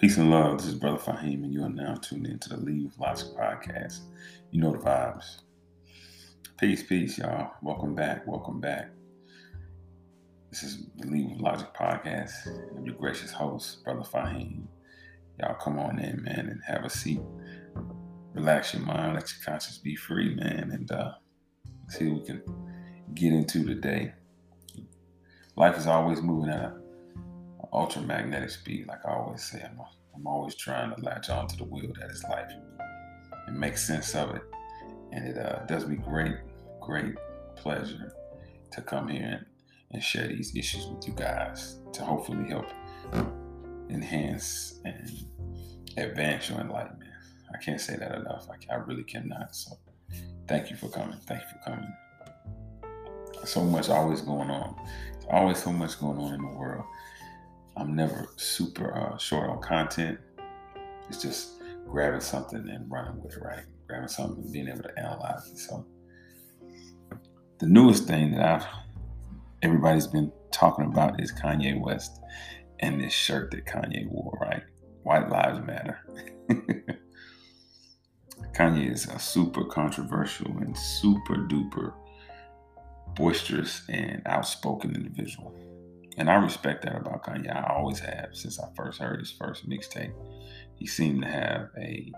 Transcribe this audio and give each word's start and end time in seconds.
Peace 0.00 0.16
and 0.16 0.30
love. 0.30 0.56
This 0.56 0.68
is 0.68 0.76
Brother 0.76 0.96
Fahim, 0.96 1.44
and 1.44 1.52
you 1.52 1.62
are 1.62 1.68
now 1.68 1.94
tuned 1.96 2.26
into 2.26 2.48
the 2.48 2.56
Leave 2.56 2.90
Logic 2.98 3.26
podcast. 3.38 3.98
You 4.50 4.62
know 4.62 4.72
the 4.72 4.78
vibes. 4.78 5.42
Peace, 6.58 6.82
peace, 6.82 7.18
y'all. 7.18 7.50
Welcome 7.60 7.94
back. 7.94 8.26
Welcome 8.26 8.60
back. 8.60 8.88
This 10.48 10.62
is 10.62 10.86
the 10.96 11.24
with 11.24 11.38
Logic 11.42 11.68
podcast. 11.78 12.32
I'm 12.78 12.86
your 12.86 12.94
gracious 12.94 13.30
host, 13.30 13.84
Brother 13.84 14.00
Fahim. 14.00 14.62
Y'all 15.38 15.56
come 15.56 15.78
on 15.78 15.98
in, 15.98 16.22
man, 16.22 16.48
and 16.48 16.62
have 16.66 16.86
a 16.86 16.90
seat. 16.90 17.20
Relax 18.32 18.72
your 18.72 18.82
mind, 18.84 19.12
let 19.12 19.30
your 19.30 19.44
conscience 19.44 19.76
be 19.76 19.96
free, 19.96 20.34
man, 20.34 20.70
and 20.72 20.90
uh, 20.92 21.12
see 21.88 22.08
what 22.08 22.22
we 22.22 22.26
can 22.26 22.42
get 23.12 23.34
into 23.34 23.66
today. 23.66 24.14
Life 25.56 25.76
is 25.76 25.86
always 25.86 26.22
moving 26.22 26.50
at 26.50 26.62
a 26.62 26.79
ultramagnetic 27.72 28.50
speed, 28.50 28.86
like 28.88 29.04
I 29.04 29.12
always 29.14 29.42
say. 29.42 29.62
I'm, 29.62 29.80
I'm 30.14 30.26
always 30.26 30.54
trying 30.54 30.94
to 30.94 31.00
latch 31.02 31.30
on 31.30 31.46
to 31.48 31.56
the 31.56 31.64
wheel 31.64 31.92
that 32.00 32.10
is 32.10 32.24
life 32.24 32.50
and 33.46 33.58
make 33.58 33.78
sense 33.78 34.14
of 34.14 34.34
it. 34.34 34.42
And 35.12 35.28
it 35.28 35.38
uh, 35.38 35.64
does 35.66 35.86
me 35.86 35.96
great, 35.96 36.36
great 36.80 37.14
pleasure 37.56 38.12
to 38.72 38.82
come 38.82 39.08
here 39.08 39.22
and, 39.22 39.46
and 39.92 40.02
share 40.02 40.28
these 40.28 40.54
issues 40.54 40.86
with 40.86 41.06
you 41.06 41.14
guys 41.14 41.76
to 41.92 42.04
hopefully 42.04 42.48
help 42.48 42.66
enhance 43.88 44.80
and 44.84 45.10
advance 45.96 46.48
your 46.48 46.60
enlightenment. 46.60 47.10
I 47.52 47.58
can't 47.58 47.80
say 47.80 47.96
that 47.96 48.14
enough. 48.14 48.46
I, 48.48 48.74
I 48.74 48.76
really 48.78 49.02
cannot. 49.02 49.54
So 49.54 49.76
thank 50.46 50.70
you 50.70 50.76
for 50.76 50.88
coming. 50.88 51.18
Thank 51.26 51.42
you 51.42 51.48
for 51.48 51.70
coming. 51.70 51.92
So 53.44 53.64
much 53.64 53.88
always 53.88 54.20
going 54.20 54.50
on. 54.50 54.76
Always 55.28 55.62
so 55.62 55.72
much 55.72 55.98
going 56.00 56.18
on 56.18 56.34
in 56.34 56.42
the 56.42 56.56
world. 56.56 56.84
I'm 57.80 57.96
never 57.96 58.28
super 58.36 58.94
uh, 58.94 59.16
short 59.16 59.48
on 59.48 59.62
content. 59.62 60.18
It's 61.08 61.22
just 61.22 61.62
grabbing 61.88 62.20
something 62.20 62.68
and 62.68 62.90
running 62.90 63.22
with 63.22 63.38
it, 63.38 63.42
right? 63.42 63.64
Grabbing 63.88 64.08
something 64.08 64.44
and 64.44 64.52
being 64.52 64.68
able 64.68 64.82
to 64.82 64.98
analyze 64.98 65.50
it. 65.50 65.56
So 65.58 65.86
the 67.58 67.66
newest 67.66 68.04
thing 68.06 68.32
that 68.32 68.44
I've 68.44 68.66
everybody's 69.62 70.06
been 70.06 70.30
talking 70.52 70.84
about 70.84 71.20
is 71.22 71.32
Kanye 71.32 71.80
West 71.80 72.20
and 72.80 73.00
this 73.00 73.14
shirt 73.14 73.50
that 73.52 73.64
Kanye 73.64 74.06
wore, 74.08 74.38
right? 74.40 74.62
White 75.02 75.30
Lives 75.30 75.66
Matter. 75.66 75.98
Kanye 78.54 78.92
is 78.92 79.06
a 79.06 79.18
super 79.18 79.64
controversial 79.64 80.48
and 80.58 80.76
super 80.76 81.36
duper 81.36 81.94
boisterous 83.14 83.82
and 83.88 84.20
outspoken 84.26 84.94
individual. 84.94 85.54
And 86.16 86.28
I 86.28 86.34
respect 86.34 86.82
that 86.82 86.96
about 86.96 87.24
Kanye. 87.24 87.54
I 87.54 87.74
always 87.74 88.00
have 88.00 88.30
since 88.32 88.58
I 88.58 88.68
first 88.76 89.00
heard 89.00 89.20
his 89.20 89.30
first 89.30 89.68
mixtape. 89.68 90.12
He 90.76 90.86
seemed 90.86 91.22
to 91.22 91.28
have 91.28 91.68
a 91.78 92.10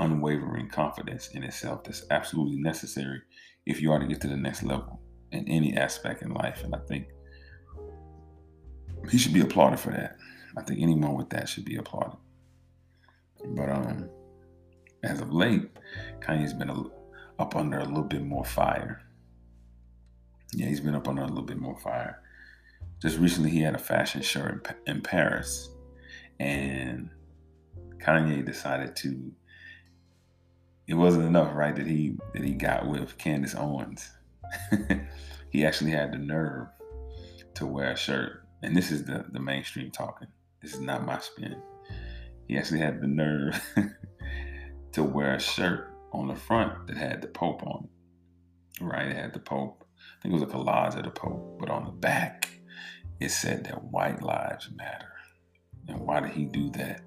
unwavering 0.00 0.68
confidence 0.68 1.28
in 1.28 1.42
himself 1.42 1.84
that's 1.84 2.04
absolutely 2.10 2.56
necessary 2.56 3.20
if 3.66 3.80
you 3.80 3.92
are 3.92 3.98
to 3.98 4.06
get 4.06 4.20
to 4.22 4.28
the 4.28 4.36
next 4.36 4.62
level 4.62 5.00
in 5.30 5.46
any 5.48 5.76
aspect 5.76 6.22
in 6.22 6.32
life. 6.32 6.64
And 6.64 6.74
I 6.74 6.78
think 6.88 7.08
he 9.10 9.18
should 9.18 9.34
be 9.34 9.40
applauded 9.40 9.78
for 9.78 9.90
that. 9.90 10.16
I 10.56 10.62
think 10.62 10.80
anyone 10.80 11.14
with 11.14 11.30
that 11.30 11.48
should 11.48 11.64
be 11.64 11.76
applauded. 11.76 12.18
But 13.44 13.68
um, 13.68 14.08
as 15.02 15.20
of 15.20 15.32
late, 15.32 15.68
Kanye's 16.20 16.54
been 16.54 16.70
a, 16.70 16.82
up 17.38 17.56
under 17.56 17.78
a 17.78 17.84
little 17.84 18.04
bit 18.04 18.22
more 18.22 18.44
fire. 18.44 19.02
Yeah, 20.54 20.66
he's 20.66 20.80
been 20.80 20.94
up 20.94 21.08
under 21.08 21.22
a 21.22 21.26
little 21.26 21.42
bit 21.42 21.58
more 21.58 21.78
fire 21.78 22.21
just 23.02 23.18
recently 23.18 23.50
he 23.50 23.60
had 23.60 23.74
a 23.74 23.78
fashion 23.78 24.22
show 24.22 24.42
in, 24.42 24.62
in 24.86 25.00
Paris, 25.00 25.70
and 26.38 27.10
Kanye 27.98 28.46
decided 28.46 28.94
to. 28.96 29.32
It 30.86 30.94
wasn't 30.94 31.24
enough, 31.24 31.54
right? 31.54 31.74
That 31.74 31.86
he 31.86 32.16
that 32.32 32.44
he 32.44 32.52
got 32.52 32.86
with 32.86 33.18
Candace 33.18 33.56
Owens. 33.56 34.08
he 35.50 35.66
actually 35.66 35.90
had 35.90 36.12
the 36.12 36.18
nerve 36.18 36.68
to 37.54 37.66
wear 37.66 37.90
a 37.90 37.96
shirt, 37.96 38.44
and 38.62 38.76
this 38.76 38.92
is 38.92 39.04
the 39.04 39.24
the 39.32 39.40
mainstream 39.40 39.90
talking. 39.90 40.28
This 40.62 40.74
is 40.74 40.80
not 40.80 41.04
my 41.04 41.18
spin. 41.18 41.60
He 42.46 42.56
actually 42.56 42.80
had 42.80 43.00
the 43.00 43.08
nerve 43.08 43.60
to 44.92 45.02
wear 45.02 45.34
a 45.34 45.40
shirt 45.40 45.92
on 46.12 46.28
the 46.28 46.36
front 46.36 46.86
that 46.86 46.96
had 46.96 47.20
the 47.20 47.28
Pope 47.28 47.66
on 47.66 47.84
it. 47.84 48.84
Right, 48.84 49.08
it 49.08 49.16
had 49.16 49.32
the 49.32 49.40
Pope. 49.40 49.84
I 50.18 50.22
think 50.22 50.34
it 50.34 50.40
was 50.40 50.42
a 50.42 50.54
collage 50.54 50.96
of 50.96 51.04
the 51.04 51.10
Pope, 51.10 51.58
but 51.58 51.68
on 51.68 51.84
the 51.84 51.90
back 51.90 52.51
it 53.22 53.30
said 53.30 53.64
that 53.64 53.84
white 53.84 54.22
lives 54.22 54.68
matter. 54.74 55.12
And 55.88 56.00
why 56.00 56.20
did 56.20 56.30
he 56.30 56.44
do 56.44 56.70
that? 56.70 57.02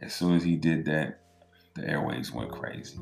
As 0.00 0.14
soon 0.14 0.34
as 0.34 0.42
he 0.42 0.56
did 0.56 0.84
that, 0.86 1.20
the 1.74 1.88
airways 1.88 2.32
went 2.32 2.50
crazy. 2.50 2.98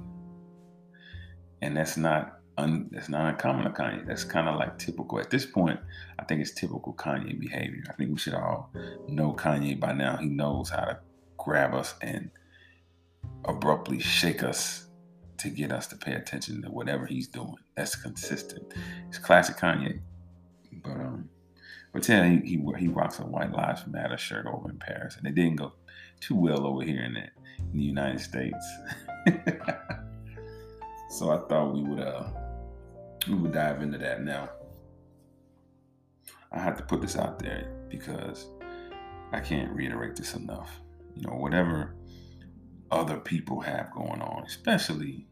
And 1.62 1.76
that's 1.76 1.96
not 1.96 2.40
un, 2.58 2.88
that's 2.92 3.08
not 3.08 3.32
uncommon 3.32 3.64
to 3.64 3.70
Kanye. 3.70 4.06
That's 4.06 4.24
kind 4.24 4.48
of 4.48 4.56
like 4.56 4.78
typical. 4.78 5.18
At 5.18 5.30
this 5.30 5.46
point, 5.46 5.80
I 6.18 6.24
think 6.24 6.40
it's 6.40 6.52
typical 6.52 6.94
Kanye 6.94 7.38
behavior. 7.38 7.82
I 7.88 7.94
think 7.94 8.10
we 8.10 8.18
should 8.18 8.34
all 8.34 8.70
know 9.08 9.32
Kanye 9.32 9.78
by 9.78 9.92
now. 9.92 10.16
He 10.16 10.28
knows 10.28 10.70
how 10.70 10.84
to 10.84 10.98
grab 11.38 11.74
us 11.74 11.94
and 12.02 12.30
abruptly 13.46 13.98
shake 13.98 14.42
us 14.42 14.86
to 15.38 15.48
get 15.48 15.72
us 15.72 15.86
to 15.88 15.96
pay 15.96 16.12
attention 16.12 16.62
to 16.62 16.68
whatever 16.70 17.06
he's 17.06 17.26
doing. 17.26 17.56
That's 17.76 17.96
consistent. 17.96 18.74
It's 19.08 19.18
classic 19.18 19.56
Kanye. 19.56 20.00
But 20.84 20.92
um 20.92 21.28
but 21.92 22.08
yeah, 22.08 22.28
he, 22.28 22.38
he 22.38 22.62
he 22.78 22.88
rocks 22.88 23.18
a 23.18 23.22
White 23.22 23.52
Lives 23.52 23.86
Matter 23.86 24.16
shirt 24.16 24.46
over 24.46 24.70
in 24.70 24.78
Paris, 24.78 25.16
and 25.16 25.26
it 25.26 25.34
didn't 25.34 25.56
go 25.56 25.72
too 26.20 26.36
well 26.36 26.66
over 26.66 26.82
here 26.82 27.02
in 27.02 27.14
the, 27.14 27.22
in 27.72 27.78
the 27.78 27.82
United 27.82 28.20
States. 28.20 28.64
so 31.10 31.30
I 31.30 31.38
thought 31.48 31.74
we 31.74 31.82
would 31.82 32.00
uh 32.00 32.28
we 33.28 33.34
would 33.34 33.52
dive 33.52 33.82
into 33.82 33.98
that 33.98 34.22
now. 34.22 34.50
I 36.52 36.58
have 36.58 36.76
to 36.76 36.82
put 36.82 37.00
this 37.00 37.16
out 37.16 37.38
there 37.38 37.70
because 37.88 38.46
I 39.32 39.40
can't 39.40 39.72
reiterate 39.72 40.16
this 40.16 40.34
enough. 40.34 40.80
You 41.16 41.26
know, 41.26 41.34
whatever 41.34 41.96
other 42.90 43.18
people 43.18 43.60
have 43.60 43.92
going 43.92 44.20
on, 44.20 44.44
especially 44.44 45.26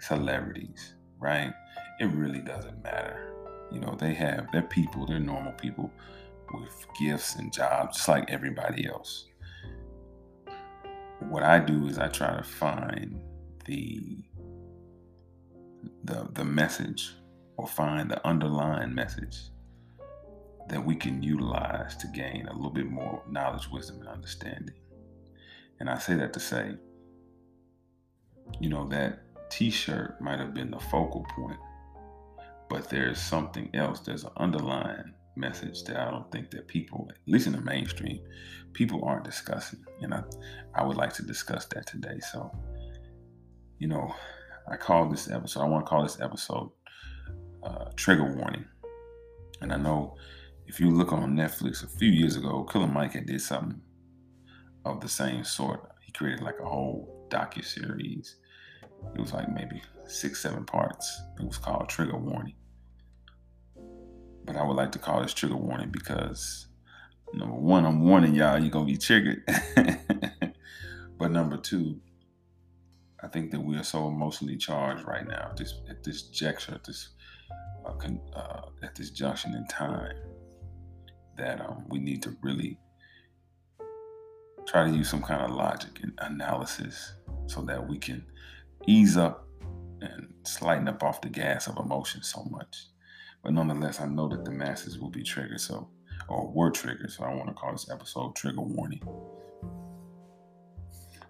celebrities, 0.00 0.94
right? 1.18 1.52
It 2.00 2.06
really 2.06 2.40
doesn't 2.40 2.82
matter 2.82 3.29
you 3.72 3.80
know, 3.80 3.96
they 3.98 4.14
have, 4.14 4.48
they're 4.52 4.62
people, 4.62 5.06
they're 5.06 5.20
normal 5.20 5.52
people 5.52 5.90
with 6.52 6.86
gifts 6.98 7.36
and 7.36 7.52
jobs, 7.52 7.96
just 7.96 8.08
like 8.08 8.30
everybody 8.30 8.86
else. 8.86 9.26
What 11.20 11.42
I 11.42 11.58
do 11.58 11.86
is 11.86 11.98
I 11.98 12.08
try 12.08 12.36
to 12.36 12.42
find 12.42 13.20
the 13.66 14.18
the 16.04 16.28
the 16.32 16.44
message 16.44 17.14
or 17.56 17.66
find 17.66 18.10
the 18.10 18.26
underlying 18.26 18.94
message 18.94 19.50
that 20.68 20.84
we 20.84 20.94
can 20.94 21.22
utilize 21.22 21.96
to 21.96 22.06
gain 22.08 22.46
a 22.46 22.54
little 22.54 22.70
bit 22.70 22.90
more 22.90 23.22
knowledge, 23.28 23.68
wisdom, 23.70 24.00
and 24.00 24.08
understanding. 24.08 24.74
And 25.78 25.90
I 25.90 25.98
say 25.98 26.14
that 26.14 26.32
to 26.34 26.40
say, 26.40 26.74
you 28.60 28.68
know, 28.68 28.88
that 28.88 29.20
t-shirt 29.50 30.20
might 30.20 30.38
have 30.38 30.54
been 30.54 30.70
the 30.70 30.78
focal 30.78 31.26
point 31.34 31.58
but 32.70 32.88
there's 32.88 33.20
something 33.20 33.68
else. 33.74 34.00
There's 34.00 34.22
an 34.22 34.30
underlying 34.36 35.12
message 35.36 35.82
that 35.84 35.96
I 35.96 36.10
don't 36.10 36.30
think 36.30 36.52
that 36.52 36.68
people, 36.68 37.08
at 37.10 37.16
least 37.26 37.48
in 37.48 37.52
the 37.52 37.60
mainstream, 37.60 38.20
people 38.72 39.04
aren't 39.04 39.24
discussing. 39.24 39.84
And 40.00 40.14
I, 40.14 40.22
I 40.74 40.84
would 40.84 40.96
like 40.96 41.12
to 41.14 41.24
discuss 41.24 41.66
that 41.66 41.86
today. 41.86 42.20
So, 42.20 42.50
you 43.80 43.88
know, 43.88 44.14
I 44.70 44.76
call 44.76 45.08
this 45.08 45.28
episode, 45.28 45.62
I 45.62 45.68
want 45.68 45.84
to 45.84 45.90
call 45.90 46.04
this 46.04 46.20
episode 46.20 46.70
uh, 47.64 47.86
Trigger 47.96 48.36
Warning. 48.36 48.64
And 49.60 49.72
I 49.72 49.76
know 49.76 50.16
if 50.66 50.78
you 50.78 50.90
look 50.90 51.12
on 51.12 51.34
Netflix 51.36 51.82
a 51.82 51.88
few 51.88 52.08
years 52.08 52.36
ago, 52.36 52.62
Killer 52.62 52.86
Mike 52.86 53.14
had 53.14 53.26
did 53.26 53.40
something 53.40 53.80
of 54.84 55.00
the 55.00 55.08
same 55.08 55.42
sort. 55.42 55.90
He 56.06 56.12
created 56.12 56.44
like 56.44 56.60
a 56.62 56.68
whole 56.68 57.26
docu 57.30 57.64
series. 57.64 58.36
It 59.16 59.20
was 59.20 59.32
like 59.32 59.52
maybe 59.52 59.82
six, 60.06 60.40
seven 60.40 60.64
parts. 60.64 61.20
It 61.40 61.44
was 61.44 61.58
called 61.58 61.88
Trigger 61.88 62.16
Warning 62.16 62.54
but 64.50 64.58
I 64.58 64.64
would 64.64 64.76
like 64.76 64.90
to 64.92 64.98
call 64.98 65.22
this 65.22 65.32
trigger 65.32 65.54
warning 65.54 65.90
because 65.90 66.66
number 67.32 67.54
one, 67.54 67.86
I'm 67.86 68.04
warning 68.04 68.34
y'all 68.34 68.58
you're 68.58 68.68
gonna 68.68 68.84
be 68.84 68.96
triggered. 68.96 69.44
but 71.18 71.30
number 71.30 71.56
two, 71.56 72.00
I 73.22 73.28
think 73.28 73.52
that 73.52 73.60
we 73.60 73.76
are 73.76 73.84
so 73.84 74.08
emotionally 74.08 74.56
charged 74.56 75.06
right 75.06 75.24
now 75.24 75.50
at 75.50 75.56
this 75.56 75.74
at 75.88 76.02
this 76.02 76.22
juncture, 76.22 76.74
at 76.74 76.82
this 76.82 77.10
uh, 77.86 77.92
con, 77.92 78.20
uh, 78.34 78.62
at 78.82 78.96
this 78.96 79.10
junction 79.10 79.54
in 79.54 79.68
time, 79.68 80.16
that 81.38 81.60
um, 81.60 81.84
we 81.88 82.00
need 82.00 82.20
to 82.24 82.36
really 82.42 82.76
try 84.66 84.90
to 84.90 84.92
use 84.92 85.08
some 85.08 85.22
kind 85.22 85.42
of 85.42 85.52
logic 85.52 86.00
and 86.02 86.12
analysis 86.18 87.12
so 87.46 87.62
that 87.62 87.88
we 87.88 87.98
can 87.98 88.26
ease 88.88 89.16
up 89.16 89.46
and 90.00 90.26
slighten 90.42 90.88
up 90.88 91.04
off 91.04 91.20
the 91.20 91.28
gas 91.28 91.68
of 91.68 91.76
emotion 91.76 92.24
so 92.24 92.42
much. 92.50 92.89
But 93.42 93.52
nonetheless, 93.52 94.00
I 94.00 94.06
know 94.06 94.28
that 94.28 94.44
the 94.44 94.50
masses 94.50 94.98
will 94.98 95.10
be 95.10 95.22
triggered. 95.22 95.60
So 95.60 95.88
or 96.28 96.48
were 96.48 96.70
triggered. 96.70 97.10
So 97.10 97.24
I 97.24 97.34
want 97.34 97.48
to 97.48 97.54
call 97.54 97.72
this 97.72 97.90
episode 97.90 98.36
Trigger 98.36 98.62
Warning. 98.62 99.02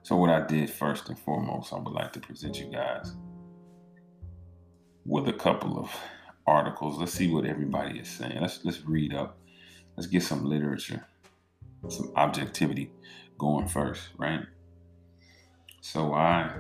So, 0.03 0.17
what 0.17 0.31
I 0.31 0.47
did 0.47 0.71
first 0.71 1.09
and 1.09 1.19
foremost, 1.19 1.73
I 1.73 1.79
would 1.79 1.93
like 1.93 2.13
to 2.15 2.21
present 2.21 2.59
you 2.59 2.67
guys 2.67 3.15
with 5.05 5.29
a 5.29 5.33
couple 5.33 5.79
of 5.79 5.91
articles. 6.47 6.99
Let's 6.99 7.13
see 7.13 7.33
what 7.33 7.45
everybody 7.45 7.99
is 7.99 8.09
saying. 8.09 8.41
Let's 8.41 8.65
let's 8.65 8.85
read 8.85 9.15
up. 9.15 9.39
Let's 9.97 10.07
get 10.07 10.23
some 10.23 10.45
literature, 10.45 11.05
some 11.89 12.13
objectivity 12.17 12.91
going 13.39 13.69
first, 13.69 14.09
right? 14.19 14.41
So 15.83 16.15
I 16.15 16.51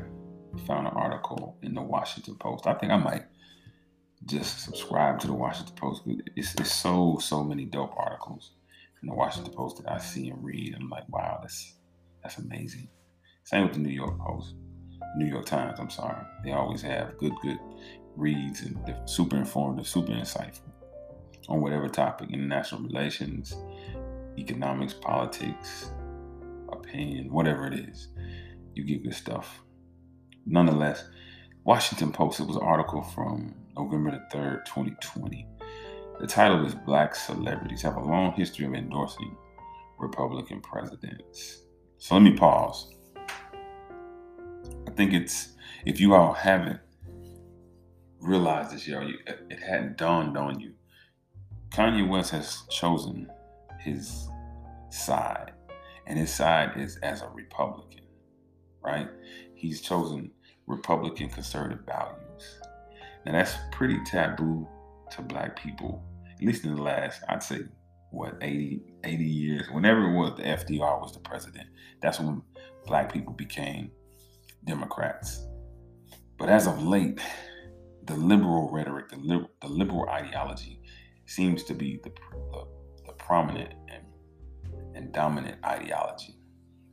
found 0.67 0.87
an 0.87 0.95
article 0.95 1.57
in 1.63 1.75
the 1.75 1.83
Washington 1.83 2.37
Post. 2.37 2.67
I 2.67 2.75
think 2.75 2.93
I 2.93 2.97
might 2.97 3.25
just 4.27 4.65
subscribe 4.65 5.19
to 5.21 5.27
the 5.27 5.33
Washington 5.33 5.75
Post. 5.77 6.03
It's, 6.37 6.55
it's 6.55 6.75
so 6.75 7.19
so 7.21 7.43
many 7.43 7.65
dope 7.65 7.95
articles 7.97 8.53
in 9.03 9.09
the 9.09 9.15
Washington 9.15 9.53
Post 9.53 9.79
that 9.79 9.91
I 9.91 9.99
see 9.99 10.29
and 10.29 10.45
read. 10.45 10.75
I'm 10.75 10.91
like, 10.91 11.09
wow, 11.09 11.39
that's 11.41 11.75
that's 12.23 12.39
amazing. 12.39 12.89
Same 13.45 13.65
with 13.65 13.73
the 13.75 13.81
New 13.81 13.95
York 13.95 14.19
Post, 14.19 14.55
New 15.17 15.27
York 15.27 15.47
Times. 15.47 15.81
I'm 15.81 15.91
sorry, 15.91 16.23
they 16.45 16.53
always 16.53 16.83
have 16.83 17.17
good 17.19 17.33
good 17.43 17.59
reads 18.17 18.63
and 18.63 18.79
they're 18.87 19.01
super 19.07 19.37
informative, 19.37 19.87
super 19.87 20.13
insightful 20.13 20.71
on 21.49 21.61
whatever 21.61 21.89
topic: 21.89 22.31
international 22.31 22.83
relations, 22.83 23.57
economics, 24.39 24.93
politics, 24.93 25.91
opinion, 26.71 27.33
whatever 27.33 27.67
it 27.67 27.75
is. 27.75 28.09
You 28.75 28.85
get 28.85 29.03
good 29.03 29.15
stuff. 29.15 29.61
Nonetheless, 30.47 31.05
Washington 31.65 32.13
Post. 32.13 32.41
It 32.41 32.47
was 32.47 32.57
an 32.57 32.63
article 32.63 33.03
from 33.03 33.55
November 33.81 34.11
the 34.11 34.37
3rd, 34.37 34.65
2020. 34.67 35.47
The 36.21 36.27
title 36.27 36.67
is 36.67 36.75
Black 36.75 37.15
Celebrities 37.15 37.81
Have 37.81 37.97
a 37.97 38.01
Long 38.01 38.33
History 38.33 38.67
of 38.67 38.75
Endorsing 38.75 39.35
Republican 39.99 40.61
Presidents. 40.61 41.63
So 41.97 42.15
let 42.15 42.23
me 42.23 42.37
pause. 42.37 42.93
I 44.87 44.91
think 44.97 45.15
it's, 45.15 45.55
if 45.87 45.99
you 45.99 46.15
all 46.15 46.35
haven't 46.35 46.79
realized 48.21 48.75
this, 48.75 48.87
y'all, 48.87 49.09
it 49.49 49.61
hadn't 49.63 49.97
dawned 49.97 50.37
on 50.37 50.61
you. 50.61 50.75
Kanye 51.71 52.07
West 52.07 52.33
has 52.33 52.65
chosen 52.69 53.31
his 53.79 54.29
side, 54.91 55.53
and 56.07 56.19
his 56.19 56.31
side 56.31 56.73
is 56.77 56.99
as 56.99 57.23
a 57.23 57.29
Republican, 57.31 58.05
right? 58.83 59.09
He's 59.55 59.81
chosen 59.81 60.33
Republican 60.67 61.31
conservative 61.31 61.87
values. 61.87 62.61
Now 63.27 63.33
that's 63.33 63.57
pretty 63.73 63.99
taboo 64.05 64.67
to 65.13 65.23
black 65.23 65.61
people, 65.61 66.03
at 66.33 66.43
least 66.43 66.65
in 66.65 66.75
the 66.75 66.83
last, 66.83 67.23
I'd 67.29 67.43
say, 67.43 67.61
what, 68.11 68.37
80, 68.41 68.83
80 69.05 69.25
years. 69.25 69.71
Whenever 69.71 70.11
it 70.11 70.17
was 70.17 70.37
the 70.37 70.43
FDR 70.43 71.01
was 71.01 71.13
the 71.13 71.21
president, 71.21 71.69
that's 72.01 72.19
when 72.19 72.43
black 72.87 73.13
people 73.13 73.33
became 73.33 73.91
Democrats. 74.65 75.47
But 76.39 76.49
as 76.49 76.67
of 76.67 76.83
late, 76.83 77.21
the 78.05 78.15
liberal 78.15 78.71
rhetoric, 78.71 79.11
the, 79.11 79.19
liberal, 79.19 79.51
the 79.61 79.69
liberal 79.69 80.09
ideology 80.09 80.81
seems 81.27 81.63
to 81.65 81.75
be 81.75 82.01
the, 82.03 82.11
the, 82.51 82.65
the 83.07 83.13
prominent 83.13 83.75
and, 83.89 84.05
and 84.97 85.13
dominant 85.13 85.65
ideology. 85.65 86.35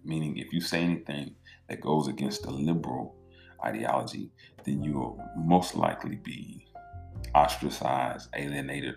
Meaning, 0.03 0.37
if 0.37 0.53
you 0.53 0.61
say 0.61 0.83
anything 0.83 1.35
that 1.69 1.81
goes 1.81 2.07
against 2.07 2.43
the 2.43 2.51
liberal 2.51 3.16
ideology, 3.63 4.31
then 4.63 4.83
you 4.83 4.93
will 4.93 5.21
most 5.35 5.75
likely 5.75 6.15
be 6.15 6.65
ostracized, 7.33 8.29
alienated, 8.35 8.95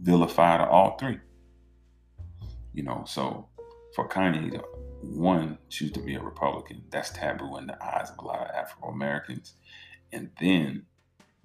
vilified, 0.00 0.60
or 0.60 0.68
all 0.68 0.96
three. 0.98 1.18
You 2.72 2.82
know, 2.84 3.04
so 3.06 3.48
for 3.94 4.08
Kanye 4.08 4.52
to 4.52 4.64
one 5.02 5.58
choose 5.68 5.92
to 5.92 6.00
be 6.00 6.14
a 6.14 6.22
Republican, 6.22 6.82
that's 6.90 7.10
taboo 7.10 7.56
in 7.56 7.66
the 7.66 7.84
eyes 7.84 8.10
of 8.10 8.18
a 8.18 8.26
lot 8.26 8.40
of 8.40 8.54
Afro 8.54 8.88
Americans. 8.88 9.54
And 10.12 10.30
then 10.40 10.84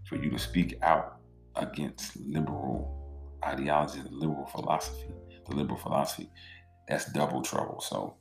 for 0.05 0.15
you 0.15 0.29
to 0.29 0.39
speak 0.39 0.77
out 0.81 1.17
against 1.55 2.15
liberal 2.17 2.93
ideology, 3.43 3.99
the 4.01 4.15
liberal 4.15 4.45
philosophy, 4.47 5.09
the 5.47 5.55
liberal 5.55 5.77
philosophy, 5.77 6.29
that's 6.87 7.11
double 7.11 7.41
trouble. 7.41 7.81
So, 7.81 8.15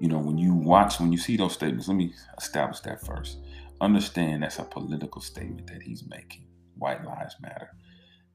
you 0.00 0.08
know, 0.08 0.18
when 0.18 0.38
you 0.38 0.54
watch, 0.54 1.00
when 1.00 1.12
you 1.12 1.18
see 1.18 1.36
those 1.36 1.54
statements, 1.54 1.88
let 1.88 1.96
me 1.96 2.14
establish 2.38 2.80
that 2.80 3.04
first 3.04 3.38
understand 3.80 4.42
that's 4.42 4.58
a 4.58 4.64
political 4.64 5.20
statement 5.20 5.66
that 5.68 5.82
he's 5.82 6.04
making. 6.08 6.46
White 6.76 7.04
lives 7.04 7.36
matter. 7.40 7.70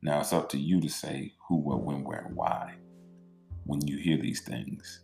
Now 0.01 0.19
it's 0.19 0.33
up 0.33 0.49
to 0.49 0.57
you 0.57 0.81
to 0.81 0.89
say 0.89 1.33
who, 1.47 1.57
what, 1.57 1.83
when, 1.83 2.03
where, 2.03 2.25
and 2.25 2.35
why 2.35 2.75
when 3.65 3.85
you 3.87 3.97
hear 3.97 4.17
these 4.17 4.41
things. 4.41 5.01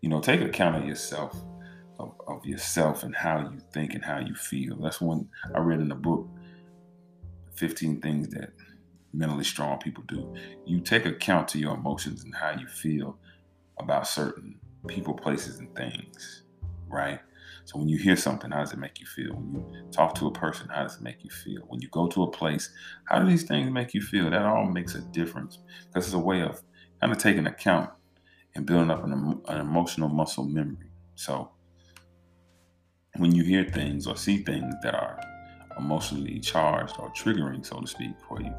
You 0.00 0.08
know, 0.08 0.20
take 0.20 0.40
account 0.40 0.76
of 0.76 0.86
yourself, 0.86 1.36
of, 1.98 2.14
of 2.26 2.44
yourself 2.44 3.02
and 3.02 3.14
how 3.14 3.40
you 3.40 3.60
think 3.72 3.94
and 3.94 4.04
how 4.04 4.18
you 4.18 4.34
feel. 4.34 4.76
That's 4.76 5.00
one 5.00 5.28
I 5.54 5.60
read 5.60 5.80
in 5.80 5.88
the 5.88 5.94
book, 5.94 6.28
15 7.56 8.00
Things 8.00 8.28
That 8.28 8.52
Mentally 9.12 9.44
Strong 9.44 9.78
People 9.78 10.04
Do. 10.08 10.34
You 10.66 10.80
take 10.80 11.06
account 11.06 11.48
to 11.48 11.58
your 11.58 11.74
emotions 11.74 12.24
and 12.24 12.34
how 12.34 12.58
you 12.58 12.66
feel 12.66 13.18
about 13.78 14.06
certain 14.06 14.58
people, 14.88 15.14
places, 15.14 15.58
and 15.58 15.72
things, 15.76 16.42
right? 16.88 17.20
So 17.64 17.78
when 17.78 17.88
you 17.88 17.98
hear 17.98 18.16
something, 18.16 18.50
how 18.50 18.60
does 18.60 18.72
it 18.72 18.78
make 18.78 19.00
you 19.00 19.06
feel? 19.06 19.34
When 19.34 19.54
you 19.54 19.90
talk 19.90 20.14
to 20.16 20.26
a 20.26 20.32
person, 20.32 20.68
how 20.68 20.82
does 20.82 20.96
it 20.96 21.02
make 21.02 21.22
you 21.22 21.30
feel? 21.30 21.62
When 21.68 21.80
you 21.80 21.88
go 21.88 22.08
to 22.08 22.24
a 22.24 22.30
place, 22.30 22.70
how 23.04 23.20
do 23.20 23.28
these 23.28 23.44
things 23.44 23.70
make 23.70 23.94
you 23.94 24.02
feel? 24.02 24.30
That 24.30 24.44
all 24.44 24.66
makes 24.66 24.94
a 24.94 25.00
difference 25.00 25.58
because 25.86 26.06
it's 26.06 26.14
a 26.14 26.18
way 26.18 26.42
of 26.42 26.60
kind 27.00 27.12
of 27.12 27.18
taking 27.18 27.46
account 27.46 27.90
and 28.54 28.66
building 28.66 28.90
up 28.90 29.04
an, 29.04 29.40
an 29.48 29.60
emotional 29.60 30.08
muscle 30.08 30.44
memory. 30.44 30.90
So 31.14 31.50
when 33.16 33.34
you 33.34 33.44
hear 33.44 33.64
things 33.64 34.06
or 34.06 34.16
see 34.16 34.38
things 34.38 34.74
that 34.82 34.94
are 34.94 35.20
emotionally 35.78 36.40
charged 36.40 36.96
or 36.98 37.10
triggering, 37.10 37.64
so 37.64 37.80
to 37.80 37.86
speak, 37.86 38.12
for 38.28 38.40
you, 38.40 38.54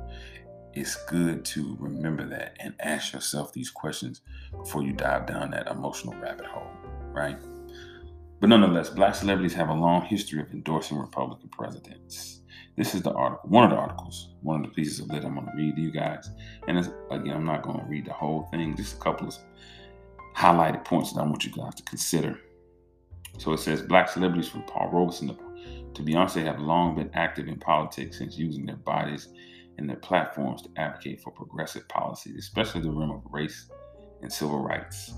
it's 0.73 0.95
good 1.05 1.45
to 1.45 1.77
remember 1.79 2.27
that 2.27 2.57
and 2.59 2.73
ask 2.79 3.13
yourself 3.13 3.53
these 3.53 3.69
questions 3.69 4.21
before 4.51 4.83
you 4.83 4.93
dive 4.93 5.27
down 5.27 5.51
that 5.51 5.67
emotional 5.67 6.15
rabbit 6.15 6.45
hole, 6.47 6.71
right? 7.11 7.37
But 8.43 8.49
nonetheless, 8.49 8.89
black 8.89 9.15
celebrities 9.15 9.53
have 9.53 9.69
a 9.69 9.73
long 9.73 10.01
history 10.01 10.41
of 10.41 10.51
endorsing 10.51 10.97
Republican 10.97 11.47
presidents. 11.47 12.41
This 12.75 12.93
is 12.93 13.01
the 13.01 13.13
article, 13.13 13.49
one 13.49 13.63
of 13.63 13.69
the 13.69 13.77
articles, 13.77 14.31
one 14.41 14.59
of 14.59 14.69
the 14.69 14.75
pieces 14.75 14.99
of 14.99 15.07
lit 15.07 15.23
I'm 15.23 15.35
going 15.35 15.47
to 15.47 15.53
read 15.55 15.77
to 15.77 15.81
you 15.81 15.91
guys. 15.91 16.29
And 16.67 16.77
again, 17.09 17.37
I'm 17.37 17.45
not 17.45 17.61
going 17.61 17.79
to 17.79 17.85
read 17.85 18.05
the 18.05 18.11
whole 18.11 18.49
thing, 18.51 18.75
just 18.75 18.97
a 18.97 18.99
couple 18.99 19.29
of 19.29 19.37
highlighted 20.35 20.83
points 20.83 21.13
that 21.13 21.21
I 21.21 21.23
want 21.23 21.45
you 21.45 21.53
guys 21.53 21.75
to 21.75 21.83
consider. 21.83 22.37
So 23.37 23.53
it 23.53 23.59
says 23.59 23.81
black 23.81 24.09
celebrities 24.09 24.49
from 24.49 24.63
Paul 24.63 24.89
Robeson 24.91 25.29
to, 25.93 26.03
Beyonce 26.03 26.43
have 26.43 26.59
long 26.59 26.97
been 26.97 27.11
active 27.13 27.47
in 27.47 27.61
politics 27.61 28.17
since 28.17 28.37
using 28.37 28.65
their 28.65 28.75
bodies 28.75 29.29
and 29.77 29.89
their 29.89 29.95
platforms 29.95 30.63
to 30.63 30.69
advocate 30.75 31.21
for 31.21 31.31
progressive 31.31 31.87
policies, 31.87 32.39
especially 32.39 32.81
the 32.81 32.91
realm 32.91 33.11
of 33.11 33.21
race 33.31 33.69
and 34.21 34.29
civil 34.29 34.59
rights. 34.59 35.13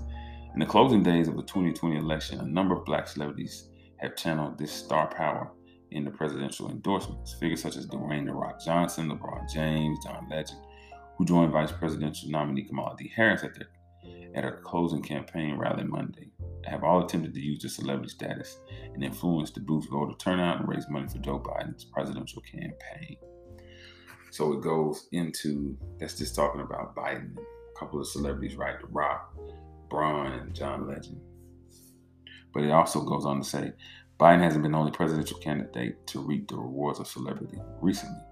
In 0.56 0.60
the 0.60 0.64
closing 0.64 1.02
days 1.02 1.28
of 1.28 1.36
the 1.36 1.42
2020 1.42 1.98
election, 1.98 2.40
a 2.40 2.46
number 2.46 2.74
of 2.74 2.86
black 2.86 3.06
celebrities 3.06 3.68
have 3.98 4.16
channeled 4.16 4.56
this 4.56 4.72
star 4.72 5.06
power 5.06 5.52
in 5.90 6.02
the 6.02 6.10
presidential 6.10 6.70
endorsements. 6.70 7.34
Figures 7.34 7.60
such 7.60 7.76
as 7.76 7.86
Dwayne 7.86 8.24
The 8.24 8.32
Rock 8.32 8.64
Johnson, 8.64 9.10
LeBron 9.10 9.52
James, 9.52 9.98
John 10.02 10.26
Legend, 10.30 10.58
who 11.18 11.26
joined 11.26 11.52
Vice 11.52 11.72
Presidential 11.72 12.30
nominee 12.30 12.62
Kamala 12.62 12.96
D. 12.96 13.12
Harris 13.14 13.44
at 13.44 13.54
their 13.54 13.68
at 14.34 14.44
her 14.44 14.62
closing 14.64 15.02
campaign 15.02 15.58
rally 15.58 15.84
Monday, 15.84 16.30
have 16.64 16.84
all 16.84 17.04
attempted 17.04 17.34
to 17.34 17.40
use 17.40 17.60
their 17.60 17.68
celebrity 17.68 18.08
status 18.08 18.58
and 18.94 19.04
influence 19.04 19.50
to 19.50 19.60
boost 19.60 19.90
voter 19.90 20.16
turnout 20.16 20.60
and 20.60 20.68
raise 20.70 20.88
money 20.88 21.06
for 21.06 21.18
Joe 21.18 21.38
Biden's 21.38 21.84
presidential 21.84 22.40
campaign. 22.40 23.18
So 24.30 24.54
it 24.54 24.62
goes 24.62 25.06
into 25.12 25.76
that's 26.00 26.16
just 26.16 26.34
talking 26.34 26.62
about 26.62 26.96
Biden, 26.96 27.36
a 27.36 27.78
couple 27.78 28.00
of 28.00 28.06
celebrities, 28.06 28.56
right? 28.56 28.80
The 28.80 28.86
Rock, 28.86 29.36
Braun 29.88 30.32
and 30.32 30.54
John 30.54 30.86
Legend. 30.86 31.20
But 32.52 32.64
it 32.64 32.70
also 32.70 33.02
goes 33.02 33.26
on 33.26 33.42
to 33.42 33.48
say 33.48 33.72
Biden 34.18 34.42
hasn't 34.42 34.62
been 34.62 34.72
the 34.72 34.78
only 34.78 34.92
presidential 34.92 35.38
candidate 35.38 36.06
to 36.08 36.20
reap 36.20 36.48
the 36.48 36.56
rewards 36.56 36.98
of 36.98 37.06
celebrity 37.06 37.58
recently. 37.80 38.22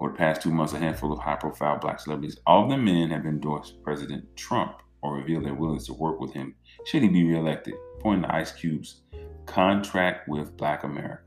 Over 0.00 0.10
the 0.10 0.18
past 0.18 0.42
two 0.42 0.50
months, 0.50 0.72
a 0.72 0.78
handful 0.78 1.12
of 1.12 1.20
high 1.20 1.36
profile 1.36 1.78
black 1.78 2.00
celebrities, 2.00 2.38
all 2.46 2.64
of 2.64 2.70
them 2.70 2.84
men, 2.84 3.10
have 3.10 3.24
endorsed 3.24 3.82
President 3.84 4.24
Trump 4.36 4.82
or 5.02 5.14
revealed 5.14 5.44
their 5.44 5.54
willingness 5.54 5.86
to 5.86 5.94
work 5.94 6.18
with 6.18 6.32
him 6.32 6.54
should 6.84 7.02
he 7.02 7.08
be 7.08 7.24
reelected, 7.24 7.74
pointing 8.00 8.28
to 8.28 8.34
Ice 8.34 8.52
Cube's 8.52 9.02
contract 9.46 10.28
with 10.28 10.56
Black 10.56 10.82
America, 10.82 11.22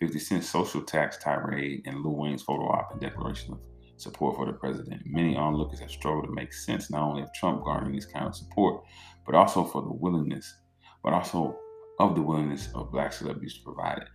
50 0.00 0.18
Cent's 0.18 0.48
social 0.48 0.82
tax 0.82 1.18
tirade, 1.18 1.82
and 1.86 2.02
Lil 2.02 2.14
Wayne's 2.14 2.42
photo 2.42 2.64
op 2.64 2.92
and 2.92 3.00
declaration 3.00 3.54
of 3.54 3.60
support 3.96 4.36
for 4.36 4.46
the 4.46 4.52
president. 4.52 5.02
Many 5.04 5.36
onlookers 5.36 5.80
have 5.80 5.90
struggled 5.90 6.26
to 6.26 6.32
make 6.32 6.52
sense 6.52 6.90
not 6.90 7.02
only 7.02 7.22
of 7.22 7.32
Trump 7.34 7.64
garnering 7.64 7.94
this 7.94 8.06
kind 8.06 8.26
of 8.26 8.34
support, 8.34 8.82
but 9.24 9.34
also 9.34 9.64
for 9.64 9.82
the 9.82 9.92
willingness, 9.92 10.54
but 11.02 11.12
also 11.12 11.58
of 11.98 12.14
the 12.14 12.22
willingness 12.22 12.68
of 12.74 12.92
black 12.92 13.12
celebrities 13.12 13.54
to 13.54 13.64
provide 13.64 13.98
it. 13.98 14.08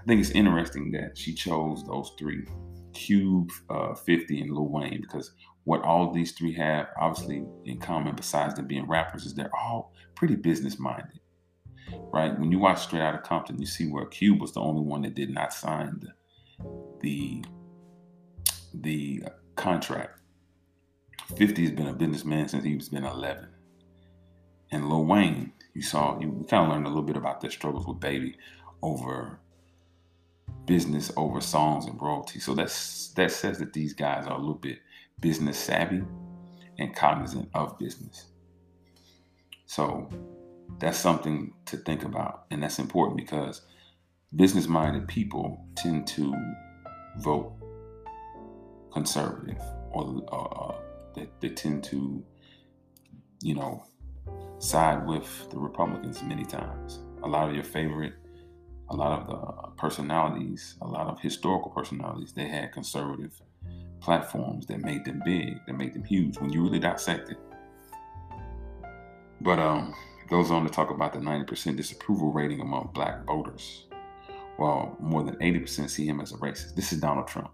I 0.00 0.04
think 0.04 0.20
it's 0.20 0.30
interesting 0.30 0.92
that 0.92 1.18
she 1.18 1.34
chose 1.34 1.84
those 1.84 2.12
three 2.18 2.46
Cube, 2.94 3.50
uh, 3.70 3.94
50, 3.94 4.40
and 4.40 4.50
Lil 4.52 4.68
Wayne 4.68 5.00
because 5.00 5.32
what 5.64 5.82
all 5.82 6.12
these 6.12 6.32
three 6.32 6.52
have 6.54 6.86
obviously 6.98 7.44
in 7.64 7.78
common, 7.78 8.16
besides 8.16 8.54
them 8.54 8.66
being 8.66 8.88
rappers, 8.88 9.26
is 9.26 9.34
they're 9.34 9.54
all 9.54 9.92
pretty 10.14 10.34
business 10.34 10.78
minded, 10.78 11.20
right? 12.12 12.38
When 12.38 12.50
you 12.50 12.58
watch 12.58 12.82
Straight 12.82 13.02
Outta 13.02 13.18
Compton, 13.18 13.60
you 13.60 13.66
see 13.66 13.86
where 13.86 14.06
Cube 14.06 14.40
was 14.40 14.52
the 14.52 14.60
only 14.60 14.82
one 14.82 15.02
that 15.02 15.14
did 15.14 15.30
not 15.30 15.52
sign 15.52 16.00
the 16.00 16.12
the, 17.00 17.44
the 18.80 19.24
contract. 19.56 20.20
50 21.36 21.62
has 21.62 21.72
been 21.72 21.88
a 21.88 21.92
businessman 21.92 22.48
since 22.48 22.64
he 22.64 22.74
was 22.74 22.88
been 22.88 23.04
11. 23.04 23.48
And 24.70 24.88
Lil 24.88 25.04
Wayne, 25.04 25.52
you 25.74 25.82
saw, 25.82 26.18
you 26.20 26.46
kind 26.48 26.64
of 26.64 26.70
learned 26.70 26.86
a 26.86 26.88
little 26.88 27.02
bit 27.02 27.16
about 27.16 27.40
their 27.40 27.50
struggles 27.50 27.86
with 27.86 28.00
Baby 28.00 28.36
over 28.82 29.40
business 30.68 31.10
over 31.16 31.40
songs 31.40 31.86
and 31.86 32.00
royalties. 32.00 32.44
So 32.44 32.54
that's 32.54 33.08
that 33.14 33.32
says 33.32 33.58
that 33.58 33.72
these 33.72 33.94
guys 33.94 34.26
are 34.26 34.34
a 34.34 34.38
little 34.38 34.54
bit 34.54 34.78
business 35.20 35.58
savvy 35.58 36.02
and 36.78 36.94
cognizant 36.94 37.48
of 37.54 37.78
business. 37.78 38.26
So 39.66 40.08
that's 40.78 40.98
something 40.98 41.54
to 41.66 41.76
think 41.78 42.04
about, 42.04 42.44
and 42.50 42.62
that's 42.62 42.78
important 42.78 43.16
because 43.16 43.62
business-minded 44.36 45.08
people 45.08 45.64
tend 45.74 46.06
to 46.06 46.34
vote 47.18 47.57
conservative, 48.92 49.60
or 49.90 50.22
uh, 50.32 50.74
they, 51.14 51.28
they 51.40 51.48
tend 51.48 51.84
to, 51.84 52.24
you 53.42 53.54
know, 53.54 53.84
side 54.58 55.06
with 55.06 55.48
the 55.50 55.58
Republicans 55.58 56.22
many 56.22 56.44
times. 56.44 57.00
A 57.22 57.28
lot 57.28 57.48
of 57.48 57.54
your 57.54 57.64
favorite 57.64 58.14
a 58.90 58.96
lot 58.96 59.20
of 59.20 59.26
the 59.26 59.70
personalities, 59.76 60.76
a 60.80 60.86
lot 60.86 61.08
of 61.08 61.20
historical 61.20 61.70
personalities, 61.70 62.32
they 62.32 62.48
had 62.48 62.72
conservative 62.72 63.40
platforms 64.00 64.66
that 64.66 64.80
made 64.80 65.04
them 65.04 65.20
big, 65.24 65.58
that 65.66 65.74
made 65.74 65.94
them 65.94 66.04
huge 66.04 66.38
when 66.38 66.50
you 66.50 66.62
really 66.62 66.78
dissect 66.78 67.30
it. 67.30 67.38
But 69.40 69.58
um, 69.58 69.94
goes 70.28 70.50
on 70.50 70.64
to 70.64 70.70
talk 70.70 70.90
about 70.90 71.12
the 71.12 71.18
90% 71.18 71.76
disapproval 71.76 72.32
rating 72.32 72.60
among 72.60 72.90
black 72.94 73.24
voters, 73.24 73.86
while 74.56 74.96
more 75.00 75.22
than 75.22 75.36
80% 75.36 75.90
see 75.90 76.06
him 76.06 76.20
as 76.20 76.32
a 76.32 76.36
racist. 76.36 76.74
This 76.74 76.92
is 76.92 77.00
Donald 77.00 77.28
Trump. 77.28 77.50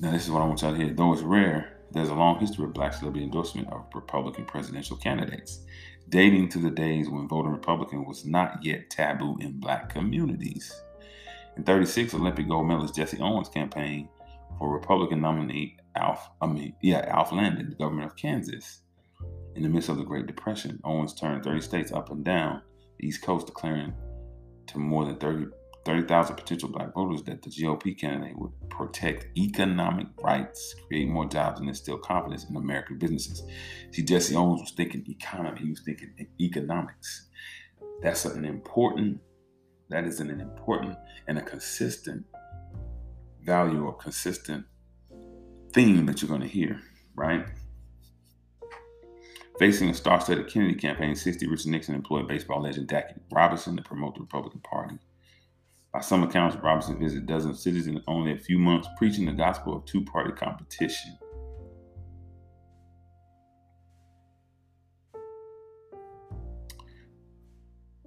Now, 0.00 0.12
this 0.12 0.24
is 0.24 0.30
what 0.30 0.42
I 0.42 0.46
want 0.46 0.62
y'all 0.62 0.70
to 0.70 0.78
hear. 0.78 0.94
Though 0.94 1.12
it's 1.12 1.22
rare, 1.22 1.76
there's 1.90 2.08
a 2.08 2.14
long 2.14 2.38
history 2.38 2.64
of 2.64 2.72
black 2.72 2.92
celebrity 2.92 3.24
endorsement 3.24 3.68
of 3.72 3.86
Republican 3.92 4.44
presidential 4.44 4.96
candidates 4.96 5.64
dating 6.08 6.48
to 6.50 6.60
the 6.60 6.70
days 6.70 7.08
when 7.08 7.26
voting 7.26 7.50
Republican 7.50 8.04
was 8.04 8.24
not 8.24 8.64
yet 8.64 8.90
taboo 8.90 9.36
in 9.40 9.58
black 9.58 9.88
communities. 9.88 10.72
In 11.56 11.64
36, 11.64 12.14
Olympic 12.14 12.48
gold 12.48 12.68
medalist 12.68 12.94
Jesse 12.94 13.18
Owens 13.18 13.48
campaigned 13.48 14.08
for 14.56 14.72
Republican 14.72 15.20
nominee 15.20 15.76
Alf, 15.96 16.30
I 16.40 16.46
mean, 16.46 16.74
yeah, 16.80 17.04
Alf 17.08 17.32
Landon, 17.32 17.70
the 17.70 17.74
governor 17.74 18.06
of 18.06 18.14
Kansas. 18.14 18.82
In 19.56 19.64
the 19.64 19.68
midst 19.68 19.88
of 19.88 19.96
the 19.96 20.04
Great 20.04 20.28
Depression, 20.28 20.78
Owens 20.84 21.12
turned 21.12 21.42
30 21.42 21.60
states 21.60 21.90
up 21.90 22.12
and 22.12 22.24
down 22.24 22.62
the 23.00 23.08
East 23.08 23.22
Coast, 23.22 23.48
declaring 23.48 23.92
to 24.68 24.78
more 24.78 25.04
than 25.04 25.16
30 25.16 25.46
30,000 25.88 26.36
potential 26.36 26.68
black 26.68 26.92
voters 26.92 27.22
that 27.22 27.40
the 27.40 27.48
GOP 27.48 27.98
candidate 27.98 28.38
would 28.38 28.52
protect 28.68 29.26
economic 29.38 30.06
rights, 30.22 30.74
create 30.86 31.08
more 31.08 31.24
jobs, 31.24 31.60
and 31.60 31.68
instill 31.70 31.96
confidence 31.96 32.44
in 32.44 32.54
American 32.56 32.98
businesses. 32.98 33.42
See, 33.92 34.02
Jesse 34.02 34.36
Owens 34.36 34.60
was 34.60 34.72
thinking 34.72 35.02
economy, 35.08 35.60
he 35.62 35.70
was 35.70 35.80
thinking 35.80 36.12
economics. 36.38 37.30
That's 38.02 38.26
an 38.26 38.44
important, 38.44 39.18
that 39.88 40.04
is 40.04 40.20
an 40.20 40.28
important 40.28 40.94
and 41.26 41.38
a 41.38 41.42
consistent 41.42 42.26
value 43.40 43.86
or 43.86 43.94
consistent 43.94 44.66
theme 45.72 46.04
that 46.04 46.20
you're 46.20 46.28
going 46.28 46.42
to 46.42 46.46
hear, 46.46 46.82
right? 47.14 47.46
Facing 49.58 49.88
a 49.88 49.94
star-studded 49.94 50.48
Kennedy 50.48 50.74
campaign, 50.74 51.14
60 51.14 51.46
Richard 51.46 51.68
Nixon 51.68 51.94
employed 51.94 52.28
baseball 52.28 52.60
legend 52.60 52.90
Jackie 52.90 53.14
Robinson 53.32 53.74
to 53.78 53.82
promote 53.82 54.16
the 54.16 54.20
Republican 54.20 54.60
Party. 54.60 54.98
By 55.92 56.00
some 56.00 56.22
accounts, 56.22 56.56
Robinson 56.56 56.98
visited 56.98 57.26
dozens 57.26 57.56
of 57.56 57.60
cities 57.60 57.86
in 57.86 58.02
only 58.06 58.32
a 58.32 58.38
few 58.38 58.58
months, 58.58 58.88
preaching 58.98 59.24
the 59.24 59.32
gospel 59.32 59.74
of 59.74 59.86
two 59.86 60.04
party 60.04 60.32
competition. 60.32 61.18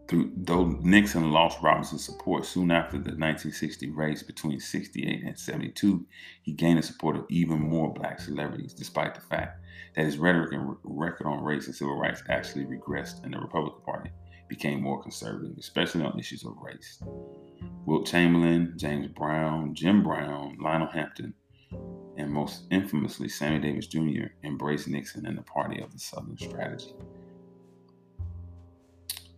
Through, 0.08 0.34
though 0.36 0.68
Nixon 0.82 1.32
lost 1.32 1.62
Robinson's 1.64 2.04
support 2.04 2.46
soon 2.46 2.70
after 2.70 2.98
the 2.98 3.16
1960 3.16 3.90
race 3.92 4.22
between 4.22 4.60
68 4.60 5.24
and 5.24 5.40
72, 5.40 6.06
he 6.44 6.52
gained 6.52 6.78
the 6.78 6.84
support 6.84 7.16
of 7.16 7.26
even 7.30 7.60
more 7.60 7.94
black 7.94 8.20
celebrities, 8.20 8.74
despite 8.74 9.16
the 9.16 9.22
fact 9.22 9.60
that 9.96 10.06
his 10.06 10.18
rhetoric 10.18 10.52
and 10.52 10.76
record 10.84 11.26
on 11.26 11.44
race 11.44 11.66
and 11.66 11.76
civil 11.76 11.98
rights 11.98 12.22
actually 12.30 12.66
regressed 12.66 13.24
in 13.24 13.32
the 13.32 13.40
Republican 13.40 13.82
Party 13.86 14.12
became 14.52 14.82
more 14.82 15.02
conservative, 15.02 15.58
especially 15.58 16.04
on 16.04 16.20
issues 16.20 16.44
of 16.44 16.58
race. 16.62 17.02
Wilt 17.86 18.06
Chamberlain, 18.06 18.74
James 18.76 19.08
Brown, 19.08 19.74
Jim 19.74 20.04
Brown, 20.04 20.58
Lionel 20.60 20.90
Hampton, 20.90 21.34
and 22.18 22.30
most 22.30 22.64
infamously 22.70 23.30
Sammy 23.30 23.60
Davis 23.60 23.88
Jr. 23.88 24.26
embraced 24.44 24.90
Nixon 24.90 25.26
and 25.26 25.38
the 25.38 25.42
party 25.44 25.82
of 25.82 25.94
the 25.94 26.00
Southern 26.00 26.38
strategy. 26.38 26.94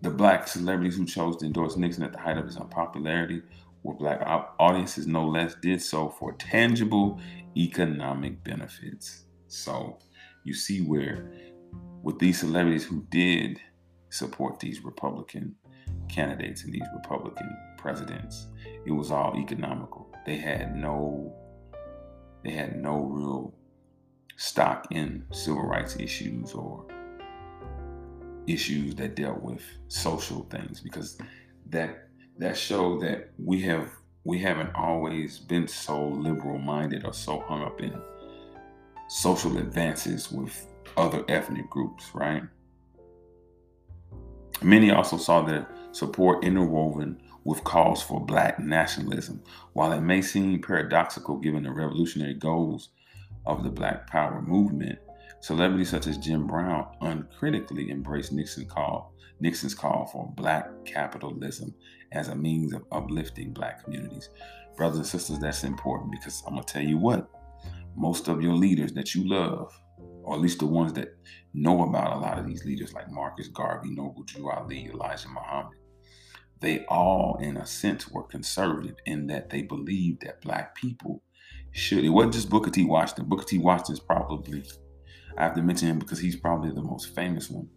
The 0.01 0.09
black 0.09 0.47
celebrities 0.47 0.97
who 0.97 1.05
chose 1.05 1.37
to 1.37 1.45
endorse 1.45 1.77
Nixon 1.77 2.01
at 2.01 2.11
the 2.11 2.19
height 2.19 2.39
of 2.39 2.47
his 2.47 2.57
unpopularity 2.57 3.43
were 3.83 3.93
black 3.93 4.19
audiences, 4.59 5.05
no 5.05 5.27
less, 5.27 5.53
did 5.61 5.79
so 5.79 6.09
for 6.09 6.33
tangible 6.33 7.19
economic 7.55 8.43
benefits. 8.43 9.25
So 9.47 9.99
you 10.43 10.55
see 10.55 10.79
where, 10.81 11.31
with 12.01 12.17
these 12.17 12.39
celebrities 12.39 12.83
who 12.83 13.05
did 13.11 13.59
support 14.13 14.59
these 14.59 14.83
Republican 14.83 15.55
candidates 16.07 16.63
and 16.63 16.73
these 16.73 16.87
Republican 16.93 17.49
presidents. 17.77 18.47
It 18.85 18.91
was 18.91 19.11
all 19.11 19.35
economical. 19.37 20.13
They 20.25 20.37
had 20.37 20.75
no 20.75 21.33
they 22.43 22.51
had 22.51 22.75
no 22.75 22.99
real 23.05 23.53
stock 24.35 24.87
in 24.91 25.25
civil 25.31 25.63
rights 25.63 25.95
issues 25.97 26.51
or 26.53 26.85
issues 28.47 28.95
that 28.95 29.15
dealt 29.15 29.41
with 29.41 29.63
social 29.87 30.43
things 30.49 30.81
because 30.81 31.17
that 31.69 32.09
that 32.37 32.57
showed 32.57 33.01
that 33.01 33.29
we 33.37 33.61
have 33.61 33.89
we 34.25 34.39
haven't 34.39 34.73
always 34.75 35.39
been 35.39 35.67
so 35.67 36.07
liberal 36.07 36.57
minded 36.57 37.05
or 37.05 37.13
so 37.13 37.39
hung 37.41 37.63
up 37.63 37.81
in 37.81 37.93
social 39.09 39.57
advances 39.57 40.31
with 40.31 40.67
other 40.97 41.23
ethnic 41.27 41.69
groups, 41.69 42.09
right? 42.13 42.43
Many 44.63 44.91
also 44.91 45.17
saw 45.17 45.41
their 45.41 45.67
support 45.91 46.43
interwoven 46.43 47.21
with 47.43 47.63
calls 47.65 48.01
for 48.01 48.25
black 48.25 48.59
nationalism. 48.59 49.43
While 49.73 49.91
it 49.91 50.01
may 50.01 50.21
seem 50.21 50.61
paradoxical 50.61 51.37
given 51.37 51.63
the 51.63 51.71
revolutionary 51.71 52.35
goals 52.35 52.89
of 53.45 53.63
the 53.63 53.69
Black 53.69 54.07
Power 54.07 54.41
movement, 54.41 54.99
celebrities 55.41 55.89
such 55.89 56.07
as 56.07 56.17
Jim 56.17 56.47
Brown 56.47 56.87
uncritically 57.01 57.91
embraced 57.91 58.31
Nixon's 58.31 58.71
call, 58.71 59.13
Nixon's 59.41 59.75
call 59.75 60.05
for 60.05 60.31
black 60.37 60.69
capitalism 60.85 61.75
as 62.13 62.29
a 62.29 62.35
means 62.35 62.71
of 62.71 62.85
uplifting 62.93 63.51
black 63.51 63.83
communities. 63.83 64.29
Brothers 64.77 64.99
and 64.99 65.07
sisters, 65.07 65.39
that's 65.39 65.65
important 65.65 66.11
because 66.11 66.41
I'm 66.47 66.53
gonna 66.53 66.63
tell 66.63 66.83
you 66.83 66.97
what, 66.97 67.29
most 67.95 68.29
of 68.29 68.41
your 68.41 68.53
leaders 68.53 68.93
that 68.93 69.13
you 69.13 69.27
love 69.27 69.77
or 70.23 70.35
at 70.35 70.41
least 70.41 70.59
the 70.59 70.65
ones 70.65 70.93
that 70.93 71.17
know 71.53 71.83
about 71.83 72.15
a 72.15 72.19
lot 72.19 72.39
of 72.39 72.47
these 72.47 72.65
leaders 72.65 72.93
like 72.93 73.11
Marcus 73.11 73.47
Garvey, 73.49 73.91
Noble 73.91 74.23
Drew 74.23 74.49
Ali, 74.49 74.89
Elijah 74.91 75.29
Muhammad, 75.29 75.77
they 76.61 76.85
all, 76.85 77.37
in 77.41 77.57
a 77.57 77.65
sense, 77.65 78.07
were 78.07 78.23
conservative 78.23 78.95
in 79.05 79.27
that 79.27 79.49
they 79.49 79.63
believed 79.63 80.21
that 80.21 80.41
black 80.41 80.75
people 80.75 81.21
should. 81.71 82.05
It 82.05 82.09
wasn't 82.09 82.35
just 82.35 82.49
Booker 82.49 82.71
T. 82.71 82.85
Washington. 82.85 83.27
Booker 83.27 83.43
T. 83.43 83.57
Washington 83.57 83.93
is 83.93 83.99
probably, 83.99 84.63
I 85.37 85.43
have 85.43 85.55
to 85.55 85.61
mention 85.61 85.89
him 85.89 85.99
because 85.99 86.19
he's 86.19 86.37
probably 86.37 86.71
the 86.71 86.81
most 86.81 87.13
famous 87.13 87.49
one, 87.49 87.67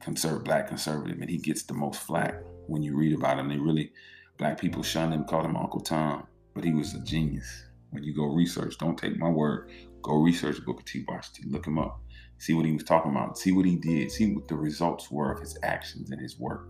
conservative, 0.00 0.44
black 0.44 0.68
conservative, 0.68 1.20
and 1.20 1.28
he 1.28 1.38
gets 1.38 1.64
the 1.64 1.74
most 1.74 2.00
flack 2.00 2.36
when 2.68 2.82
you 2.82 2.96
read 2.96 3.14
about 3.14 3.38
him. 3.38 3.48
They 3.48 3.58
really, 3.58 3.90
black 4.38 4.60
people 4.60 4.84
shunned 4.84 5.12
him, 5.12 5.24
called 5.24 5.46
him 5.46 5.56
Uncle 5.56 5.80
Tom, 5.80 6.28
but 6.54 6.62
he 6.62 6.72
was 6.72 6.94
a 6.94 7.00
genius. 7.00 7.64
When 7.90 8.04
you 8.04 8.14
go 8.14 8.26
research, 8.26 8.78
don't 8.78 8.96
take 8.96 9.18
my 9.18 9.28
word. 9.28 9.70
Go 10.02 10.16
research 10.16 10.64
Booker 10.64 10.82
T. 10.84 11.04
Washington. 11.06 11.52
Look 11.52 11.66
him 11.66 11.78
up. 11.78 12.00
See 12.38 12.54
what 12.54 12.66
he 12.66 12.72
was 12.72 12.82
talking 12.82 13.12
about. 13.12 13.38
See 13.38 13.52
what 13.52 13.66
he 13.66 13.76
did. 13.76 14.10
See 14.10 14.34
what 14.34 14.48
the 14.48 14.56
results 14.56 15.10
were 15.10 15.32
of 15.32 15.40
his 15.40 15.56
actions 15.62 16.10
and 16.10 16.20
his 16.20 16.38
work. 16.38 16.68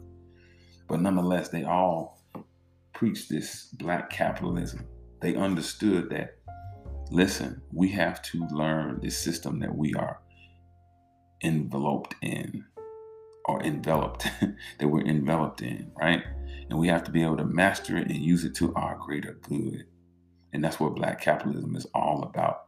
But 0.88 1.00
nonetheless, 1.00 1.48
they 1.48 1.64
all 1.64 2.22
preached 2.92 3.30
this 3.30 3.64
black 3.72 4.10
capitalism. 4.10 4.86
They 5.20 5.34
understood 5.34 6.10
that, 6.10 6.36
listen, 7.10 7.62
we 7.72 7.88
have 7.88 8.20
to 8.22 8.46
learn 8.48 9.00
this 9.00 9.16
system 9.16 9.60
that 9.60 9.74
we 9.74 9.94
are 9.94 10.20
enveloped 11.42 12.14
in 12.22 12.64
or 13.46 13.62
enveloped, 13.62 14.26
that 14.78 14.88
we're 14.88 15.06
enveloped 15.06 15.62
in, 15.62 15.90
right? 15.98 16.22
And 16.68 16.78
we 16.78 16.88
have 16.88 17.04
to 17.04 17.10
be 17.10 17.22
able 17.22 17.38
to 17.38 17.44
master 17.44 17.96
it 17.96 18.08
and 18.08 18.16
use 18.16 18.44
it 18.44 18.54
to 18.56 18.74
our 18.74 18.96
greater 18.96 19.38
good. 19.42 19.84
And 20.52 20.62
that's 20.62 20.78
what 20.78 20.94
black 20.94 21.20
capitalism 21.20 21.74
is 21.76 21.86
all 21.94 22.22
about. 22.22 22.66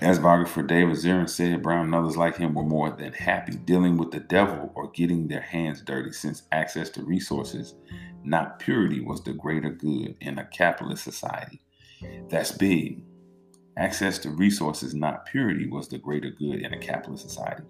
As 0.00 0.18
biographer 0.18 0.62
David 0.62 0.96
Zirin 0.96 1.28
said, 1.28 1.62
Brown 1.62 1.86
and 1.86 1.94
others 1.94 2.16
like 2.16 2.36
him 2.36 2.54
were 2.54 2.64
more 2.64 2.90
than 2.90 3.12
happy 3.12 3.52
dealing 3.54 3.96
with 3.96 4.10
the 4.10 4.20
devil 4.20 4.72
or 4.74 4.90
getting 4.90 5.28
their 5.28 5.40
hands 5.40 5.80
dirty 5.80 6.12
since 6.12 6.42
access 6.50 6.90
to 6.90 7.04
resources, 7.04 7.74
not 8.24 8.58
purity, 8.58 9.00
was 9.00 9.22
the 9.22 9.32
greater 9.32 9.70
good 9.70 10.16
in 10.20 10.38
a 10.38 10.46
capitalist 10.46 11.04
society. 11.04 11.60
That's 12.28 12.50
big. 12.50 13.04
Access 13.76 14.18
to 14.18 14.30
resources, 14.30 14.94
not 14.94 15.26
purity, 15.26 15.68
was 15.68 15.88
the 15.88 15.98
greater 15.98 16.30
good 16.30 16.62
in 16.62 16.72
a 16.72 16.78
capitalist 16.78 17.28
society. 17.28 17.62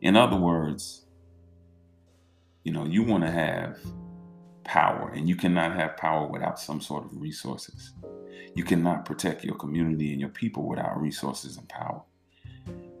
In 0.00 0.16
other 0.16 0.36
words, 0.36 1.06
you 2.64 2.72
know, 2.72 2.84
you 2.84 3.04
want 3.04 3.22
to 3.22 3.30
have 3.30 3.78
power, 4.64 5.10
and 5.14 5.28
you 5.28 5.36
cannot 5.36 5.76
have 5.76 5.96
power 5.96 6.26
without 6.26 6.58
some 6.58 6.80
sort 6.80 7.04
of 7.04 7.20
resources. 7.20 7.94
You 8.56 8.64
cannot 8.64 9.04
protect 9.04 9.44
your 9.44 9.54
community 9.56 10.12
and 10.12 10.20
your 10.20 10.30
people 10.30 10.66
without 10.66 10.98
resources 10.98 11.58
and 11.58 11.68
power. 11.68 12.02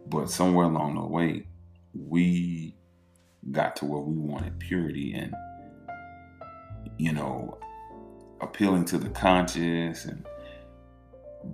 But 0.06 0.30
somewhere 0.30 0.66
along 0.66 0.96
the 0.96 1.06
way, 1.06 1.46
we 1.94 2.76
got 3.50 3.74
to 3.76 3.86
where 3.86 4.02
we 4.02 4.18
wanted 4.18 4.58
purity 4.58 5.14
and, 5.14 5.34
you 6.98 7.12
know, 7.14 7.58
appealing 8.42 8.84
to 8.84 8.98
the 8.98 9.08
conscious 9.08 10.04
and 10.04 10.26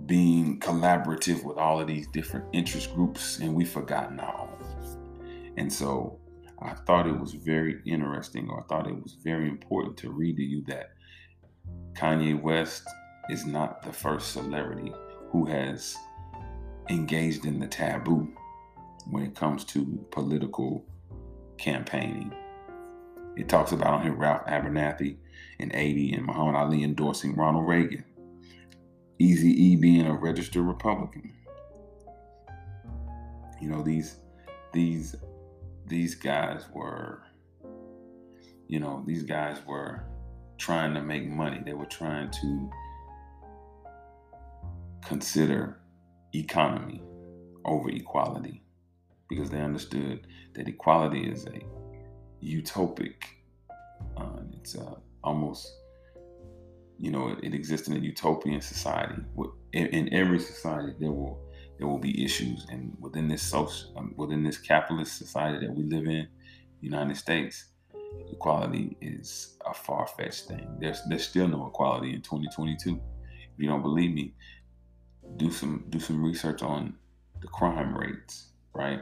being 0.05 0.59
collaborative 0.59 1.43
with 1.45 1.57
all 1.57 1.79
of 1.79 1.87
these 1.87 2.07
different 2.07 2.45
interest 2.51 2.93
groups, 2.93 3.39
and 3.39 3.55
we've 3.55 3.69
forgotten 3.69 4.19
our 4.19 4.41
own. 4.41 5.53
And 5.55 5.71
so 5.71 6.19
I 6.61 6.73
thought 6.73 7.07
it 7.07 7.17
was 7.17 7.33
very 7.33 7.79
interesting, 7.85 8.49
or 8.49 8.59
I 8.59 8.63
thought 8.63 8.87
it 8.87 9.01
was 9.01 9.15
very 9.23 9.47
important 9.47 9.95
to 9.97 10.11
read 10.11 10.35
to 10.35 10.43
you 10.43 10.63
that 10.67 10.89
Kanye 11.93 12.41
West 12.41 12.85
is 13.29 13.45
not 13.45 13.81
the 13.81 13.93
first 13.93 14.31
celebrity 14.31 14.93
who 15.29 15.45
has 15.45 15.95
engaged 16.89 17.45
in 17.45 17.59
the 17.59 17.67
taboo 17.67 18.27
when 19.09 19.23
it 19.23 19.35
comes 19.35 19.63
to 19.65 20.05
political 20.11 20.85
campaigning. 21.57 22.33
It 23.35 23.49
talks 23.49 23.71
about 23.71 23.93
on 23.93 24.03
here 24.03 24.13
Ralph 24.13 24.45
Abernathy 24.45 25.17
in 25.59 25.73
80 25.73 26.13
and 26.13 26.25
Muhammad 26.25 26.55
Ali 26.55 26.83
endorsing 26.83 27.35
Ronald 27.35 27.67
Reagan. 27.67 28.03
Easy 29.19 29.49
E 29.49 29.75
being 29.75 30.05
a 30.05 30.13
registered 30.13 30.63
Republican. 30.63 31.33
You 33.61 33.69
know, 33.69 33.81
these 33.81 34.17
these 34.73 35.15
these 35.87 36.15
guys 36.15 36.65
were 36.73 37.23
you 38.67 38.79
know, 38.79 39.03
these 39.05 39.23
guys 39.23 39.57
were 39.67 40.03
trying 40.57 40.93
to 40.95 41.01
make 41.01 41.27
money. 41.27 41.61
They 41.63 41.73
were 41.73 41.85
trying 41.85 42.31
to 42.31 42.71
consider 45.05 45.79
economy 46.33 47.01
over 47.65 47.89
equality 47.89 48.63
because 49.27 49.49
they 49.49 49.61
understood 49.61 50.27
that 50.53 50.67
equality 50.67 51.29
is 51.29 51.45
a 51.47 51.61
utopic. 52.43 53.15
Uh, 54.17 54.39
it's 54.59 54.75
uh, 54.75 54.95
almost, 55.23 55.71
you 56.99 57.11
know, 57.11 57.29
it, 57.29 57.39
it, 57.43 57.53
exists 57.53 57.87
in 57.87 57.95
a 57.95 57.99
utopian 57.99 58.61
society. 58.61 59.21
In, 59.71 59.87
in, 59.87 60.13
every 60.13 60.39
society, 60.39 60.93
there 60.99 61.11
will 61.11 61.39
there 61.79 61.87
will 61.87 61.99
be 61.99 62.23
issues, 62.23 62.67
and 62.69 62.95
within 62.99 63.27
this 63.27 63.41
social, 63.41 63.93
um, 63.97 64.13
within 64.15 64.43
this 64.43 64.57
capitalist 64.57 65.17
society 65.17 65.65
that 65.65 65.73
we 65.73 65.83
live 65.83 66.05
in, 66.05 66.27
United 66.81 67.17
States, 67.17 67.65
equality 68.31 68.95
is 69.01 69.57
a 69.65 69.73
far 69.73 70.05
fetched 70.05 70.45
thing. 70.45 70.77
There's 70.79 71.01
there's 71.07 71.27
still 71.27 71.47
no 71.47 71.67
equality 71.67 72.13
in 72.13 72.21
2022. 72.21 72.99
If 73.53 73.59
you 73.59 73.67
don't 73.67 73.81
believe 73.81 74.13
me, 74.13 74.33
do 75.37 75.51
some 75.51 75.85
do 75.89 75.99
some 75.99 76.23
research 76.23 76.61
on 76.61 76.95
the 77.41 77.47
crime 77.47 77.95
rates, 77.97 78.49
right? 78.73 78.99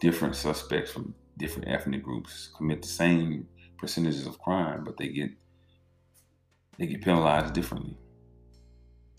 Different 0.00 0.36
suspects 0.36 0.90
from 0.90 1.14
different 1.36 1.68
ethnic 1.68 2.02
groups 2.02 2.50
commit 2.56 2.82
the 2.82 2.88
same 2.88 3.48
percentages 3.78 4.26
of 4.26 4.38
crime, 4.38 4.84
but 4.84 4.96
they 4.96 5.08
get 5.08 5.30
they 6.78 6.86
get 6.86 7.02
penalized 7.02 7.54
differently. 7.54 7.96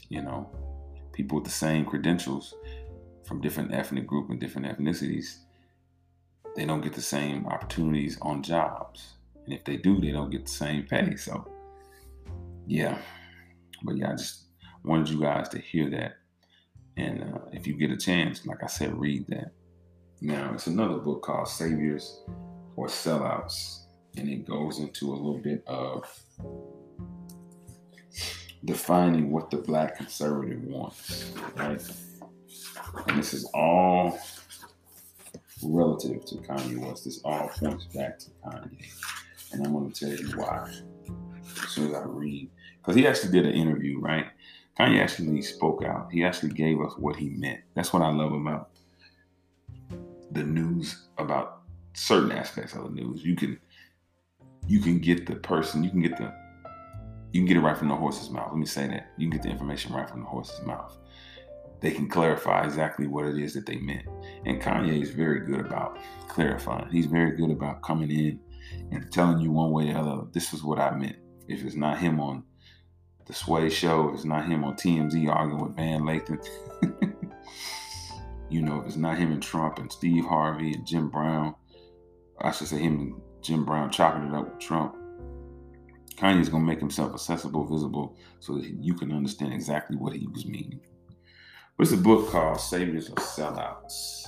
You 0.09 0.21
know, 0.21 0.49
people 1.13 1.37
with 1.37 1.45
the 1.45 1.51
same 1.51 1.85
credentials 1.85 2.53
from 3.23 3.41
different 3.41 3.73
ethnic 3.73 4.07
group 4.07 4.29
and 4.29 4.39
different 4.39 4.67
ethnicities, 4.67 5.37
they 6.55 6.65
don't 6.65 6.81
get 6.81 6.93
the 6.93 7.01
same 7.01 7.45
opportunities 7.47 8.17
on 8.21 8.43
jobs. 8.43 9.13
And 9.45 9.53
if 9.53 9.63
they 9.63 9.77
do, 9.77 9.99
they 9.99 10.11
don't 10.11 10.29
get 10.29 10.45
the 10.45 10.51
same 10.51 10.83
pay. 10.83 11.15
So 11.15 11.47
yeah. 12.67 12.97
But 13.83 13.97
yeah, 13.97 14.11
I 14.11 14.15
just 14.15 14.45
wanted 14.83 15.09
you 15.09 15.21
guys 15.21 15.49
to 15.49 15.59
hear 15.59 15.89
that 15.91 16.13
and 16.97 17.23
uh, 17.23 17.39
if 17.51 17.67
you 17.67 17.73
get 17.73 17.91
a 17.91 17.97
chance, 17.97 18.45
like 18.45 18.63
I 18.63 18.67
said, 18.67 18.97
read 18.97 19.25
that. 19.29 19.51
Now, 20.21 20.51
it's 20.53 20.67
another 20.67 20.97
book 20.97 21.23
called 21.23 21.47
Saviors 21.47 22.21
or 22.75 22.87
Sellouts, 22.87 23.85
and 24.17 24.29
it 24.29 24.47
goes 24.47 24.79
into 24.79 25.11
a 25.11 25.15
little 25.15 25.39
bit 25.39 25.63
of 25.67 26.05
defining 28.65 29.31
what 29.31 29.49
the 29.49 29.57
black 29.57 29.97
conservative 29.97 30.63
wants, 30.63 31.31
right? 31.55 31.81
And 33.07 33.17
this 33.17 33.33
is 33.33 33.45
all 33.53 34.19
relative 35.63 36.25
to 36.25 36.35
Kanye 36.35 36.77
West. 36.79 37.05
This 37.05 37.21
all 37.23 37.49
points 37.49 37.85
back 37.85 38.19
to 38.19 38.29
Kanye. 38.45 38.91
And 39.51 39.65
I'm 39.65 39.73
going 39.73 39.91
to 39.91 40.05
tell 40.05 40.17
you 40.17 40.37
why 40.37 40.69
as 41.63 41.69
soon 41.69 41.89
as 41.89 41.95
I 41.95 42.03
read. 42.05 42.49
Because 42.77 42.95
he 42.95 43.07
actually 43.07 43.31
did 43.31 43.45
an 43.45 43.53
interview, 43.53 43.99
right? 43.99 44.25
Kanye 44.81 44.99
actually 44.99 45.43
spoke 45.43 45.83
out. 45.83 46.11
He 46.11 46.23
actually 46.23 46.53
gave 46.53 46.81
us 46.81 46.93
what 46.97 47.15
he 47.15 47.29
meant. 47.29 47.59
That's 47.75 47.93
what 47.93 48.01
I 48.01 48.09
love 48.09 48.33
about 48.33 48.71
the 50.31 50.43
news, 50.43 51.07
about 51.19 51.61
certain 51.93 52.31
aspects 52.31 52.73
of 52.73 52.83
the 52.85 52.89
news. 52.89 53.23
You 53.23 53.35
can 53.35 53.59
you 54.67 54.79
can 54.79 54.97
get 54.97 55.27
the 55.27 55.35
person, 55.35 55.83
you 55.83 55.91
can 55.91 56.01
get 56.01 56.17
the 56.17 56.33
you 57.31 57.41
can 57.41 57.45
get 57.45 57.57
it 57.57 57.61
right 57.61 57.77
from 57.77 57.89
the 57.89 57.95
horse's 57.95 58.31
mouth. 58.31 58.47
Let 58.49 58.57
me 58.57 58.65
say 58.65 58.87
that. 58.87 59.11
You 59.17 59.29
can 59.29 59.37
get 59.37 59.43
the 59.43 59.49
information 59.49 59.93
right 59.93 60.09
from 60.09 60.21
the 60.21 60.25
horse's 60.25 60.65
mouth. 60.65 60.97
They 61.79 61.91
can 61.91 62.09
clarify 62.09 62.63
exactly 62.63 63.05
what 63.05 63.25
it 63.25 63.37
is 63.37 63.53
that 63.53 63.67
they 63.67 63.77
meant. 63.77 64.07
And 64.45 64.59
Kanye 64.59 64.99
is 64.99 65.11
very 65.11 65.41
good 65.41 65.59
about 65.59 65.99
clarifying. 66.27 66.89
He's 66.89 67.05
very 67.05 67.35
good 67.35 67.51
about 67.51 67.83
coming 67.83 68.09
in 68.09 68.39
and 68.91 69.11
telling 69.11 69.41
you 69.41 69.51
one 69.51 69.71
way 69.71 69.89
or 69.91 69.93
the 69.93 69.99
other, 69.99 70.23
this 70.31 70.53
is 70.53 70.63
what 70.63 70.79
I 70.79 70.91
meant. 70.95 71.17
If 71.47 71.63
it's 71.63 71.75
not 71.75 71.99
him 71.99 72.19
on 72.19 72.43
the 73.31 73.37
Sway 73.37 73.69
Show, 73.69 74.11
it's 74.13 74.25
not 74.25 74.45
him 74.45 74.65
on 74.65 74.75
TMZ 74.75 75.29
arguing 75.29 75.63
with 75.63 75.77
Van 75.77 76.01
Lathan, 76.01 76.45
you 78.49 78.61
know, 78.61 78.81
if 78.81 78.87
it's 78.87 78.97
not 78.97 79.17
him 79.17 79.31
and 79.31 79.41
Trump 79.41 79.79
and 79.79 79.89
Steve 79.89 80.25
Harvey 80.25 80.73
and 80.73 80.85
Jim 80.85 81.09
Brown, 81.09 81.55
I 82.41 82.51
should 82.51 82.67
say 82.67 82.79
him 82.79 82.99
and 82.99 83.21
Jim 83.41 83.63
Brown 83.63 83.89
chopping 83.89 84.27
it 84.27 84.35
up 84.35 84.49
with 84.49 84.59
Trump, 84.59 84.97
Kanye's 86.17 86.49
gonna 86.49 86.65
make 86.65 86.81
himself 86.81 87.13
accessible, 87.13 87.65
visible, 87.65 88.17
so 88.41 88.57
that 88.57 88.65
you 88.65 88.93
can 88.95 89.13
understand 89.13 89.53
exactly 89.53 89.95
what 89.95 90.13
he 90.13 90.27
was 90.27 90.45
meaning. 90.45 90.81
But 91.77 91.83
it's 91.87 91.93
a 91.93 91.97
book 91.97 92.29
called 92.31 92.59
Saviors 92.59 93.09
or 93.09 93.15
Sellouts 93.15 94.25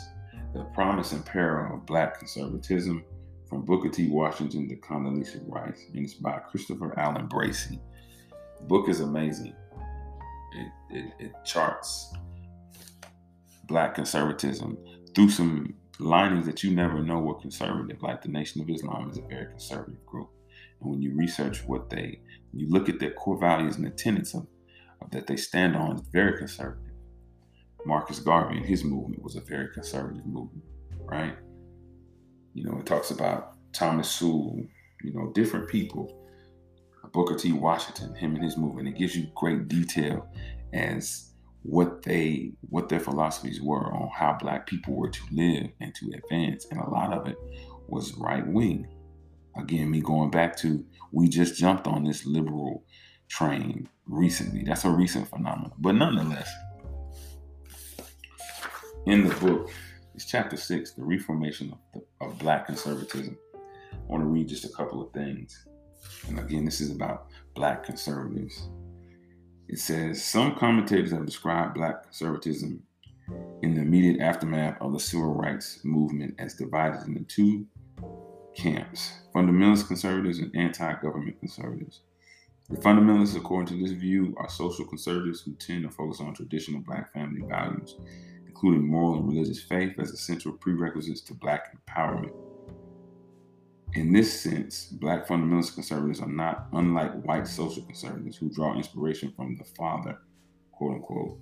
The 0.54 0.64
Promise 0.74 1.12
and 1.12 1.26
Peril 1.26 1.76
of 1.76 1.86
Black 1.86 2.20
Conservatism 2.20 3.04
from 3.50 3.66
Booker 3.66 3.90
T. 3.90 4.08
Washington 4.08 4.70
to 4.70 4.78
Condoleezza 4.78 5.44
Rice. 5.46 5.90
And 5.94 6.06
it's 6.06 6.14
by 6.14 6.40
Christopher 6.40 6.98
Alan 6.98 7.28
Bracey 7.28 7.82
book 8.68 8.90
is 8.90 9.00
amazing. 9.00 9.56
It, 10.56 10.72
it, 10.90 11.14
it 11.20 11.32
charts 11.46 12.14
black 13.66 13.96
conservatism 13.96 14.78
through 15.16 15.30
some 15.30 15.74
linings 16.00 16.46
that 16.46 16.64
you 16.64 16.72
never 16.72 17.02
know 17.02 17.20
were 17.20 17.36
conservative, 17.36 18.02
like 18.02 18.22
the 18.22 18.30
Nation 18.30 18.62
of 18.62 18.70
Islam 18.70 19.10
is 19.10 19.18
a 19.18 19.22
very 19.22 19.48
conservative 19.48 20.06
group. 20.06 20.30
And 20.82 20.92
when 20.92 21.02
you 21.02 21.16
research 21.16 21.64
what 21.66 21.90
they, 21.90 22.20
when 22.52 22.60
you 22.60 22.70
look 22.70 22.90
at 22.90 23.00
their 23.00 23.12
core 23.12 23.40
values 23.40 23.78
and 23.78 23.86
the 23.86 23.92
tenets 23.92 24.34
of, 24.34 24.48
of 25.02 25.12
that 25.12 25.28
they 25.28 25.38
stand 25.38 25.76
on, 25.76 25.98
it's 25.98 26.08
very 26.10 26.38
conservative. 26.38 26.92
Marcus 27.86 28.20
Garvey 28.20 28.58
and 28.58 28.66
his 28.66 28.84
movement 28.84 29.22
was 29.22 29.36
a 29.36 29.42
very 29.42 29.68
conservative 29.74 30.26
movement, 30.26 30.64
right? 31.00 31.36
You 32.54 32.64
know, 32.66 32.80
it 32.80 32.86
talks 32.86 33.12
about 33.12 33.58
Thomas 33.74 34.10
Sowell, 34.10 34.62
you 35.04 35.14
know, 35.14 35.32
different 35.34 35.68
people 35.68 36.23
Booker 37.14 37.36
T. 37.36 37.54
Washington, 37.54 38.16
him 38.16 38.36
and 38.36 38.44
his 38.44 38.58
movement. 38.58 38.88
It 38.88 38.98
gives 38.98 39.16
you 39.16 39.28
great 39.36 39.68
detail 39.68 40.28
as 40.74 41.30
what 41.62 42.02
they 42.02 42.52
what 42.70 42.90
their 42.90 43.00
philosophies 43.00 43.62
were 43.62 43.94
on 43.94 44.10
how 44.10 44.36
black 44.40 44.68
people 44.68 44.96
were 44.96 45.10
to 45.10 45.22
live 45.32 45.70
and 45.80 45.94
to 45.96 46.12
advance. 46.16 46.66
And 46.72 46.80
a 46.80 46.90
lot 46.90 47.14
of 47.14 47.28
it 47.28 47.38
was 47.88 48.14
right 48.16 48.46
wing. 48.46 48.88
Again, 49.56 49.92
me 49.92 50.02
going 50.02 50.32
back 50.32 50.58
to 50.58 50.84
we 51.12 51.30
just 51.30 51.56
jumped 51.56 51.88
on 51.88 52.04
this 52.04 52.26
liberal 52.26 52.84
train 53.30 53.88
recently. 54.08 54.64
That's 54.64 54.84
a 54.84 54.90
recent 54.90 55.28
phenomenon. 55.30 55.74
But 55.78 55.94
nonetheless, 55.94 56.52
in 59.06 59.28
the 59.28 59.36
book, 59.36 59.70
It's 60.16 60.26
chapter 60.26 60.58
six, 60.58 60.94
the 60.94 61.04
reformation 61.04 61.72
of, 61.72 61.80
the, 61.94 62.26
of 62.26 62.38
black 62.38 62.68
conservatism. 62.68 63.36
I 63.54 63.98
want 64.06 64.22
to 64.22 64.28
read 64.28 64.48
just 64.48 64.64
a 64.66 64.70
couple 64.70 65.02
of 65.02 65.12
things. 65.12 65.66
And 66.28 66.40
again, 66.40 66.66
this 66.66 66.82
is 66.82 66.92
about 66.92 67.28
black 67.54 67.84
conservatives. 67.84 68.70
It 69.68 69.80
says 69.80 70.24
some 70.24 70.56
commentators 70.56 71.12
have 71.12 71.26
described 71.26 71.76
black 71.76 72.04
conservatism 72.04 72.84
in 73.62 73.76
the 73.76 73.82
immediate 73.82 74.22
aftermath 74.22 74.82
of 74.82 74.94
the 74.94 75.00
civil 75.00 75.34
rights 75.34 75.80
movement 75.84 76.36
as 76.38 76.56
divided 76.56 77.08
into 77.08 77.24
two 77.24 77.66
camps 78.56 79.14
fundamentalist 79.34 79.88
conservatives 79.88 80.40
and 80.40 80.56
anti 80.56 80.94
government 81.02 81.40
conservatives. 81.40 82.02
The 82.70 82.78
fundamentalists, 82.78 83.36
according 83.36 83.78
to 83.78 83.84
this 83.84 83.98
view, 83.98 84.34
are 84.38 84.50
social 84.50 84.86
conservatives 84.86 85.42
who 85.42 85.54
tend 85.56 85.84
to 85.84 85.90
focus 85.90 86.22
on 86.22 86.34
traditional 86.34 86.82
black 86.82 87.12
family 87.14 87.42
values, 87.48 87.98
including 88.48 88.88
moral 88.88 89.16
and 89.16 89.28
religious 89.28 89.62
faith 89.62 89.94
as 90.00 90.12
essential 90.12 90.54
prerequisites 90.54 91.22
to 91.22 91.34
black 91.34 91.76
empowerment. 91.76 92.34
In 93.96 94.12
this 94.12 94.42
sense, 94.42 94.86
black 94.86 95.28
fundamentalist 95.28 95.76
conservatives 95.76 96.20
are 96.20 96.28
not 96.28 96.68
unlike 96.74 97.22
white 97.26 97.48
social 97.48 97.84
conservatives 97.84 98.38
who 98.38 98.50
draw 98.50 98.76
inspiration 98.76 99.32
from 99.36 99.56
the 99.56 99.64
father, 99.64 100.18
quote 100.72 100.96
unquote, 100.96 101.38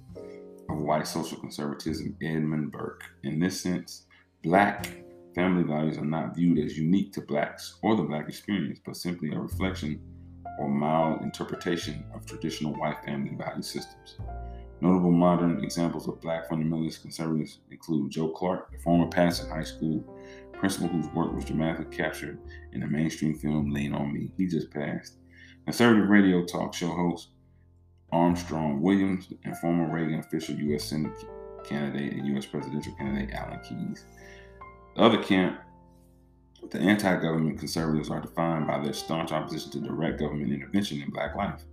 of 0.70 0.82
white 0.82 1.08
social 1.08 1.38
conservatism, 1.38 2.18
Edmund 2.22 2.74
Burke. 2.74 3.06
In 3.24 3.40
this 3.40 3.62
sense, 3.62 4.06
black 4.44 4.86
family 5.34 5.64
values 5.64 5.98
are 5.98 6.06
not 6.06 6.36
viewed 6.36 6.60
as 6.60 6.78
unique 6.78 7.14
to 7.14 7.22
blacks 7.22 7.78
or 7.84 7.96
the 7.96 8.04
black 8.04 8.28
experience, 8.28 8.82
but 8.86 8.98
simply 8.98 9.32
a 9.32 9.40
reflection 9.40 10.02
or 10.60 10.68
mild 10.68 11.22
interpretation 11.22 12.04
of 12.14 12.26
traditional 12.26 12.74
white 12.74 13.02
family 13.06 13.34
value 13.38 13.62
systems. 13.62 14.18
Notable 14.82 15.12
modern 15.12 15.64
examples 15.64 16.08
of 16.08 16.20
black 16.22 16.50
fundamentalist 16.50 17.02
conservatives 17.02 17.60
include 17.70 18.12
Joe 18.12 18.30
Clark, 18.30 18.74
a 18.76 18.82
former 18.82 19.08
Paterson 19.08 19.50
High 19.50 19.64
School 19.64 20.04
principal 20.54 20.90
whose 20.90 21.08
work 21.14 21.34
was 21.34 21.46
dramatically 21.46 21.96
captured 21.96 22.40
in 22.72 22.82
the 22.82 22.88
mainstream 22.88 23.36
film 23.36 23.72
Lean 23.72 23.94
on 23.94 24.14
Me. 24.14 24.32
He 24.38 24.48
just 24.48 24.72
passed. 24.72 25.18
Conservative 25.66 26.10
radio 26.10 26.46
talk 26.46 26.74
show 26.74 26.90
host 26.90 27.30
Armstrong 28.12 28.82
Williams 28.82 29.32
and 29.44 29.58
former 29.58 29.92
Reagan 29.92 30.20
official 30.20 30.56
U.S. 30.56 30.86
Senate 30.86 31.18
candidate 31.64 32.14
and 32.14 32.28
U.S. 32.28 32.46
presidential 32.46 32.94
candidate 32.94 33.34
Alan 33.34 33.60
Keyes. 33.62 34.06
The 34.96 35.02
other 35.02 35.24
camp, 35.24 35.60
the 36.70 36.80
anti 36.80 37.16
government 37.22 37.60
conservatives, 37.60 38.10
are 38.10 38.22
defined 38.22 38.68
by 38.68 38.80
their 38.80 38.94
staunch 38.94 39.32
opposition 39.32 39.72
to 39.72 39.80
direct 39.80 40.20
government 40.20 40.54
intervention 40.54 41.02
in 41.02 41.10
black 41.10 41.36
life. 41.36 41.64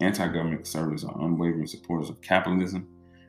Anti 0.00 0.26
government 0.26 0.64
conservatives 0.64 1.04
are 1.04 1.20
unwavering 1.20 1.66
supporters 1.66 2.10
of 2.10 2.20
capitalism 2.20 2.88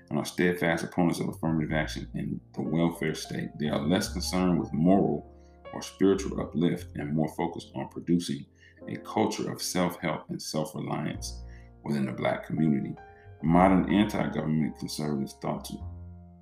and 0.10 0.20
are 0.20 0.26
steadfast 0.26 0.84
opponents 0.84 1.20
of 1.20 1.30
affirmative 1.30 1.72
action 1.72 2.08
in 2.16 2.40
the 2.54 2.62
welfare 2.62 3.16
state. 3.16 3.50
They 3.60 3.70
are 3.70 3.80
less 3.80 4.12
concerned 4.12 4.60
with 4.60 4.74
moral 4.74 5.30
or 5.74 5.82
spiritual 5.82 6.40
uplift 6.40 6.96
and 6.96 7.16
more 7.16 7.30
focused 7.36 7.72
on 7.76 7.90
producing 7.90 8.46
a 8.88 8.98
culture 8.98 9.52
of 9.52 9.62
self 9.62 10.00
help 10.00 10.30
and 10.30 10.42
self 10.42 10.76
reliance 10.76 11.42
within 11.84 12.06
the 12.06 12.12
black 12.12 12.46
community. 12.46 12.96
Modern 13.42 13.92
anti 13.94 14.30
government 14.30 14.78
conservatives 14.80 15.36
thought 15.42 15.66
to, 15.66 15.78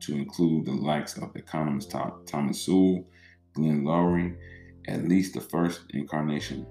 to 0.01 0.15
include 0.15 0.65
the 0.65 0.71
likes 0.71 1.17
of 1.17 1.36
economist 1.36 1.91
Thomas 1.91 2.62
Sowell, 2.62 3.07
Glenn 3.53 3.84
Loury, 3.84 4.36
at 4.88 5.07
least 5.07 5.34
the 5.34 5.41
first 5.41 5.81
incarnation, 5.93 6.65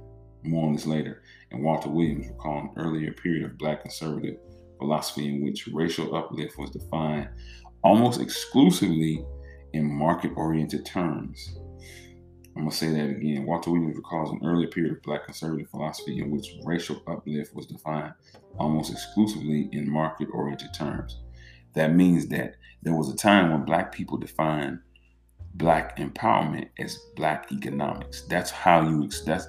more 0.44 0.66
on 0.66 0.72
this 0.72 0.86
later, 0.86 1.22
and 1.50 1.62
Walter 1.62 1.88
Williams 1.88 2.28
recall 2.28 2.58
an 2.58 2.70
earlier 2.76 3.12
period 3.12 3.44
of 3.44 3.58
black 3.58 3.82
conservative 3.82 4.36
philosophy 4.78 5.28
in 5.28 5.44
which 5.44 5.68
racial 5.72 6.14
uplift 6.16 6.58
was 6.58 6.70
defined 6.70 7.28
almost 7.82 8.20
exclusively 8.20 9.24
in 9.72 9.90
market 9.90 10.32
oriented 10.36 10.84
terms. 10.84 11.56
I'm 12.56 12.62
going 12.62 12.70
to 12.70 12.76
say 12.76 12.90
that 12.90 13.10
again. 13.10 13.46
Walter 13.46 13.70
Williams 13.70 13.96
recalls 13.96 14.30
an 14.32 14.40
earlier 14.44 14.66
period 14.68 14.96
of 14.96 15.02
black 15.02 15.24
conservative 15.24 15.70
philosophy 15.70 16.18
in 16.18 16.30
which 16.30 16.56
racial 16.64 17.00
uplift 17.06 17.54
was 17.54 17.66
defined 17.66 18.12
almost 18.58 18.92
exclusively 18.92 19.68
in 19.72 19.88
market 19.88 20.28
oriented 20.32 20.74
terms. 20.74 21.20
That 21.74 21.94
means 21.94 22.26
that 22.28 22.56
there 22.82 22.94
was 22.94 23.08
a 23.08 23.16
time 23.16 23.52
when 23.52 23.64
black 23.64 23.92
people 23.92 24.18
defined 24.18 24.80
black 25.54 25.96
empowerment 25.98 26.68
as 26.78 26.98
black 27.16 27.50
economics. 27.52 28.22
That's 28.22 28.50
how 28.50 28.82
you 28.82 29.08
that's 29.24 29.46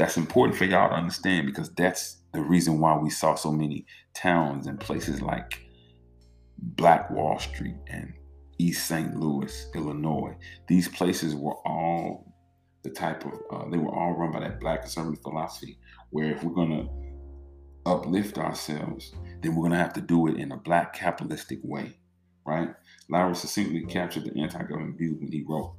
that's 0.00 0.16
important 0.16 0.56
for 0.56 0.64
y'all 0.64 0.88
to 0.88 0.94
understand 0.94 1.44
because 1.44 1.70
that's 1.74 2.22
the 2.32 2.40
reason 2.40 2.80
why 2.80 2.96
we 2.96 3.10
saw 3.10 3.34
so 3.34 3.52
many 3.52 3.84
towns 4.14 4.66
and 4.66 4.80
places 4.80 5.20
like 5.20 5.60
Black 6.56 7.10
Wall 7.10 7.38
Street 7.38 7.76
and 7.88 8.14
East 8.56 8.86
St. 8.86 9.14
Louis, 9.14 9.66
Illinois. 9.74 10.34
These 10.68 10.88
places 10.88 11.34
were 11.34 11.56
all 11.66 12.34
the 12.82 12.88
type 12.88 13.26
of, 13.26 13.32
uh, 13.52 13.68
they 13.68 13.76
were 13.76 13.94
all 13.94 14.12
run 14.12 14.32
by 14.32 14.40
that 14.40 14.58
black 14.58 14.80
conservative 14.80 15.22
philosophy, 15.22 15.78
where 16.08 16.30
if 16.30 16.42
we're 16.42 16.54
to 16.66 16.88
uplift 17.84 18.38
ourselves, 18.38 19.12
then 19.42 19.54
we're 19.54 19.68
to 19.68 19.76
have 19.76 19.92
to 19.92 20.00
do 20.00 20.28
it 20.28 20.36
in 20.36 20.52
a 20.52 20.56
black 20.56 20.94
capitalistic 20.94 21.58
way, 21.62 21.94
right? 22.46 22.70
Loury 23.12 23.36
succinctly 23.36 23.84
captured 23.84 24.24
the 24.24 24.40
anti 24.40 24.62
government 24.62 24.96
view 24.96 25.18
when 25.20 25.30
he 25.30 25.44
wrote 25.46 25.74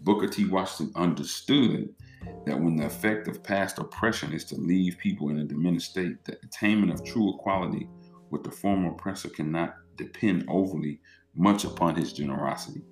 Booker 0.00 0.26
T. 0.26 0.46
Washington 0.46 0.90
understood 0.96 1.90
that 2.46 2.60
when 2.60 2.76
the 2.76 2.86
effect 2.86 3.28
of 3.28 3.42
past 3.42 3.78
oppression 3.78 4.32
is 4.32 4.44
to 4.46 4.56
leave 4.56 4.98
people 4.98 5.30
in 5.30 5.38
a 5.38 5.44
diminished 5.44 5.90
state, 5.90 6.24
the 6.24 6.38
attainment 6.42 6.92
of 6.92 7.04
true 7.04 7.34
equality 7.34 7.88
with 8.30 8.44
the 8.44 8.50
former 8.50 8.90
oppressor 8.90 9.28
cannot 9.28 9.76
depend 9.96 10.44
overly 10.48 11.00
much 11.34 11.64
upon 11.64 11.94
his 11.94 12.12
generosity. 12.12 12.82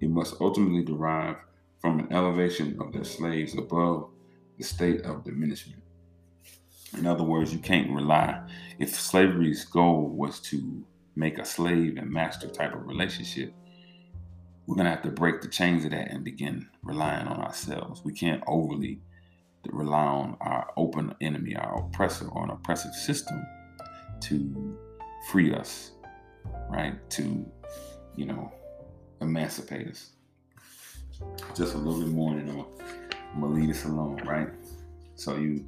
It 0.00 0.10
must 0.10 0.40
ultimately 0.40 0.84
derive 0.84 1.36
from 1.80 1.98
an 2.00 2.12
elevation 2.12 2.76
of 2.80 2.92
their 2.92 3.04
slaves 3.04 3.56
above 3.56 4.10
the 4.58 4.64
state 4.64 5.02
of 5.02 5.24
diminishment. 5.24 5.82
In 6.96 7.06
other 7.06 7.24
words, 7.24 7.52
you 7.52 7.58
can't 7.58 7.94
rely. 7.94 8.40
If 8.78 8.94
slavery's 8.94 9.64
goal 9.64 10.08
was 10.08 10.40
to 10.40 10.84
make 11.16 11.38
a 11.38 11.44
slave 11.44 11.96
and 11.96 12.10
master 12.10 12.48
type 12.48 12.74
of 12.74 12.86
relationship, 12.86 13.52
we're 14.68 14.74
going 14.74 14.84
to 14.84 14.90
have 14.90 15.02
to 15.02 15.10
break 15.10 15.40
the 15.40 15.48
chains 15.48 15.86
of 15.86 15.92
that 15.92 16.10
and 16.10 16.22
begin 16.22 16.68
relying 16.82 17.26
on 17.26 17.40
ourselves. 17.40 18.02
We 18.04 18.12
can't 18.12 18.42
overly 18.46 19.00
rely 19.64 20.04
on 20.04 20.36
our 20.42 20.70
open 20.76 21.14
enemy, 21.22 21.56
our 21.56 21.86
oppressor, 21.86 22.28
or 22.28 22.44
an 22.44 22.50
oppressive 22.50 22.92
system 22.92 23.46
to 24.20 24.78
free 25.30 25.54
us, 25.54 25.92
right? 26.68 26.94
To, 27.12 27.50
you 28.14 28.26
know, 28.26 28.52
emancipate 29.22 29.88
us. 29.88 30.10
Just 31.56 31.74
a 31.74 31.78
little 31.78 32.00
bit 32.00 32.10
more, 32.10 32.32
and 32.32 32.50
uh, 32.50 32.64
I'm 33.34 33.40
gonna 33.40 33.54
leave 33.54 33.68
this 33.68 33.86
alone, 33.86 34.16
right? 34.26 34.50
So 35.14 35.36
you, 35.36 35.66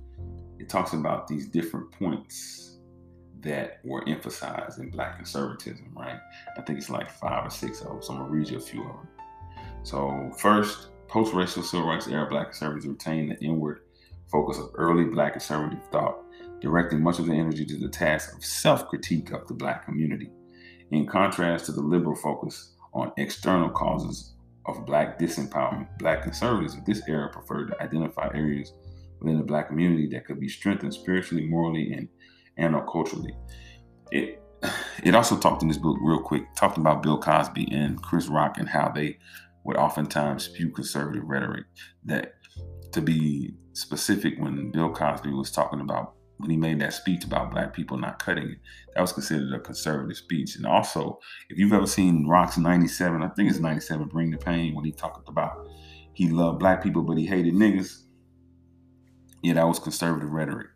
it 0.59 0.69
talks 0.69 0.93
about 0.93 1.27
these 1.27 1.49
different 1.49 1.91
points 1.93 2.77
that 3.43 3.81
were 3.85 4.07
emphasized 4.09 4.79
in 4.79 4.91
black 4.91 5.17
conservatism, 5.17 5.93
right? 5.97 6.19
I 6.57 6.63
think 6.63 6.79
it's 6.79 6.91
like 6.91 7.11
five 7.11 7.47
or 7.47 7.51
six 7.51 7.81
of 7.81 7.89
them. 7.89 8.03
So 8.03 8.13
I'm 8.13 8.21
gonna 8.21 8.31
read 8.31 8.49
you 8.49 8.59
a 8.59 8.61
few 8.61 8.83
of 8.83 8.89
them. 8.89 9.09
So 9.83 10.31
first, 10.39 10.89
post-racial 11.09 11.63
civil 11.63 11.89
rights 11.89 12.07
era 12.07 12.29
black 12.29 12.51
conservatives 12.51 12.87
retained 12.87 13.33
the 13.33 13.39
inward 13.45 13.81
focus 14.31 14.59
of 14.59 14.71
early 14.75 15.05
black 15.05 15.33
conservative 15.33 15.83
thought, 15.91 16.19
directing 16.61 17.03
much 17.03 17.19
of 17.19 17.27
the 17.27 17.33
energy 17.33 17.65
to 17.65 17.77
the 17.77 17.89
task 17.89 18.37
of 18.37 18.45
self-critique 18.45 19.33
of 19.33 19.49
the 19.49 19.55
black 19.55 19.85
community. 19.85 20.31
In 20.91 21.07
contrast 21.07 21.67
to 21.67 21.73
the 21.73 21.81
liberal 21.81 22.17
focus 22.17 22.75
on 22.93 23.13
external 23.17 23.71
causes 23.71 24.35
of 24.67 24.85
black 24.85 25.19
disempowerment, 25.19 25.89
black 25.99 26.23
conservatives 26.23 26.75
of 26.75 26.85
this 26.85 27.03
era 27.09 27.31
preferred 27.31 27.69
to 27.69 27.83
identify 27.83 28.29
areas 28.35 28.73
within 29.21 29.39
the 29.39 29.45
black 29.45 29.69
community 29.69 30.07
that 30.09 30.27
could 30.27 30.41
be 30.41 30.49
strengthened 30.49 30.95
spiritually, 30.95 31.47
morally, 31.47 31.93
and 31.93 32.09
and 32.61 32.75
or 32.77 32.87
culturally. 32.87 33.35
It 34.13 34.41
it 35.03 35.15
also 35.15 35.37
talked 35.37 35.63
in 35.63 35.69
this 35.69 35.79
book 35.79 35.99
real 36.03 36.21
quick, 36.21 36.55
talked 36.55 36.79
about 36.79 37.03
Bill 37.03 37.19
Cosby 37.19 37.69
and 37.73 38.01
Chris 38.03 38.29
Rock 38.29 38.59
and 38.59 38.69
how 38.69 38.91
they 38.91 39.19
would 39.65 39.77
oftentimes 39.77 40.45
spew 40.45 40.71
conservative 40.71 41.25
rhetoric. 41.25 41.65
That 42.05 42.35
to 42.93 43.01
be 43.01 43.55
specific, 43.73 44.35
when 44.39 44.71
Bill 44.71 44.93
Cosby 44.93 45.31
was 45.31 45.51
talking 45.51 45.81
about 45.81 46.15
when 46.39 46.51
he 46.51 46.57
made 46.57 46.81
that 46.81 46.95
speech 46.95 47.25
about 47.25 47.51
black 47.51 47.75
people 47.75 47.99
not 47.99 48.19
cutting 48.19 48.51
it, 48.51 48.59
that 48.95 49.01
was 49.01 49.13
considered 49.13 49.53
a 49.53 49.61
conservative 49.61 50.17
speech. 50.17 50.57
And 50.57 50.67
also, 50.67 51.19
if 51.51 51.59
you've 51.59 51.73
ever 51.73 51.87
seen 51.87 52.27
Rock's 52.27 52.57
97, 52.57 53.23
I 53.23 53.29
think 53.29 53.51
it's 53.51 53.59
97, 53.59 54.09
Bring 54.09 54.31
the 54.31 54.39
Pain, 54.39 54.75
when 54.75 54.85
he 54.85 54.93
talked 54.93 55.29
about 55.29 55.69
he 56.15 56.29
loved 56.29 56.59
black 56.59 56.83
people, 56.83 57.03
but 57.03 57.19
he 57.19 57.27
hated 57.27 57.55
niggas. 57.55 58.05
Yeah, 59.43 59.55
that 59.55 59.69
was 59.69 59.79
conservative 59.79 60.31
rhetoric 60.31 60.70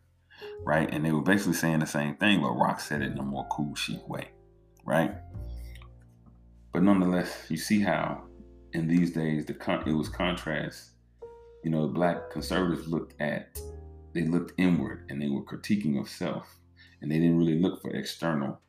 right? 0.64 0.92
And 0.92 1.04
they 1.04 1.12
were 1.12 1.22
basically 1.22 1.54
saying 1.54 1.80
the 1.80 1.86
same 1.86 2.16
thing, 2.16 2.40
but 2.40 2.52
Rock 2.52 2.80
said 2.80 3.02
it 3.02 3.12
in 3.12 3.18
a 3.18 3.22
more 3.22 3.46
cool, 3.50 3.74
chic 3.74 4.06
way, 4.08 4.30
right? 4.84 5.14
But 6.72 6.82
nonetheless, 6.82 7.46
you 7.48 7.56
see 7.56 7.80
how 7.80 8.24
in 8.72 8.88
these 8.88 9.12
days 9.12 9.46
the 9.46 9.54
con- 9.54 9.88
it 9.88 9.92
was 9.92 10.08
contrast. 10.08 10.90
You 11.62 11.70
know, 11.70 11.86
black 11.86 12.30
conservatives 12.30 12.88
looked 12.88 13.20
at 13.20 13.58
they 14.14 14.22
looked 14.22 14.52
inward 14.58 15.06
and 15.08 15.20
they 15.20 15.28
were 15.28 15.42
critiquing 15.42 16.00
of 16.00 16.08
self, 16.08 16.46
and 17.02 17.10
they 17.10 17.18
didn't 17.18 17.38
really 17.38 17.58
look 17.58 17.82
for 17.82 17.90
external 17.90 18.60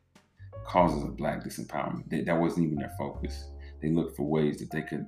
causes 0.64 1.04
of 1.04 1.16
black 1.16 1.44
disempowerment. 1.44 2.08
They, 2.10 2.22
that 2.22 2.38
wasn't 2.38 2.66
even 2.66 2.78
their 2.78 2.94
focus. 2.98 3.48
They 3.80 3.90
looked 3.90 4.16
for 4.16 4.24
ways 4.24 4.58
that 4.58 4.70
they 4.70 4.82
could 4.82 5.06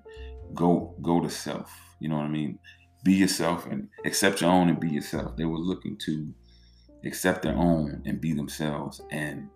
go 0.55 0.95
go 1.03 1.21
to 1.21 1.29
self. 1.29 1.73
You 2.01 2.09
know 2.09 2.17
what 2.17 2.27
I 2.27 2.29
mean? 2.29 2.59
Be 3.05 3.15
yourself 3.15 3.67
and 3.67 3.89
accept 4.05 4.41
your 4.41 4.51
own 4.51 4.69
and 4.69 4.81
be 4.81 4.89
yourself. 4.89 5.37
They 5.37 5.45
were 5.45 5.59
looking 5.59 5.97
to 6.05 6.33
accept 7.05 7.43
their 7.43 7.57
own 7.57 8.03
and 8.07 8.21
be 8.21 8.33
themselves 8.33 9.01
and 9.11 9.49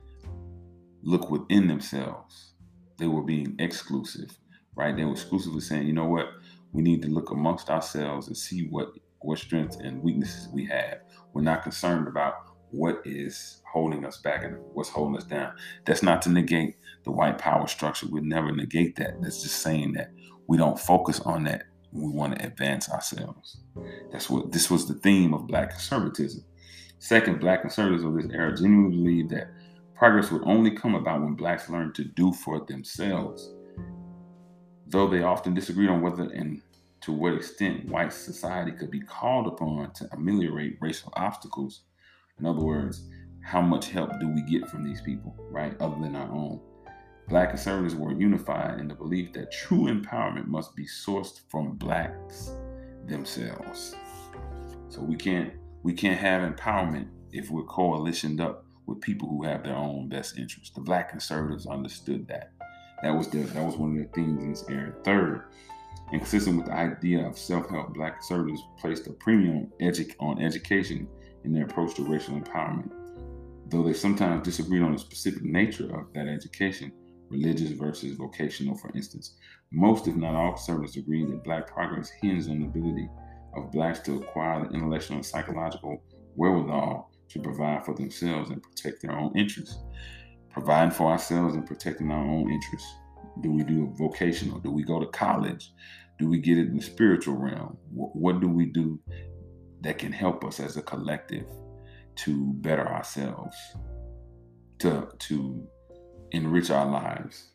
look 1.03 1.31
within 1.31 1.67
themselves. 1.69 2.55
They 2.99 3.07
were 3.07 3.23
being 3.23 3.57
exclusive, 3.59 4.39
right? 4.77 4.97
They 4.97 5.05
were 5.05 5.13
exclusively 5.13 5.61
saying, 5.61 5.87
you 5.87 5.93
know 5.93 6.07
what? 6.07 6.29
We 6.73 6.83
need 6.83 7.03
to 7.03 7.09
look 7.09 7.31
amongst 7.31 7.69
ourselves 7.71 8.29
and 8.29 8.37
see 8.37 8.69
what 8.69 8.93
what 9.25 9.39
strengths 9.39 9.77
and 9.77 10.03
weaknesses 10.03 10.49
we 10.49 10.67
have. 10.67 10.99
We're 11.33 11.43
not 11.43 11.63
concerned 11.63 12.09
about 12.09 12.35
what 12.71 13.03
is 13.05 13.63
holding 13.71 14.05
us 14.05 14.17
back 14.17 14.45
and 14.45 14.57
what's 14.73 14.89
holding 14.89 15.17
us 15.17 15.25
down. 15.25 15.55
That's 15.85 16.03
not 16.03 16.23
to 16.23 16.31
negate 16.31 16.77
the 17.05 17.13
white 17.13 17.39
power 17.39 17.67
structure. 17.67 18.07
We'd 18.11 18.25
never 18.25 18.51
negate 18.51 18.97
that. 18.97 19.21
That's 19.23 19.43
just 19.43 19.57
saying 19.63 19.93
that 19.93 20.11
we 20.47 20.57
don't 20.57 20.79
focus 20.79 21.21
on 21.21 21.45
that. 21.45 21.65
We 21.93 22.09
want 22.09 22.39
to 22.39 22.47
advance 22.47 22.91
ourselves. 22.91 23.59
That's 24.11 24.31
what 24.31 24.51
this 24.53 24.71
was 24.71 24.89
the 24.89 24.95
theme 24.95 25.35
of 25.35 25.47
black 25.47 25.71
conservatism. 25.71 26.45
Second, 27.03 27.41
black 27.41 27.63
conservatives 27.63 28.05
of 28.05 28.15
this 28.15 28.31
era 28.31 28.57
genuinely 28.57 28.97
believed 28.97 29.31
that 29.31 29.49
progress 29.93 30.31
would 30.31 30.45
only 30.45 30.71
come 30.71 30.95
about 30.95 31.21
when 31.21 31.35
blacks 31.35 31.69
learned 31.69 31.97
to 31.97 32.05
do 32.05 32.33
for 32.33 32.61
themselves. 32.61 33.53
Though 34.87 35.09
they 35.09 35.25
often 35.25 35.53
disagreed 35.53 35.91
on 35.91 36.01
whether 36.01 36.23
and 36.23 36.63
to 37.01 37.11
what 37.11 37.35
extent 37.35 37.89
white 37.89 38.13
society 38.13 38.71
could 38.71 38.93
be 38.93 39.01
called 39.01 39.49
upon 39.49 39.93
to 39.95 40.09
ameliorate 40.13 40.79
racial 40.81 41.13
obstacles, 41.17 41.81
in 42.39 42.47
other 42.47 42.63
words, 42.63 43.11
how 43.41 43.61
much 43.61 43.89
help 43.91 44.21
do 44.21 44.29
we 44.29 44.43
get 44.43 44.71
from 44.71 44.85
these 44.85 45.01
people, 45.01 45.35
right, 45.51 45.75
other 45.81 46.01
than 46.01 46.15
our 46.15 46.31
own? 46.31 46.61
Black 47.29 47.49
conservatives 47.49 47.97
were 47.97 48.13
unified 48.13 48.79
in 48.79 48.87
the 48.87 48.95
belief 48.95 49.33
that 49.33 49.51
true 49.51 49.93
empowerment 49.93 50.47
must 50.47 50.77
be 50.77 50.87
sourced 50.87 51.41
from 51.49 51.75
blacks 51.79 52.53
themselves. 53.07 53.97
So 54.89 55.01
we 55.01 55.17
can't 55.17 55.53
we 55.83 55.93
can't 55.93 56.21
have 56.21 56.43
empowerment 56.43 57.09
if 57.33 57.51
we're 57.51 57.65
coalitioned 57.65 58.41
up 58.41 58.65
with 58.87 59.01
people 59.01 59.29
who 59.29 59.45
have 59.45 59.65
their 59.65 59.77
own 59.77 60.09
best 60.09 60.39
interests. 60.39 60.75
The 60.75 60.81
black 60.81 61.11
conservatives 61.11 61.67
understood 61.67 62.29
that. 62.29 62.53
That 63.03 63.17
was 63.17 63.29
their, 63.29 63.45
that 63.45 63.65
was 63.65 63.77
one 63.77 63.91
of 63.91 63.97
their 63.97 64.11
themes 64.15 64.43
in 64.43 64.51
this 64.51 64.65
era. 64.69 64.93
Third, 65.05 65.45
and 66.13 66.21
consistent 66.21 66.57
with 66.59 66.67
the 66.67 66.75
idea 66.75 67.27
of 67.27 67.39
self-help, 67.39 67.95
black 67.95 68.21
conservatives 68.21 68.63
placed 68.79 69.07
a 69.07 69.13
premium 69.13 69.73
edu- 69.81 70.15
on 70.21 70.43
education 70.43 71.09
in 71.45 71.53
their 71.53 71.65
approach 71.65 71.95
to 71.95 72.05
racial 72.05 72.39
empowerment. 72.39 72.91
Though 73.69 73.83
they 73.83 73.95
sometimes 73.95 74.45
disagreed 74.45 74.83
on 74.83 74.93
the 74.93 74.99
specific 74.99 75.43
nature 75.43 75.97
of 75.99 76.13
that 76.13 76.29
education, 76.29 76.93
religious 77.31 77.71
versus 77.71 78.17
vocational, 78.17 78.77
for 78.77 78.93
instance, 78.95 79.37
most, 79.73 80.07
if 80.07 80.15
not 80.15 80.35
all, 80.35 80.53
conservatives 80.53 80.97
agreed 80.97 81.29
that 81.29 81.45
black 81.45 81.67
progress 81.67 82.11
hinges 82.21 82.49
on 82.49 82.61
the 82.61 82.67
ability 82.67 83.09
of 83.55 83.71
blacks 83.71 84.01
to 84.01 84.17
acquire 84.17 84.65
the 84.65 84.75
intellectual 84.75 85.17
and 85.17 85.27
psychological 85.27 86.03
wherewithal 86.37 87.11
to 87.29 87.41
provide 87.41 87.85
for 87.85 87.95
themselves 87.95 88.51
and 88.51 88.63
protect 88.63 89.03
their 89.03 89.13
own 89.13 89.37
interests. 89.37 89.79
Providing 90.51 90.91
for 90.91 91.11
ourselves 91.11 91.55
and 91.55 91.67
protecting 91.67 92.11
our 92.11 92.25
own 92.25 92.51
interests. 92.51 92.93
Do 93.41 93.51
we 93.51 93.65
do 93.65 93.85
a 93.85 93.97
vocational? 93.97 94.59
Do 94.59 94.71
we 94.71 94.83
go 94.83 95.01
to 95.01 95.07
college? 95.07 95.73
Do 96.19 96.29
we 96.29 96.39
get 96.39 96.59
it 96.59 96.69
in 96.69 96.77
the 96.77 96.83
spiritual 96.83 97.37
realm? 97.37 97.79
What, 97.91 98.15
what 98.15 98.41
do 98.41 98.49
we 98.49 98.67
do 98.67 99.01
that 99.81 99.99
can 99.99 100.13
help 100.13 100.45
us 100.45 100.61
as 100.61 100.77
a 100.77 100.83
collective 100.83 101.47
to 102.17 102.53
better 102.57 102.87
ourselves, 102.87 103.57
to, 104.81 105.09
to 105.19 105.67
enrich 106.33 106.71
our 106.71 106.87
lives? 106.87 107.52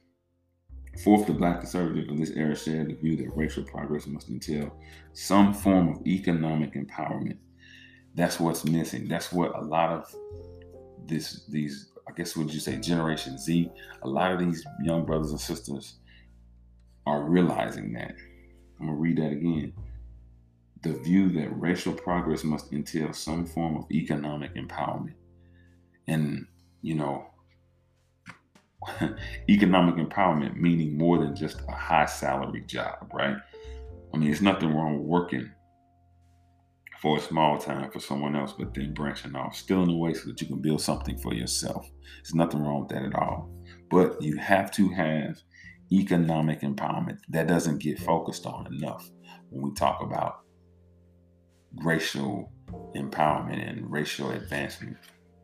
Fourth, 1.04 1.28
the 1.28 1.34
black 1.34 1.60
conservative 1.60 2.10
in 2.10 2.16
this 2.16 2.32
era 2.32 2.56
shared 2.56 2.90
the 2.90 2.96
view 2.96 3.16
that 3.18 3.36
racial 3.36 3.64
progress 3.64 4.08
must 4.08 4.30
entail 4.30 4.76
some 5.14 5.54
form 5.54 5.90
of 5.90 6.06
economic 6.08 6.74
empowerment. 6.74 7.38
That's 8.16 8.40
what's 8.40 8.66
missing. 8.66 9.08
That's 9.08 9.32
what 9.32 9.56
a 9.56 9.62
lot 9.62 9.92
of 9.92 10.16
this 11.06 11.46
these 11.48 11.92
I 12.08 12.14
guess 12.14 12.36
would 12.36 12.54
you 12.54 12.60
say 12.60 12.78
Generation 12.78 13.38
Z, 13.38 13.70
a 14.02 14.08
lot 14.08 14.32
of 14.32 14.40
these 14.40 14.66
young 14.82 15.06
brothers 15.06 15.32
and 15.32 15.40
sisters 15.40 15.96
are 17.06 17.24
realizing 17.24 17.94
that. 17.94 18.16
I'm 18.80 18.88
gonna 18.88 18.98
read 18.98 19.18
that 19.18 19.32
again. 19.32 19.74
The 20.82 20.94
view 20.94 21.30
that 21.30 21.60
racial 21.60 21.94
progress 21.94 22.44
must 22.44 22.72
entail 22.72 23.14
some 23.14 23.46
form 23.46 23.78
of 23.78 23.92
economic 23.92 24.56
empowerment. 24.56 25.16
And, 26.08 26.48
you 26.82 26.96
know, 26.96 27.28
economic 29.50 29.96
empowerment 29.96 30.56
meaning 30.56 30.98
more 30.98 31.18
than 31.20 31.36
just 31.36 31.62
a 31.68 31.72
high 31.72 32.06
salary 32.06 32.62
job, 32.62 33.10
right? 33.14 33.38
I 34.14 34.18
mean, 34.18 34.30
there's 34.30 34.42
nothing 34.42 34.74
wrong 34.74 34.98
with 34.98 35.08
working 35.08 35.52
for 37.02 37.18
a 37.18 37.22
small 37.22 37.58
time 37.60 37.92
for 37.92 38.00
someone 38.00 38.36
else, 38.36 38.54
but 38.58 38.74
then 38.74 38.94
branching 38.94 39.36
off, 39.36 39.56
still 39.56 39.84
in 39.84 39.90
a 39.90 39.96
way 39.96 40.14
so 40.14 40.30
that 40.30 40.42
you 40.42 40.48
can 40.48 40.62
build 40.62 40.82
something 40.82 41.18
for 41.18 41.34
yourself. 41.34 41.90
There's 42.18 42.34
nothing 42.34 42.64
wrong 42.64 42.82
with 42.82 42.90
that 42.90 43.04
at 43.04 43.16
all. 43.16 43.52
But 43.90 44.22
you 44.22 44.38
have 44.38 44.72
to 44.72 44.90
have 44.90 45.38
economic 45.92 46.62
empowerment. 46.62 47.20
That 47.30 47.48
doesn't 47.48 47.80
get 47.80 48.00
focused 48.00 48.46
on 48.46 48.74
enough 48.74 49.10
when 49.50 49.64
we 49.64 49.74
talk 49.74 50.02
about 50.02 50.40
racial 51.84 52.52
empowerment 52.96 53.70
and 53.70 53.92
racial 53.92 54.32
advancement 54.32 54.98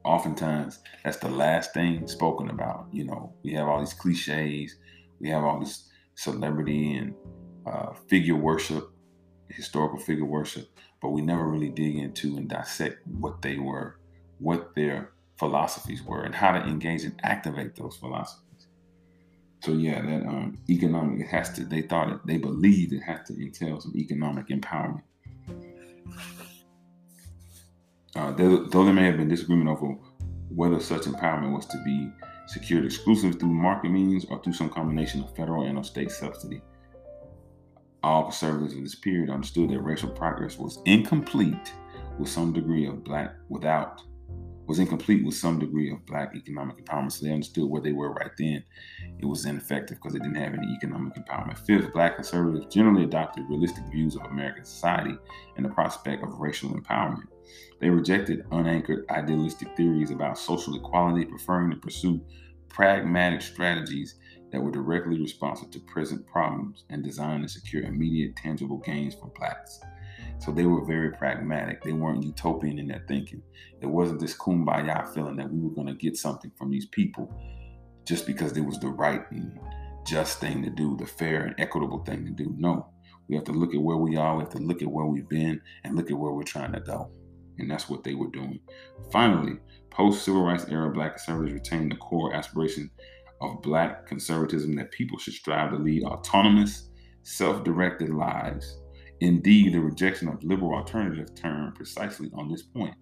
oftentimes 0.04 0.80
that's 1.04 1.18
the 1.18 1.30
last 1.30 1.74
thing 1.74 2.08
spoken 2.08 2.50
about. 2.50 2.88
You 2.92 3.06
know, 3.06 3.34
we 3.44 3.54
have 3.54 3.68
all 3.68 3.80
these 3.80 3.94
cliches, 3.94 4.76
we 5.20 5.30
have 5.30 5.44
all 5.44 5.60
this 5.60 5.90
celebrity 6.16 6.96
and 6.96 7.14
uh, 7.66 7.94
figure 8.08 8.36
worship, 8.36 8.90
historical 9.50 10.00
figure 10.00 10.26
worship, 10.26 10.68
but 11.02 11.10
we 11.10 11.22
never 11.22 11.48
really 11.48 11.70
dig 11.70 11.98
into 11.98 12.38
and 12.38 12.50
dissect 12.50 13.06
what 13.08 13.42
they 13.42 13.58
were, 13.58 14.00
what 14.40 14.76
their 14.76 15.12
philosophies 15.38 16.04
were, 16.04 16.24
and 16.24 16.36
how 16.36 16.52
to 16.52 16.60
engage 16.66 17.04
and 17.04 17.20
activate 17.24 17.76
those 17.76 17.96
philosophies. 17.98 18.44
So 19.62 19.72
yeah, 19.72 20.02
that 20.02 20.28
um, 20.28 20.58
economic 20.70 21.22
it 21.22 21.28
has 21.28 21.54
to. 21.54 21.64
They 21.64 21.84
thought 21.84 22.12
it. 22.12 22.20
They 22.26 22.38
believed 22.38 22.92
it 22.92 23.00
had 23.00 23.26
to 23.28 23.34
entail 23.42 23.80
some 23.80 23.94
economic 23.96 24.50
empowerment. 24.50 25.04
Uh, 28.16 28.32
though, 28.32 28.64
though 28.66 28.86
there 28.86 28.94
may 28.94 29.06
have 29.06 29.18
been 29.18 29.28
disagreement 29.28 29.70
over 29.70 29.96
whether 30.50 30.80
such 30.80 31.04
empowerment 31.04 31.54
was 31.54 31.66
to 31.66 31.82
be 31.84 32.12
secured 32.46 32.86
exclusively 32.86 33.38
through 33.38 33.50
market 33.50 33.90
means 33.90 34.26
or 34.26 34.42
through 34.44 34.54
some 34.54 34.70
combination 34.70 35.24
of 35.24 35.36
federal 35.36 35.64
and 35.64 35.78
of 35.78 35.86
state 35.86 36.12
subsidy, 36.12 36.62
all 38.04 38.24
conservatives 38.24 38.76
of 38.76 38.84
this 38.84 38.96
period 38.96 39.30
understood 39.30 39.70
that 39.70 39.80
racial 39.80 40.10
progress 40.10 40.58
was 40.58 40.80
incomplete 40.86 41.74
with 42.20 42.30
some 42.30 42.54
degree 42.54 42.86
of 42.86 43.04
black 43.04 43.34
without 43.50 44.02
was 44.66 44.80
incomplete 44.80 45.26
with 45.26 45.36
some 45.36 45.60
degree 45.60 45.92
of 45.92 46.06
black 46.06 46.34
economic 46.36 46.78
empowerment. 46.78 47.12
So 47.12 47.26
they 47.26 47.34
understood 47.34 47.70
where 47.70 47.82
they 47.82 47.92
were 47.92 48.14
right 48.14 48.32
then. 48.38 48.64
It 49.20 49.26
was 49.26 49.46
ineffective 49.46 49.98
because 49.98 50.14
they 50.14 50.20
didn't 50.20 50.36
have 50.36 50.54
any 50.54 50.68
economic 50.74 51.16
empowerment. 51.16 51.58
Fifth, 51.60 51.92
black 51.92 52.16
conservatives 52.16 52.74
generally 52.74 53.04
adopted 53.04 53.44
realistic 53.50 53.84
views 53.92 54.16
of 54.16 54.24
American 54.24 54.64
society 54.64 55.18
and 55.58 55.66
the 55.66 55.70
prospect 55.70 56.24
of 56.24 56.40
racial 56.40 56.70
empowerment. 56.70 57.28
They 57.80 57.90
rejected 57.90 58.46
unanchored 58.52 59.06
idealistic 59.10 59.76
theories 59.76 60.12
about 60.12 60.38
social 60.38 60.76
equality, 60.76 61.26
preferring 61.26 61.72
to 61.72 61.78
pursue 61.78 62.22
pragmatic 62.70 63.42
strategies 63.42 64.16
that 64.52 64.62
were 64.62 64.72
directly 64.72 65.20
responsive 65.20 65.72
to 65.72 65.80
present 65.82 66.26
problems 66.28 66.86
and 66.90 67.04
designed 67.04 67.44
to 67.44 67.50
secure 67.50 67.84
immediate, 67.84 68.36
tangible 68.36 68.78
gains 68.78 69.16
for 69.16 69.32
blacks. 69.38 69.80
So 70.40 70.52
they 70.52 70.66
were 70.66 70.86
very 70.86 71.12
pragmatic. 71.12 71.82
They 71.82 71.94
weren't 71.94 72.24
utopian 72.24 72.80
in 72.80 72.88
their 72.88 73.04
thinking. 73.08 73.42
It 73.82 73.88
wasn't 73.88 74.20
this 74.20 74.38
kumbaya 74.38 75.14
feeling 75.14 75.38
that 75.38 75.52
we 75.52 75.60
were 75.60 75.74
going 75.74 75.88
to 75.88 75.94
get 75.94 76.18
something 76.18 76.52
from 76.58 76.70
these 76.70 76.86
people 76.88 77.34
just 78.06 78.28
because 78.28 78.56
it 78.58 78.62
was 78.62 78.80
the 78.80 78.90
right 78.90 79.30
and 79.32 79.58
just 80.06 80.40
thing 80.40 80.62
to 80.64 80.70
do, 80.70 80.98
the 80.98 81.06
fair 81.06 81.46
and 81.46 81.56
equitable 81.58 82.04
thing 82.04 82.26
to 82.26 82.32
do. 82.32 82.54
No, 82.58 82.90
we 83.28 83.36
have 83.36 83.46
to 83.46 83.54
look 83.54 83.74
at 83.74 83.82
where 83.82 83.98
we 83.98 84.18
are, 84.18 84.36
we 84.36 84.44
have 84.44 84.52
to 84.52 84.60
look 84.60 84.82
at 84.82 84.88
where 84.88 85.06
we've 85.06 85.30
been, 85.30 85.62
and 85.84 85.96
look 85.96 86.12
at 86.12 86.18
where 86.18 86.34
we're 86.34 86.44
trying 86.44 86.74
to 86.74 86.82
go. 86.82 87.10
And 87.60 87.70
that's 87.70 87.90
what 87.90 88.04
they 88.04 88.16
were 88.16 88.30
doing. 88.32 88.60
Finally, 89.12 89.58
post 89.90 90.24
civil 90.24 90.44
rights 90.44 90.66
era 90.70 90.92
black 90.92 91.18
conservatives 91.18 91.54
retained 91.54 91.92
the 91.92 91.98
core 91.98 92.34
aspiration 92.34 92.90
of 93.42 93.62
black 93.62 94.06
conservatism 94.08 94.76
that 94.76 94.92
people 94.92 95.18
should 95.18 95.34
strive 95.34 95.72
to 95.72 95.78
lead 95.78 96.04
autonomous, 96.04 96.90
self 97.24 97.64
directed 97.64 98.10
lives 98.10 98.80
Indeed, 99.24 99.74
the 99.74 99.80
rejection 99.80 100.28
of 100.28 100.44
liberal 100.44 100.74
alternative 100.74 101.34
turned 101.34 101.76
precisely 101.76 102.30
on 102.34 102.50
this 102.50 102.64
point. 102.64 102.94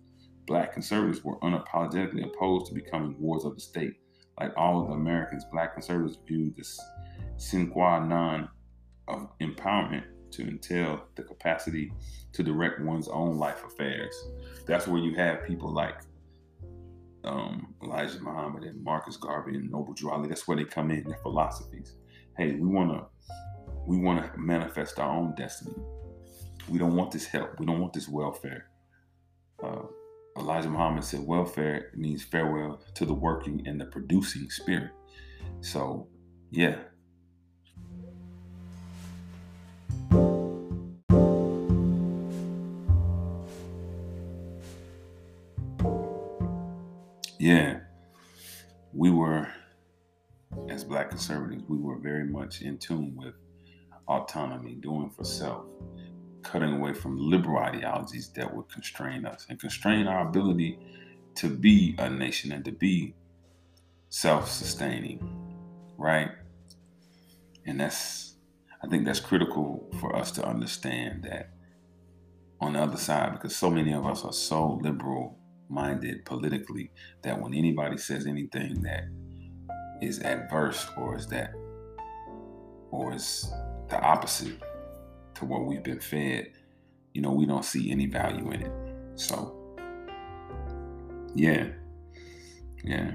Black 0.46 0.72
conservatives 0.72 1.24
were 1.24 1.40
unapologetically 1.40 2.24
opposed 2.24 2.68
to 2.68 2.76
becoming 2.76 3.16
wards 3.20 3.44
of 3.44 3.56
the 3.56 3.60
state. 3.60 3.94
Like 4.40 4.52
all 4.56 4.82
of 4.82 4.90
the 4.90 4.94
Americans, 4.94 5.46
black 5.52 5.74
conservatives 5.74 6.20
viewed 6.28 6.56
this 6.56 6.80
sine 7.38 7.72
qua 7.72 8.06
non 8.06 8.50
of 9.08 9.30
empowerment 9.40 10.04
to 10.32 10.48
entail 10.48 11.06
the 11.15 11.24
capacity 11.24 11.91
to 12.34 12.44
direct 12.44 12.82
one's 12.82 13.08
own 13.08 13.38
life 13.38 13.63
affairs. 13.65 14.15
That's 14.65 14.88
where 14.88 15.02
you 15.02 15.15
have 15.15 15.46
people 15.46 15.74
like 15.74 16.02
um, 17.24 17.74
Elijah 17.84 18.20
Muhammad 18.22 18.63
and 18.63 18.84
Marcus 18.84 19.17
Garvey 19.17 19.56
and 19.56 19.70
Noble 19.70 19.96
Ali. 20.10 20.30
That's 20.30 20.48
where 20.48 20.58
they 20.58 20.63
come 20.63 20.91
in, 20.91 21.04
their 21.04 21.17
philosophies. 21.17 21.96
hey, 22.38 22.54
we 22.54 22.67
want 22.67 22.91
to 22.91 23.06
we 23.86 23.98
want 23.98 24.34
to 24.34 24.39
manifest 24.39 25.00
our 25.00 25.12
own 25.12 25.34
destiny. 25.36 25.76
We 26.70 26.78
don't 26.78 26.96
want 26.96 27.12
this 27.12 27.26
help. 27.26 27.60
We 27.60 27.65
don't 27.65 27.80
want 27.80 27.94
this 27.94 28.08
welfare. 28.08 28.67
Uh, 29.62 29.84
Elijah 30.38 30.70
Muhammad 30.70 31.04
said, 31.04 31.22
welfare 31.26 31.91
means 31.96 32.24
farewell 32.24 32.82
to 32.96 33.06
the 33.06 33.13
working 33.13 33.63
and 33.65 33.82
the 33.82 33.86
producing 33.86 34.50
spirit. 34.50 34.91
So, 35.62 36.08
yeah. 36.52 36.78
Yeah, 47.42 47.80
we 48.94 49.10
were, 49.10 49.48
as 50.70 50.84
black 50.84 51.10
conservatives, 51.10 51.64
we 51.68 51.76
were 51.76 51.98
very 51.98 52.24
much 52.24 52.62
in 52.62 52.78
tune 52.78 53.16
with 53.18 53.34
autonomy, 54.08 54.76
doing 54.76 55.10
for 55.10 55.24
self, 55.24 55.66
cutting 56.44 56.76
away 56.76 56.94
from 56.94 57.18
liberal 57.18 57.58
ideologies 57.58 58.30
that 58.36 58.56
would 58.56 58.70
constrain 58.70 59.26
us 59.26 59.48
and 59.50 59.60
constrain 59.60 60.06
our 60.06 60.28
ability 60.30 60.78
to 61.34 61.50
be 61.50 61.96
a 61.98 62.08
nation 62.08 62.52
and 62.52 62.64
to 62.64 62.72
be 62.72 63.16
self 64.10 64.48
sustaining, 64.48 65.20
right? 65.98 66.30
And 67.66 67.80
that's, 67.80 68.36
I 68.84 68.88
think 68.88 69.04
that's 69.04 69.20
critical 69.20 69.90
for 70.00 70.16
us 70.16 70.30
to 70.34 70.46
understand 70.46 71.24
that 71.24 71.50
on 72.60 72.74
the 72.74 72.84
other 72.84 72.98
side, 72.98 73.32
because 73.34 73.56
so 73.56 73.72
many 73.72 73.94
of 73.94 74.06
us 74.06 74.24
are 74.24 74.32
so 74.32 74.80
liberal 74.84 75.41
minded 75.72 76.26
politically 76.26 76.92
that 77.24 77.40
when 77.40 77.54
anybody 77.54 77.98
says 77.98 78.28
anything 78.28 78.82
that 78.84 79.06
is 80.02 80.20
adverse 80.20 80.88
or 80.98 81.18
is 81.18 81.28
that 81.28 81.54
or 82.92 83.14
is 83.14 83.52
the 83.90 84.00
opposite 84.02 84.60
to 85.36 85.46
what 85.46 85.66
we've 85.66 85.84
been 85.84 86.00
fed, 86.00 86.52
you 87.14 87.22
know, 87.22 87.32
we 87.32 87.46
don't 87.46 87.66
see 87.66 87.92
any 87.92 88.06
value 88.06 88.52
in 88.52 88.62
it. 88.62 88.72
So, 89.16 89.58
yeah, 91.36 91.68
yeah. 92.84 93.14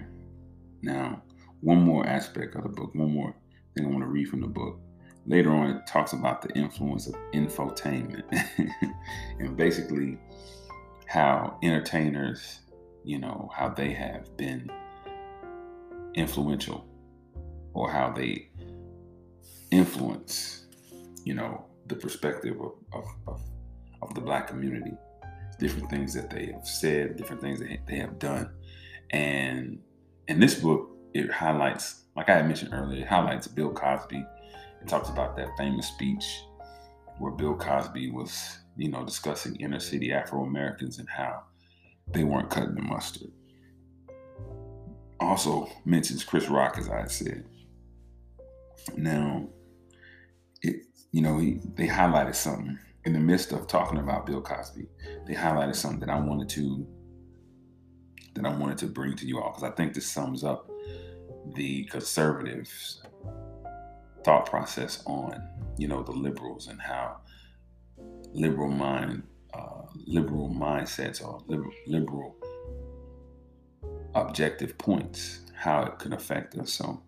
Now, 0.82 1.22
one 1.60 1.82
more 1.82 2.06
aspect 2.06 2.54
of 2.56 2.62
the 2.62 2.68
book, 2.68 2.94
one 2.94 3.12
more 3.12 3.34
thing 3.74 3.86
I 3.86 3.88
want 3.88 4.02
to 4.02 4.08
read 4.08 4.28
from 4.28 4.40
the 4.40 4.46
book. 4.46 4.80
Later 5.26 5.50
on, 5.50 5.70
it 5.70 5.86
talks 5.86 6.12
about 6.12 6.40
the 6.40 6.50
influence 6.50 7.08
of 7.08 7.14
infotainment 7.34 8.22
and 9.40 9.56
basically 9.56 10.18
how 11.06 11.58
entertainers, 11.62 12.60
you 13.04 13.18
know, 13.18 13.50
how 13.54 13.68
they 13.68 13.92
have 13.92 14.36
been 14.36 14.70
influential 16.14 16.86
or 17.74 17.90
how 17.90 18.10
they 18.10 18.48
influence 19.70 20.66
you 21.26 21.34
know, 21.34 21.66
the 21.88 21.96
perspective 21.96 22.56
of, 22.60 22.72
of, 22.92 23.04
of, 23.26 23.42
of 24.00 24.14
the 24.14 24.20
black 24.20 24.46
community, 24.46 24.92
different 25.58 25.90
things 25.90 26.14
that 26.14 26.30
they 26.30 26.46
have 26.46 26.66
said, 26.66 27.16
different 27.16 27.42
things 27.42 27.58
that 27.58 27.80
they 27.86 27.96
have 27.96 28.18
done. 28.20 28.48
And 29.10 29.80
in 30.28 30.38
this 30.38 30.54
book, 30.54 30.88
it 31.14 31.30
highlights, 31.30 32.04
like 32.16 32.28
I 32.28 32.36
had 32.36 32.46
mentioned 32.46 32.72
earlier, 32.72 33.02
it 33.02 33.08
highlights 33.08 33.48
Bill 33.48 33.72
Cosby. 33.72 34.24
It 34.80 34.88
talks 34.88 35.08
about 35.08 35.36
that 35.36 35.48
famous 35.58 35.88
speech 35.88 36.24
where 37.18 37.32
Bill 37.32 37.56
Cosby 37.56 38.12
was, 38.12 38.58
you 38.76 38.90
know, 38.90 39.04
discussing 39.04 39.56
inner 39.56 39.80
city 39.80 40.12
Afro 40.12 40.44
Americans 40.44 40.98
and 40.98 41.08
how 41.08 41.42
they 42.12 42.24
weren't 42.24 42.50
cutting 42.50 42.74
the 42.74 42.82
mustard. 42.82 43.32
Also 45.18 45.68
mentions 45.84 46.24
Chris 46.24 46.48
Rock, 46.48 46.78
as 46.78 46.88
I 46.88 47.06
said. 47.06 47.46
Now, 48.96 49.48
it 50.62 50.82
you 51.12 51.22
know, 51.22 51.38
he, 51.38 51.60
they 51.74 51.88
highlighted 51.88 52.34
something 52.34 52.78
in 53.04 53.12
the 53.12 53.18
midst 53.18 53.52
of 53.52 53.66
talking 53.66 53.98
about 53.98 54.26
Bill 54.26 54.42
Cosby. 54.42 54.86
They 55.26 55.34
highlighted 55.34 55.76
something 55.76 56.00
that 56.00 56.10
I 56.10 56.20
wanted 56.20 56.48
to 56.50 56.86
that 58.34 58.44
I 58.44 58.54
wanted 58.54 58.76
to 58.78 58.86
bring 58.86 59.16
to 59.16 59.26
you 59.26 59.40
all 59.40 59.50
because 59.50 59.62
I 59.62 59.70
think 59.70 59.94
this 59.94 60.06
sums 60.06 60.44
up 60.44 60.70
the 61.54 61.84
conservatives' 61.84 63.02
thought 64.24 64.46
process 64.46 65.02
on 65.06 65.42
you 65.78 65.88
know 65.88 66.02
the 66.02 66.12
liberals 66.12 66.66
and 66.66 66.80
how 66.80 67.18
liberal 68.36 68.70
mind 68.70 69.22
uh, 69.54 69.82
liberal 70.06 70.48
mindsets 70.50 71.24
or 71.24 71.42
liberal, 71.46 71.72
liberal 71.86 72.36
objective 74.14 74.76
points 74.78 75.40
how 75.54 75.82
it 75.82 75.98
could 75.98 76.12
affect 76.12 76.54
us. 76.56 76.72
So 76.72 77.02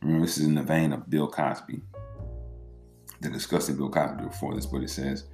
remember, 0.00 0.26
this 0.26 0.38
is 0.38 0.46
in 0.46 0.54
the 0.54 0.62
vein 0.62 0.92
of 0.92 1.08
Bill 1.08 1.28
Cosby 1.28 1.82
the 3.22 3.30
discussing 3.30 3.76
Bill 3.76 3.88
Cosby 3.88 4.24
before 4.24 4.54
this, 4.54 4.66
but 4.66 4.82
it 4.82 4.90
says 4.90 5.28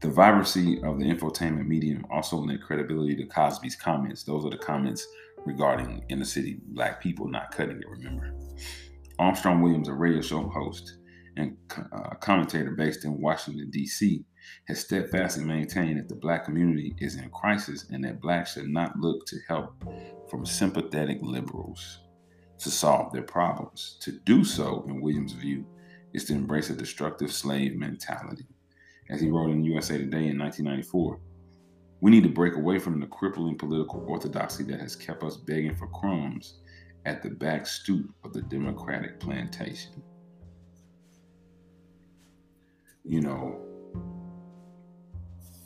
the 0.00 0.08
vibrancy 0.08 0.82
of 0.82 0.98
the 0.98 1.06
infotainment 1.06 1.66
medium 1.66 2.06
also 2.10 2.36
lent 2.36 2.62
credibility 2.62 3.16
to 3.16 3.26
Cosby's 3.26 3.76
comments. 3.76 4.22
Those 4.22 4.44
are 4.44 4.50
the 4.50 4.58
comments 4.58 5.06
regarding 5.44 6.04
inner 6.08 6.24
city 6.24 6.58
black 6.68 7.02
people 7.02 7.28
not 7.28 7.50
cutting 7.50 7.78
it, 7.78 7.88
remember. 7.88 8.34
Armstrong 9.18 9.62
Williams, 9.62 9.88
a 9.88 9.92
radio 9.92 10.20
show 10.20 10.48
host 10.48 10.98
and 11.36 11.56
uh, 11.92 12.14
commentator 12.20 12.70
based 12.72 13.04
in 13.04 13.20
Washington, 13.20 13.70
D.C., 13.70 14.24
has 14.68 14.80
steadfastly 14.80 15.44
maintained 15.44 15.98
that 15.98 16.08
the 16.08 16.14
black 16.14 16.44
community 16.44 16.94
is 16.98 17.16
in 17.16 17.30
crisis 17.30 17.86
and 17.90 18.04
that 18.04 18.20
blacks 18.20 18.54
should 18.54 18.68
not 18.68 18.98
look 18.98 19.26
to 19.26 19.36
help 19.48 19.74
from 20.28 20.46
sympathetic 20.46 21.18
liberals 21.22 22.00
to 22.58 22.70
solve 22.70 23.12
their 23.12 23.22
problems. 23.22 23.96
To 24.00 24.12
do 24.12 24.44
so, 24.44 24.84
in 24.88 25.00
Williams' 25.00 25.32
view, 25.32 25.66
is 26.12 26.24
to 26.24 26.32
embrace 26.32 26.70
a 26.70 26.76
destructive 26.76 27.32
slave 27.32 27.76
mentality. 27.76 28.46
As 29.10 29.20
he 29.20 29.28
wrote 29.28 29.50
in 29.50 29.64
USA 29.64 29.98
Today 29.98 30.28
in 30.28 30.38
1994, 30.38 31.20
we 32.00 32.10
need 32.10 32.22
to 32.22 32.28
break 32.28 32.54
away 32.54 32.78
from 32.78 33.00
the 33.00 33.06
crippling 33.06 33.56
political 33.56 34.04
orthodoxy 34.06 34.64
that 34.64 34.80
has 34.80 34.96
kept 34.96 35.22
us 35.22 35.36
begging 35.36 35.74
for 35.74 35.88
crumbs 35.88 36.58
at 37.06 37.22
the 37.22 37.30
back 37.30 37.66
stoop 37.66 38.10
of 38.24 38.32
the 38.32 38.42
Democratic 38.42 39.20
plantation. 39.20 40.02
You 43.04 43.20
know, 43.20 43.60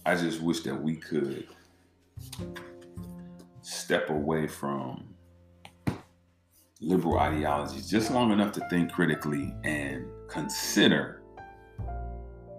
I 0.06 0.14
just 0.14 0.40
wish 0.40 0.60
that 0.60 0.74
we 0.74 0.96
could 0.96 1.46
step 3.62 4.10
away 4.10 4.46
from 4.46 5.14
liberal 6.80 7.18
ideologies 7.18 7.90
just 7.90 8.10
long 8.10 8.32
enough 8.32 8.52
to 8.52 8.66
think 8.70 8.92
critically 8.92 9.54
and 9.64 10.06
consider 10.28 11.22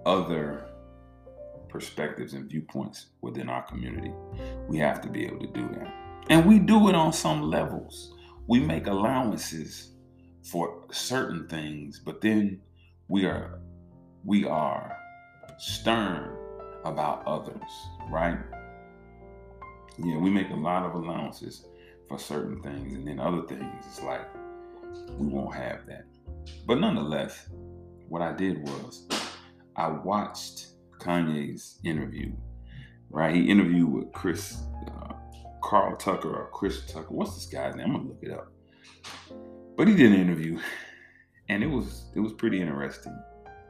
other 0.06 0.65
perspectives 1.69 2.34
and 2.34 2.49
viewpoints 2.49 3.08
within 3.21 3.49
our 3.49 3.63
community. 3.63 4.12
We 4.67 4.78
have 4.80 5.02
to 5.02 5.10
be 5.10 5.25
able 5.25 5.39
to 5.39 5.47
do 5.47 5.67
that. 5.69 5.93
And 6.30 6.45
we 6.45 6.60
do 6.60 6.89
it 6.89 6.95
on 6.95 7.13
some 7.13 7.43
levels. 7.43 8.13
We 8.47 8.60
make 8.60 8.88
allowances 8.88 9.91
for 10.43 10.86
certain 10.91 11.47
things, 11.47 11.99
but 12.04 12.21
then 12.21 12.62
we 13.08 13.25
are 13.25 13.60
we 14.25 14.45
are 14.45 14.97
stern 15.58 16.38
about 16.85 17.25
others, 17.25 17.69
right? 18.09 18.37
Yeah, 19.97 20.17
we 20.17 20.29
make 20.29 20.49
a 20.49 20.55
lot 20.55 20.85
of 20.85 20.93
allowances 20.93 21.65
for 22.07 22.17
certain 22.17 22.61
things, 22.61 22.93
and 22.93 23.07
then 23.07 23.19
other 23.19 23.41
things, 23.43 23.65
it's 23.85 24.01
like 24.01 24.27
we 25.17 25.27
won't 25.27 25.55
have 25.55 25.85
that. 25.87 26.05
But 26.65 26.79
nonetheless, 26.79 27.49
what 28.07 28.21
I 28.21 28.33
did 28.33 28.61
was 28.63 29.07
I 29.75 29.89
watched 29.89 30.67
Kanye's 30.99 31.79
interview. 31.83 32.31
Right, 33.11 33.35
he 33.35 33.49
interviewed 33.49 33.91
with 33.91 34.11
Chris 34.13 34.61
uh, 34.87 35.13
Carl 35.63 35.95
Tucker 35.97 36.29
or 36.29 36.49
Chris 36.51 36.85
Tucker. 36.85 37.07
What's 37.09 37.33
this 37.33 37.47
guy's 37.47 37.75
name? 37.75 37.87
I'm 37.87 37.93
gonna 37.93 38.09
look 38.09 38.19
it 38.21 38.31
up. 38.31 38.51
But 39.75 39.87
he 39.87 39.95
did 39.95 40.11
an 40.11 40.19
interview, 40.19 40.59
and 41.49 41.63
it 41.63 41.67
was 41.67 42.11
it 42.15 42.19
was 42.19 42.33
pretty 42.33 42.61
interesting. 42.61 43.17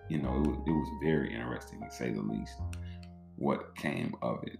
You 0.09 0.21
know, 0.21 0.35
it 0.35 0.47
was, 0.47 0.57
it 0.67 0.71
was 0.71 0.89
very 1.01 1.33
interesting 1.33 1.79
to 1.81 1.95
say 1.95 2.11
the 2.11 2.21
least. 2.21 2.53
What 3.39 3.73
came 3.77 4.15
of 4.21 4.43
it? 4.43 4.59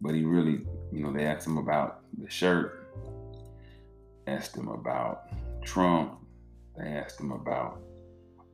But 0.00 0.16
he 0.16 0.24
really, 0.24 0.66
you 0.92 1.04
know, 1.04 1.12
they 1.12 1.24
asked 1.24 1.46
him 1.46 1.56
about 1.56 2.00
the 2.18 2.28
shirt, 2.28 2.90
asked 4.26 4.56
him 4.56 4.66
about 4.66 5.28
Trump, 5.64 6.18
they 6.76 6.88
asked 6.88 7.20
him 7.20 7.30
about 7.30 7.80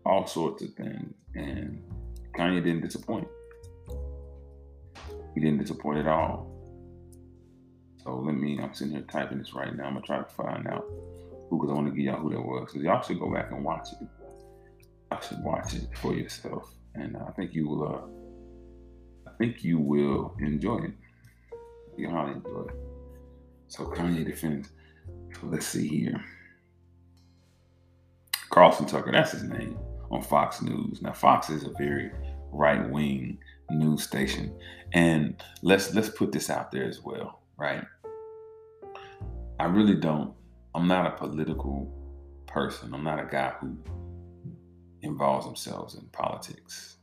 all 0.04 0.26
sorts 0.26 0.62
of 0.62 0.74
things, 0.74 1.14
and 1.34 1.82
Kanye 2.36 2.62
didn't 2.62 2.82
disappoint. 2.82 3.26
He 5.34 5.40
didn't 5.40 5.58
disappoint 5.58 6.00
at 6.00 6.06
all. 6.06 6.46
So 8.04 8.16
let 8.16 8.34
me, 8.34 8.60
I'm 8.62 8.74
sitting 8.74 8.92
here 8.92 9.06
typing 9.10 9.38
this 9.38 9.54
right 9.54 9.74
now. 9.74 9.84
I'm 9.84 9.94
gonna 9.94 10.04
try 10.04 10.18
to 10.18 10.24
find 10.24 10.68
out 10.68 10.84
who, 11.48 11.56
because 11.58 11.70
I 11.70 11.74
want 11.74 11.88
to 11.88 11.94
give 11.94 12.04
y'all 12.04 12.20
who 12.20 12.30
that 12.30 12.40
was. 12.40 12.70
So 12.72 12.80
y'all 12.80 13.00
should 13.00 13.18
go 13.18 13.32
back 13.32 13.50
and 13.50 13.64
watch 13.64 13.88
it. 13.98 14.06
I 15.10 15.20
should 15.20 15.42
watch 15.42 15.72
it 15.74 15.88
for 15.96 16.12
yourself, 16.14 16.74
and 16.94 17.16
I 17.16 17.30
think 17.32 17.54
you 17.54 17.68
will. 17.68 17.86
Uh, 17.86 19.30
I 19.30 19.32
think 19.38 19.64
you 19.64 19.78
will 19.78 20.34
enjoy 20.40 20.78
it. 20.78 20.92
You 21.96 22.08
know, 22.08 22.26
enjoy 22.26 22.62
it. 22.68 22.74
So 23.68 23.84
Kanye 23.86 24.24
defends. 24.24 24.70
So 25.34 25.46
let's 25.46 25.66
see 25.66 25.88
here. 25.88 26.24
Carlson 28.50 28.86
Tucker, 28.86 29.12
that's 29.12 29.32
his 29.32 29.44
name, 29.44 29.78
on 30.10 30.22
Fox 30.22 30.60
News. 30.60 31.00
Now, 31.00 31.12
Fox 31.12 31.50
is 31.50 31.62
a 31.62 31.70
very 31.78 32.10
right 32.50 32.88
wing 32.90 33.38
news 33.70 34.02
station. 34.02 34.52
And 34.92 35.40
let's 35.62 35.94
let's 35.94 36.08
put 36.08 36.32
this 36.32 36.50
out 36.50 36.72
there 36.72 36.84
as 36.84 37.00
well, 37.00 37.42
right? 37.56 37.84
I 39.60 39.64
really 39.64 39.94
don't, 39.94 40.34
I'm 40.74 40.88
not 40.88 41.06
a 41.06 41.10
political 41.10 41.92
person. 42.46 42.92
I'm 42.92 43.04
not 43.04 43.20
a 43.20 43.26
guy 43.26 43.52
who 43.60 43.76
involves 45.02 45.46
themselves 45.46 45.94
in 45.94 46.06
politics 46.08 46.96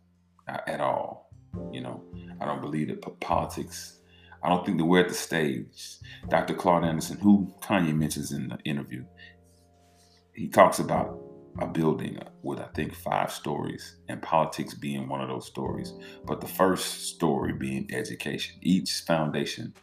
uh, 0.47 0.59
at 0.67 0.81
all. 0.81 1.31
You 1.71 1.81
know, 1.81 2.03
I 2.39 2.45
don't 2.45 2.61
believe 2.61 2.87
that 2.89 3.19
politics. 3.19 3.99
I 4.43 4.49
don't 4.49 4.65
think 4.65 4.77
that 4.77 4.85
we're 4.85 5.01
at 5.01 5.09
the 5.09 5.15
stage. 5.15 5.97
Dr. 6.29 6.53
Claude 6.53 6.85
Anderson, 6.85 7.17
who 7.17 7.53
Kanye 7.61 7.95
mentions 7.95 8.31
in 8.31 8.49
the 8.49 8.57
interview, 8.59 9.03
he 10.33 10.47
talks 10.47 10.79
about 10.79 11.19
a 11.59 11.67
building 11.67 12.19
with 12.43 12.59
I 12.59 12.67
think 12.75 12.93
five 12.93 13.31
stories, 13.31 13.97
and 14.09 14.21
politics 14.21 14.73
being 14.73 15.09
one 15.09 15.21
of 15.21 15.29
those 15.29 15.47
stories. 15.47 15.93
But 16.25 16.41
the 16.41 16.47
first 16.47 17.07
story 17.07 17.53
being 17.53 17.89
education. 17.91 18.57
Each 18.61 19.01
foundation 19.01 19.73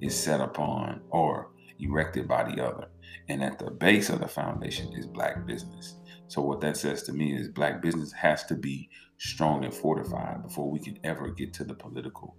is 0.00 0.18
set 0.18 0.40
upon 0.40 1.02
or 1.10 1.50
erected 1.78 2.26
by 2.26 2.44
the 2.44 2.64
other, 2.64 2.88
and 3.28 3.42
at 3.42 3.58
the 3.58 3.70
base 3.70 4.08
of 4.08 4.20
the 4.20 4.28
foundation 4.28 4.92
is 4.94 5.06
black 5.06 5.46
business. 5.46 5.96
So 6.28 6.42
what 6.42 6.60
that 6.60 6.76
says 6.76 7.02
to 7.04 7.12
me 7.12 7.34
is 7.34 7.48
black 7.48 7.82
business 7.82 8.12
has 8.12 8.44
to 8.44 8.54
be 8.54 8.90
strong 9.16 9.64
and 9.64 9.74
fortified 9.74 10.42
before 10.42 10.70
we 10.70 10.78
can 10.78 10.98
ever 11.02 11.28
get 11.30 11.52
to 11.54 11.64
the 11.64 11.74
political 11.74 12.36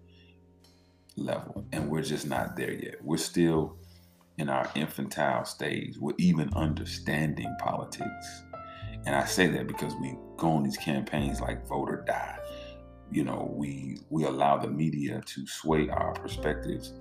level. 1.18 1.66
And 1.72 1.90
we're 1.90 2.04
just 2.04 2.28
not 2.28 2.56
there 2.56 2.72
yet. 2.72 3.04
We're 3.04 3.18
still 3.18 3.78
in 4.38 4.48
our 4.48 4.70
infantile 4.76 5.44
stage. 5.44 5.98
We're 5.98 6.14
even 6.18 6.54
understanding 6.54 7.54
politics. 7.60 8.44
And 9.06 9.16
I 9.16 9.26
say 9.26 9.48
that 9.48 9.68
because 9.68 9.94
we 9.96 10.16
go 10.38 10.50
on 10.52 10.64
these 10.64 10.78
campaigns 10.78 11.42
like 11.42 11.68
vote 11.68 11.90
or 11.90 12.04
die. 12.06 12.38
You 13.12 13.24
know, 13.24 13.52
we 13.56 13.98
we 14.10 14.24
allow 14.26 14.58
the 14.58 14.68
media 14.68 15.22
to 15.26 15.48
sway 15.48 15.90
our 15.90 16.14
perspectives 16.14 16.94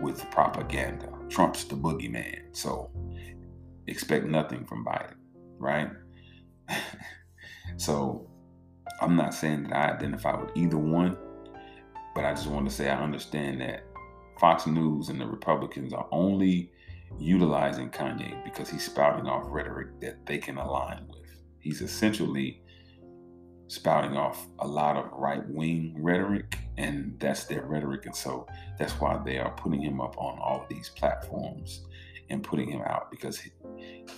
with 0.00 0.28
propaganda. 0.30 1.12
Trump's 1.28 1.64
the 1.64 1.76
boogeyman. 1.76 2.56
So 2.56 2.90
expect 3.86 4.24
nothing 4.26 4.64
from 4.64 4.84
Biden, 4.84 5.16
right? 5.58 5.90
so 7.76 8.28
I'm 9.00 9.16
not 9.16 9.34
saying 9.34 9.64
that 9.64 9.76
I 9.76 9.94
identify 9.94 10.40
with 10.40 10.50
either 10.56 10.78
one, 10.78 11.16
but 12.14 12.24
I 12.24 12.32
just 12.32 12.46
want 12.46 12.68
to 12.68 12.74
say 12.74 12.88
I 12.88 13.02
understand 13.02 13.60
that 13.60 13.84
Fox 14.38 14.66
News 14.66 15.08
and 15.08 15.20
the 15.20 15.26
Republicans 15.26 15.92
are 15.92 16.08
only 16.12 16.72
utilizing 17.18 17.90
Kanye 17.90 18.42
because 18.44 18.68
he's 18.68 18.84
spouting 18.84 19.26
off 19.26 19.44
rhetoric 19.46 20.00
that 20.00 20.26
they 20.26 20.38
can 20.38 20.58
align 20.58 21.06
with. 21.08 21.30
He's 21.60 21.80
essentially 21.80 22.62
spouting 23.68 24.16
off 24.16 24.46
a 24.60 24.66
lot 24.66 24.96
of 24.96 25.10
right 25.12 25.48
wing 25.48 25.96
rhetoric, 25.98 26.58
and 26.76 27.16
that's 27.18 27.44
their 27.44 27.62
rhetoric. 27.62 28.06
And 28.06 28.14
so 28.14 28.46
that's 28.78 28.92
why 29.00 29.20
they 29.24 29.38
are 29.38 29.50
putting 29.52 29.82
him 29.82 30.00
up 30.00 30.16
on 30.18 30.38
all 30.38 30.62
of 30.62 30.68
these 30.68 30.90
platforms 30.90 31.82
and 32.30 32.42
putting 32.42 32.68
him 32.68 32.82
out 32.82 33.10
because, 33.10 33.40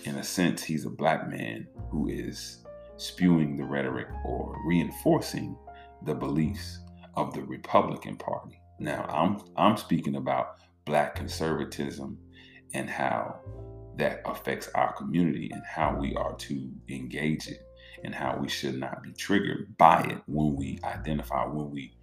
in 0.04 0.16
a 0.16 0.24
sense, 0.24 0.62
he's 0.62 0.84
a 0.84 0.90
black 0.90 1.28
man 1.28 1.66
who 1.90 2.08
is 2.08 2.64
spewing 2.96 3.56
the 3.56 3.64
rhetoric 3.64 4.08
or 4.24 4.56
reinforcing 4.66 5.56
the 6.04 6.14
beliefs 6.14 6.80
of 7.14 7.34
the 7.34 7.42
Republican 7.42 8.16
Party. 8.16 8.60
Now, 8.78 9.06
I'm 9.08 9.40
I'm 9.56 9.76
speaking 9.76 10.16
about 10.16 10.56
black 10.84 11.14
conservatism 11.14 12.18
and 12.74 12.88
how 12.88 13.40
that 13.96 14.20
affects 14.26 14.68
our 14.74 14.92
community 14.92 15.50
and 15.52 15.62
how 15.64 15.96
we 15.98 16.14
are 16.14 16.34
to 16.36 16.70
engage 16.88 17.48
it 17.48 17.60
and 18.04 18.14
how 18.14 18.36
we 18.36 18.48
should 18.48 18.78
not 18.78 19.02
be 19.02 19.12
triggered 19.12 19.76
by 19.78 20.02
it 20.02 20.18
when 20.26 20.54
we 20.54 20.78
identify 20.84 21.44
when 21.44 21.70
we 21.70 21.96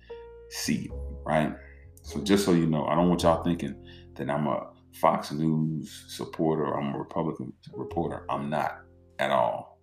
see 0.50 0.86
it, 0.86 0.92
right? 1.24 1.54
So 2.02 2.20
just 2.22 2.46
so 2.46 2.54
you 2.54 2.66
know, 2.66 2.86
I 2.86 2.96
don't 2.96 3.10
want 3.10 3.24
y'all 3.24 3.44
thinking 3.44 3.76
that 4.16 4.30
I'm 4.30 4.48
a 4.48 4.73
Fox 4.94 5.32
News 5.32 6.06
supporter, 6.08 6.78
I'm 6.78 6.94
a 6.94 6.98
Republican 6.98 7.54
reporter. 7.74 8.26
I'm 8.30 8.50
not 8.50 8.80
at 9.20 9.32
all. 9.32 9.80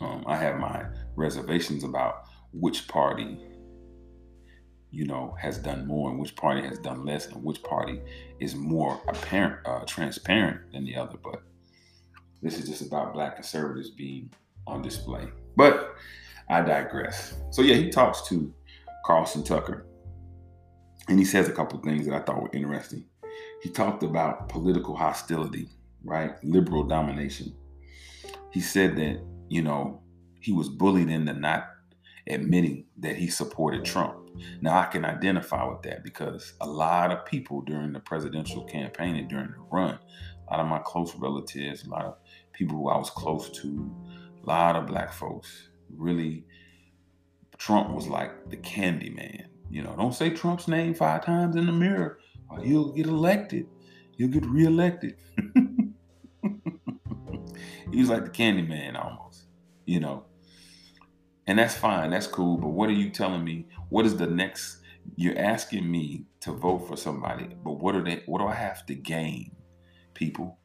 Um, 0.00 0.24
I 0.26 0.36
have 0.36 0.58
my 0.58 0.84
reservations 1.16 1.84
about 1.84 2.24
which 2.52 2.88
party, 2.88 3.38
you 4.90 5.04
know, 5.06 5.36
has 5.40 5.58
done 5.58 5.86
more 5.86 6.10
and 6.10 6.18
which 6.18 6.34
party 6.36 6.62
has 6.62 6.78
done 6.78 7.04
less, 7.04 7.26
and 7.26 7.42
which 7.44 7.62
party 7.62 8.00
is 8.38 8.54
more 8.54 9.00
apparent, 9.08 9.66
uh, 9.66 9.84
transparent 9.86 10.72
than 10.72 10.84
the 10.84 10.96
other. 10.96 11.18
But 11.22 11.42
this 12.42 12.58
is 12.58 12.68
just 12.68 12.82
about 12.82 13.12
black 13.12 13.34
conservatives 13.34 13.90
being 13.90 14.30
on 14.66 14.82
display. 14.82 15.28
But 15.56 15.94
I 16.48 16.62
digress. 16.62 17.34
So 17.50 17.62
yeah, 17.62 17.74
he 17.74 17.90
talks 17.90 18.22
to 18.28 18.52
Carlson 19.04 19.44
Tucker, 19.44 19.86
and 21.10 21.18
he 21.18 21.24
says 21.24 21.48
a 21.48 21.52
couple 21.52 21.78
things 21.80 22.06
that 22.06 22.14
I 22.14 22.20
thought 22.20 22.40
were 22.40 22.50
interesting. 22.52 23.04
He 23.62 23.68
talked 23.68 24.04
about 24.04 24.48
political 24.48 24.94
hostility, 24.94 25.68
right? 26.04 26.32
Liberal 26.44 26.84
domination. 26.84 27.52
He 28.52 28.60
said 28.60 28.94
that, 28.96 29.20
you 29.48 29.60
know, 29.60 30.02
he 30.40 30.52
was 30.52 30.68
bullied 30.68 31.10
into 31.10 31.34
not 31.34 31.66
admitting 32.28 32.86
that 32.98 33.16
he 33.16 33.26
supported 33.26 33.84
Trump. 33.84 34.30
Now 34.60 34.78
I 34.78 34.86
can 34.86 35.04
identify 35.04 35.64
with 35.64 35.82
that 35.82 36.04
because 36.04 36.54
a 36.60 36.66
lot 36.66 37.10
of 37.10 37.26
people 37.26 37.60
during 37.62 37.92
the 37.92 38.00
presidential 38.00 38.62
campaign 38.62 39.16
and 39.16 39.28
during 39.28 39.50
the 39.50 39.66
run, 39.72 39.98
a 40.46 40.52
lot 40.52 40.60
of 40.60 40.68
my 40.68 40.78
close 40.78 41.14
relatives, 41.16 41.84
a 41.84 41.90
lot 41.90 42.04
of 42.04 42.16
people 42.52 42.76
who 42.76 42.88
I 42.88 42.96
was 42.96 43.10
close 43.10 43.50
to, 43.50 43.94
a 44.42 44.46
lot 44.46 44.76
of 44.76 44.86
black 44.86 45.12
folks 45.12 45.70
really 45.92 46.44
Trump 47.58 47.90
was 47.90 48.06
like 48.06 48.48
the 48.48 48.56
candy 48.58 49.10
man. 49.10 49.49
You 49.70 49.82
know, 49.82 49.94
don't 49.96 50.14
say 50.14 50.30
Trump's 50.30 50.66
name 50.68 50.94
five 50.94 51.24
times 51.24 51.56
in 51.56 51.66
the 51.66 51.72
mirror 51.72 52.18
or 52.50 52.60
he'll 52.60 52.92
get 52.92 53.06
elected. 53.06 53.68
He'll 54.16 54.28
get 54.28 54.44
reelected. 54.44 55.16
he 57.92 58.00
was 58.00 58.10
like 58.10 58.24
the 58.24 58.30
candy 58.30 58.62
man 58.62 58.96
almost, 58.96 59.44
you 59.86 60.00
know. 60.00 60.24
And 61.46 61.58
that's 61.58 61.74
fine, 61.74 62.10
that's 62.10 62.26
cool. 62.26 62.56
But 62.56 62.68
what 62.68 62.88
are 62.90 62.94
you 62.94 63.10
telling 63.10 63.44
me? 63.44 63.66
What 63.88 64.06
is 64.06 64.16
the 64.16 64.26
next? 64.26 64.78
You're 65.16 65.38
asking 65.38 65.90
me 65.90 66.26
to 66.40 66.52
vote 66.52 66.86
for 66.86 66.96
somebody, 66.96 67.48
but 67.64 67.72
what 67.80 67.94
are 67.96 68.04
they? 68.04 68.22
What 68.26 68.40
do 68.40 68.46
I 68.46 68.54
have 68.54 68.84
to 68.86 68.94
gain, 68.94 69.52
people? 70.14 70.58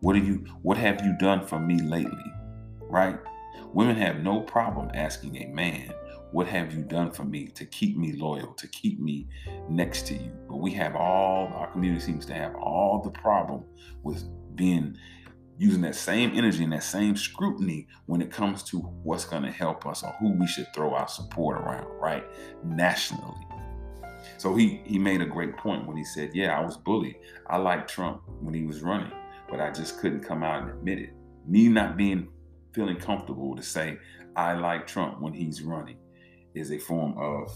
What 0.00 0.16
are 0.16 0.20
you? 0.20 0.44
What 0.62 0.76
have 0.78 1.04
you 1.04 1.16
done 1.18 1.46
for 1.46 1.60
me 1.60 1.80
lately? 1.80 2.32
Right? 2.80 3.18
Women 3.72 3.96
have 3.96 4.20
no 4.20 4.40
problem 4.40 4.90
asking 4.94 5.36
a 5.36 5.46
man, 5.46 5.92
"What 6.32 6.46
have 6.48 6.74
you 6.74 6.82
done 6.82 7.10
for 7.10 7.24
me 7.24 7.46
to 7.48 7.64
keep 7.66 7.96
me 7.96 8.12
loyal, 8.12 8.54
to 8.54 8.66
keep 8.68 8.98
me 8.98 9.28
next 9.68 10.06
to 10.08 10.14
you?" 10.14 10.32
But 10.48 10.56
we 10.56 10.72
have 10.72 10.96
all 10.96 11.48
our 11.54 11.70
community 11.70 12.00
seems 12.04 12.26
to 12.26 12.34
have 12.34 12.54
all 12.56 13.00
the 13.00 13.10
problem 13.10 13.64
with 14.02 14.24
being 14.56 14.96
using 15.58 15.82
that 15.82 15.94
same 15.94 16.32
energy 16.34 16.64
and 16.64 16.72
that 16.72 16.82
same 16.82 17.14
scrutiny 17.14 17.86
when 18.06 18.20
it 18.20 18.30
comes 18.30 18.62
to 18.64 18.78
what's 18.78 19.24
going 19.24 19.42
to 19.42 19.50
help 19.50 19.86
us 19.86 20.02
or 20.02 20.12
who 20.18 20.32
we 20.32 20.46
should 20.46 20.66
throw 20.74 20.94
our 20.94 21.06
support 21.06 21.58
around, 21.58 21.86
right? 22.00 22.24
Nationally. 22.64 23.46
So 24.38 24.54
he 24.54 24.80
he 24.84 24.98
made 24.98 25.20
a 25.20 25.26
great 25.26 25.56
point 25.56 25.86
when 25.86 25.96
he 25.96 26.04
said, 26.04 26.34
"Yeah, 26.34 26.58
I 26.58 26.64
was 26.64 26.76
bullied. 26.76 27.16
I 27.48 27.58
liked 27.58 27.90
Trump 27.90 28.22
when 28.40 28.54
he 28.54 28.64
was 28.64 28.82
running, 28.82 29.12
but 29.50 29.60
I 29.60 29.70
just 29.70 29.98
couldn't 29.98 30.22
come 30.22 30.42
out 30.42 30.62
and 30.62 30.70
admit 30.70 30.98
it. 30.98 31.14
Me 31.46 31.68
not 31.68 31.96
being 31.96 32.28
feeling 32.72 32.96
comfortable 32.96 33.54
to 33.54 33.62
say 33.62 33.98
I 34.34 34.54
like 34.54 34.86
Trump 34.86 35.20
when 35.20 35.32
he's 35.32 35.62
running 35.62 35.98
is 36.54 36.72
a 36.72 36.78
form 36.78 37.16
of 37.18 37.52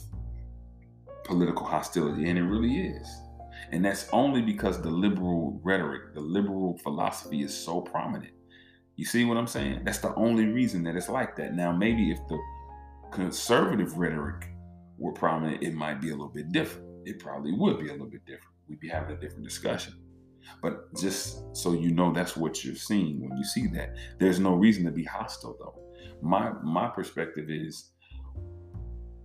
political 1.24 1.66
hostility, 1.66 2.28
and 2.28 2.38
it 2.38 2.44
really 2.44 2.80
is. 2.88 3.08
And 3.72 3.84
that's 3.84 4.08
only 4.12 4.42
because 4.42 4.80
the 4.80 4.90
liberal 4.90 5.60
rhetoric, 5.64 6.14
the 6.14 6.20
liberal 6.20 6.78
philosophy 6.78 7.42
is 7.42 7.56
so 7.56 7.80
prominent. 7.80 8.32
You 8.96 9.04
see 9.04 9.24
what 9.24 9.36
I'm 9.36 9.46
saying? 9.46 9.82
That's 9.84 9.98
the 9.98 10.14
only 10.14 10.46
reason 10.46 10.84
that 10.84 10.96
it's 10.96 11.08
like 11.08 11.36
that. 11.36 11.54
Now, 11.54 11.72
maybe 11.72 12.10
if 12.10 12.18
the 12.28 12.38
conservative 13.10 13.98
rhetoric 13.98 14.48
were 14.98 15.12
prominent, 15.12 15.62
it 15.62 15.74
might 15.74 16.00
be 16.00 16.08
a 16.08 16.12
little 16.12 16.28
bit 16.28 16.52
different. 16.52 16.86
It 17.04 17.18
probably 17.18 17.52
would 17.52 17.78
be 17.78 17.88
a 17.88 17.92
little 17.92 18.08
bit 18.08 18.24
different. 18.24 18.54
We'd 18.68 18.80
be 18.80 18.88
having 18.88 19.16
a 19.16 19.20
different 19.20 19.44
discussion. 19.44 19.94
But 20.62 20.94
just 20.96 21.56
so 21.56 21.72
you 21.72 21.90
know, 21.90 22.12
that's 22.12 22.36
what 22.36 22.64
you're 22.64 22.74
seeing 22.76 23.20
when 23.20 23.36
you 23.36 23.44
see 23.44 23.66
that. 23.68 23.96
There's 24.18 24.38
no 24.38 24.54
reason 24.54 24.84
to 24.84 24.90
be 24.90 25.04
hostile, 25.04 25.56
though. 25.58 25.82
My 26.22 26.52
my 26.62 26.88
perspective 26.88 27.50
is 27.50 27.90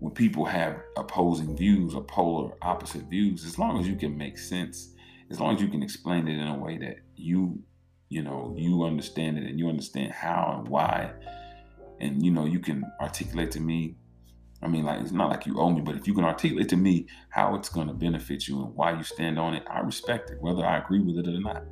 when 0.01 0.11
people 0.11 0.45
have 0.45 0.81
opposing 0.97 1.55
views 1.55 1.93
or 1.93 2.03
polar 2.03 2.51
opposite 2.63 3.03
views, 3.03 3.45
as 3.45 3.59
long 3.59 3.79
as 3.79 3.87
you 3.87 3.95
can 3.95 4.17
make 4.17 4.35
sense, 4.35 4.95
as 5.29 5.39
long 5.39 5.53
as 5.53 5.61
you 5.61 5.67
can 5.67 5.83
explain 5.83 6.27
it 6.27 6.41
in 6.41 6.47
a 6.47 6.57
way 6.57 6.75
that 6.79 6.95
you, 7.15 7.61
you 8.09 8.23
know, 8.23 8.51
you 8.57 8.83
understand 8.83 9.37
it 9.37 9.43
and 9.47 9.59
you 9.59 9.69
understand 9.69 10.11
how 10.11 10.55
and 10.57 10.67
why, 10.67 11.11
and 11.99 12.25
you 12.25 12.31
know, 12.31 12.45
you 12.45 12.59
can 12.59 12.83
articulate 12.99 13.51
to 13.51 13.59
me. 13.59 13.95
I 14.63 14.67
mean, 14.67 14.85
like 14.85 15.01
it's 15.01 15.11
not 15.11 15.29
like 15.29 15.45
you 15.45 15.59
owe 15.59 15.69
me, 15.69 15.81
but 15.81 15.95
if 15.95 16.07
you 16.07 16.15
can 16.15 16.23
articulate 16.23 16.69
to 16.69 16.77
me 16.77 17.05
how 17.29 17.53
it's 17.53 17.69
going 17.69 17.87
to 17.87 17.93
benefit 17.93 18.47
you 18.47 18.59
and 18.63 18.73
why 18.73 18.97
you 18.97 19.03
stand 19.03 19.37
on 19.37 19.53
it, 19.53 19.63
I 19.69 19.81
respect 19.81 20.31
it, 20.31 20.41
whether 20.41 20.65
I 20.65 20.79
agree 20.79 20.99
with 20.99 21.19
it 21.19 21.27
or 21.27 21.39
not. 21.39 21.63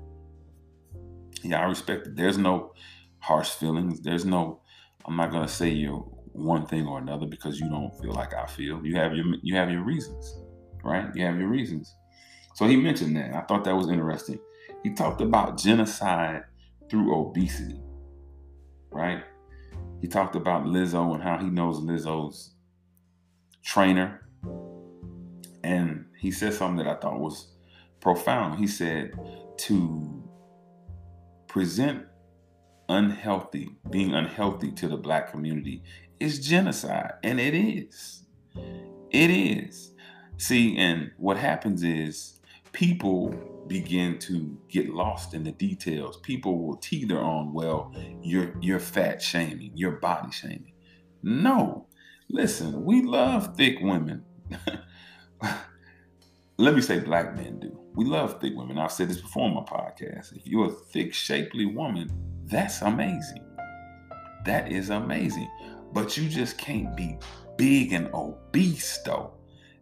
Yeah, 1.41 1.61
I 1.61 1.63
respect 1.63 2.05
it. 2.05 2.15
There's 2.15 2.37
no 2.37 2.73
harsh 3.17 3.49
feelings. 3.49 4.01
There's 4.01 4.23
no, 4.23 4.61
I'm 5.03 5.15
not 5.15 5.31
gonna 5.31 5.47
say 5.47 5.71
you're 5.71 6.05
one 6.39 6.65
thing 6.65 6.87
or 6.87 6.99
another 6.99 7.25
because 7.25 7.59
you 7.59 7.69
don't 7.69 7.91
feel 7.99 8.13
like 8.13 8.33
I 8.33 8.45
feel. 8.45 8.85
You 8.85 8.95
have 8.95 9.15
your 9.15 9.25
you 9.41 9.55
have 9.55 9.69
your 9.69 9.83
reasons, 9.83 10.39
right? 10.83 11.13
You 11.15 11.25
have 11.25 11.37
your 11.37 11.49
reasons. 11.49 11.93
So 12.55 12.67
he 12.67 12.75
mentioned 12.75 13.15
that. 13.15 13.33
I 13.33 13.41
thought 13.41 13.63
that 13.65 13.75
was 13.75 13.89
interesting. 13.89 14.39
He 14.83 14.93
talked 14.93 15.21
about 15.21 15.57
genocide 15.57 16.43
through 16.89 17.15
obesity, 17.15 17.81
right? 18.91 19.23
He 20.01 20.07
talked 20.07 20.35
about 20.35 20.65
Lizzo 20.65 21.13
and 21.13 21.23
how 21.23 21.37
he 21.37 21.47
knows 21.47 21.79
Lizzo's 21.79 22.55
trainer. 23.63 24.27
And 25.63 26.05
he 26.17 26.31
said 26.31 26.53
something 26.53 26.85
that 26.85 26.87
I 26.87 26.99
thought 26.99 27.19
was 27.19 27.53
profound. 27.99 28.59
He 28.59 28.67
said 28.67 29.11
to 29.57 30.23
present 31.47 32.05
unhealthy, 32.87 33.69
being 33.89 34.13
unhealthy 34.13 34.71
to 34.71 34.87
the 34.87 34.97
black 34.97 35.31
community 35.31 35.83
is 36.19 36.39
genocide. 36.39 37.13
And 37.23 37.39
it 37.39 37.53
is. 37.53 38.23
It 39.11 39.29
is. 39.29 39.93
See, 40.37 40.77
and 40.77 41.11
what 41.17 41.37
happens 41.37 41.83
is 41.83 42.39
people 42.71 43.33
begin 43.67 44.17
to 44.19 44.57
get 44.69 44.89
lost 44.89 45.33
in 45.33 45.43
the 45.43 45.51
details. 45.51 46.17
People 46.17 46.59
will 46.65 46.77
teeter 46.77 47.19
on, 47.19 47.53
well, 47.53 47.93
you're 48.21 48.53
you're 48.61 48.79
fat 48.79 49.21
shaming, 49.21 49.71
you're 49.75 49.99
body 49.99 50.31
shaming. 50.31 50.73
No. 51.23 51.87
Listen, 52.29 52.83
we 52.83 53.01
love 53.01 53.55
thick 53.55 53.77
women. 53.81 54.23
Let 56.57 56.75
me 56.75 56.81
say 56.81 56.99
black 56.99 57.35
men 57.35 57.59
do. 57.59 57.79
We 57.95 58.05
love 58.05 58.39
thick 58.39 58.53
women. 58.55 58.77
I've 58.77 58.91
said 58.91 59.09
this 59.09 59.21
before 59.21 59.45
on 59.45 59.55
my 59.55 59.61
podcast. 59.61 60.35
If 60.35 60.45
you're 60.45 60.67
a 60.67 60.71
thick, 60.71 61.13
shapely 61.13 61.65
woman, 61.65 62.09
that's 62.45 62.81
amazing. 62.81 63.45
That 64.45 64.71
is 64.71 64.89
amazing. 64.89 65.49
But 65.93 66.17
you 66.17 66.29
just 66.29 66.57
can't 66.57 66.95
be 66.95 67.17
big 67.57 67.93
and 67.93 68.09
obese 68.13 68.99
though. 69.05 69.33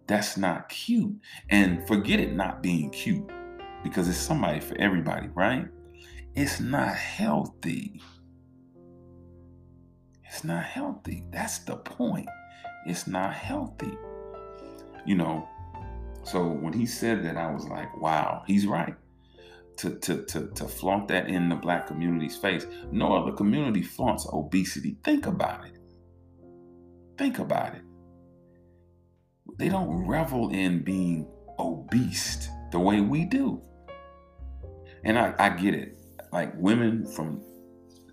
That's 0.08 0.38
not 0.38 0.70
cute. 0.70 1.16
And 1.50 1.86
forget 1.88 2.20
it 2.20 2.34
not 2.34 2.64
being 2.64 2.90
cute 2.92 3.30
because 3.84 4.08
it's 4.08 4.18
somebody 4.18 4.60
for 4.60 4.78
everybody, 4.78 5.28
right? 5.36 5.68
It's 6.36 6.60
not 6.60 6.96
healthy. 6.96 8.02
It's 10.24 10.44
not 10.44 10.64
healthy. 10.64 11.24
That's 11.32 11.60
the 11.60 11.78
point. 11.78 12.30
It's 12.86 13.08
not 13.08 13.34
healthy. 13.34 13.98
You 15.06 15.16
know, 15.16 15.48
so 16.24 16.46
when 16.46 16.74
he 16.74 16.86
said 16.86 17.24
that, 17.26 17.38
I 17.38 17.52
was 17.52 17.66
like, 17.66 17.96
wow, 18.00 18.44
he's 18.46 18.68
right. 18.68 18.96
To, 19.78 19.92
to, 19.92 20.26
to, 20.26 20.48
to 20.48 20.66
flaunt 20.66 21.08
that 21.10 21.30
in 21.30 21.50
the 21.50 21.56
black 21.56 21.88
community's 21.88 22.36
face. 22.36 22.66
No 22.92 23.14
other 23.14 23.32
community 23.32 23.84
flaunts 23.84 24.28
obesity. 24.32 24.98
Think 25.04 25.28
about 25.28 25.66
it. 25.66 25.77
Think 27.18 27.40
about 27.40 27.76
it. 27.76 27.82
They 29.58 29.70
don't 29.70 30.08
revel 30.08 30.50
in 30.50 30.84
being 30.84 31.28
obese 31.58 32.50
the 32.72 32.80
way 32.80 33.02
we 33.02 33.26
do. 33.26 33.62
And 35.04 35.18
I, 35.18 35.34
I 35.40 35.50
get 35.50 35.74
it. 35.74 35.98
Like 36.32 36.54
women 36.58 37.06
from 37.06 37.42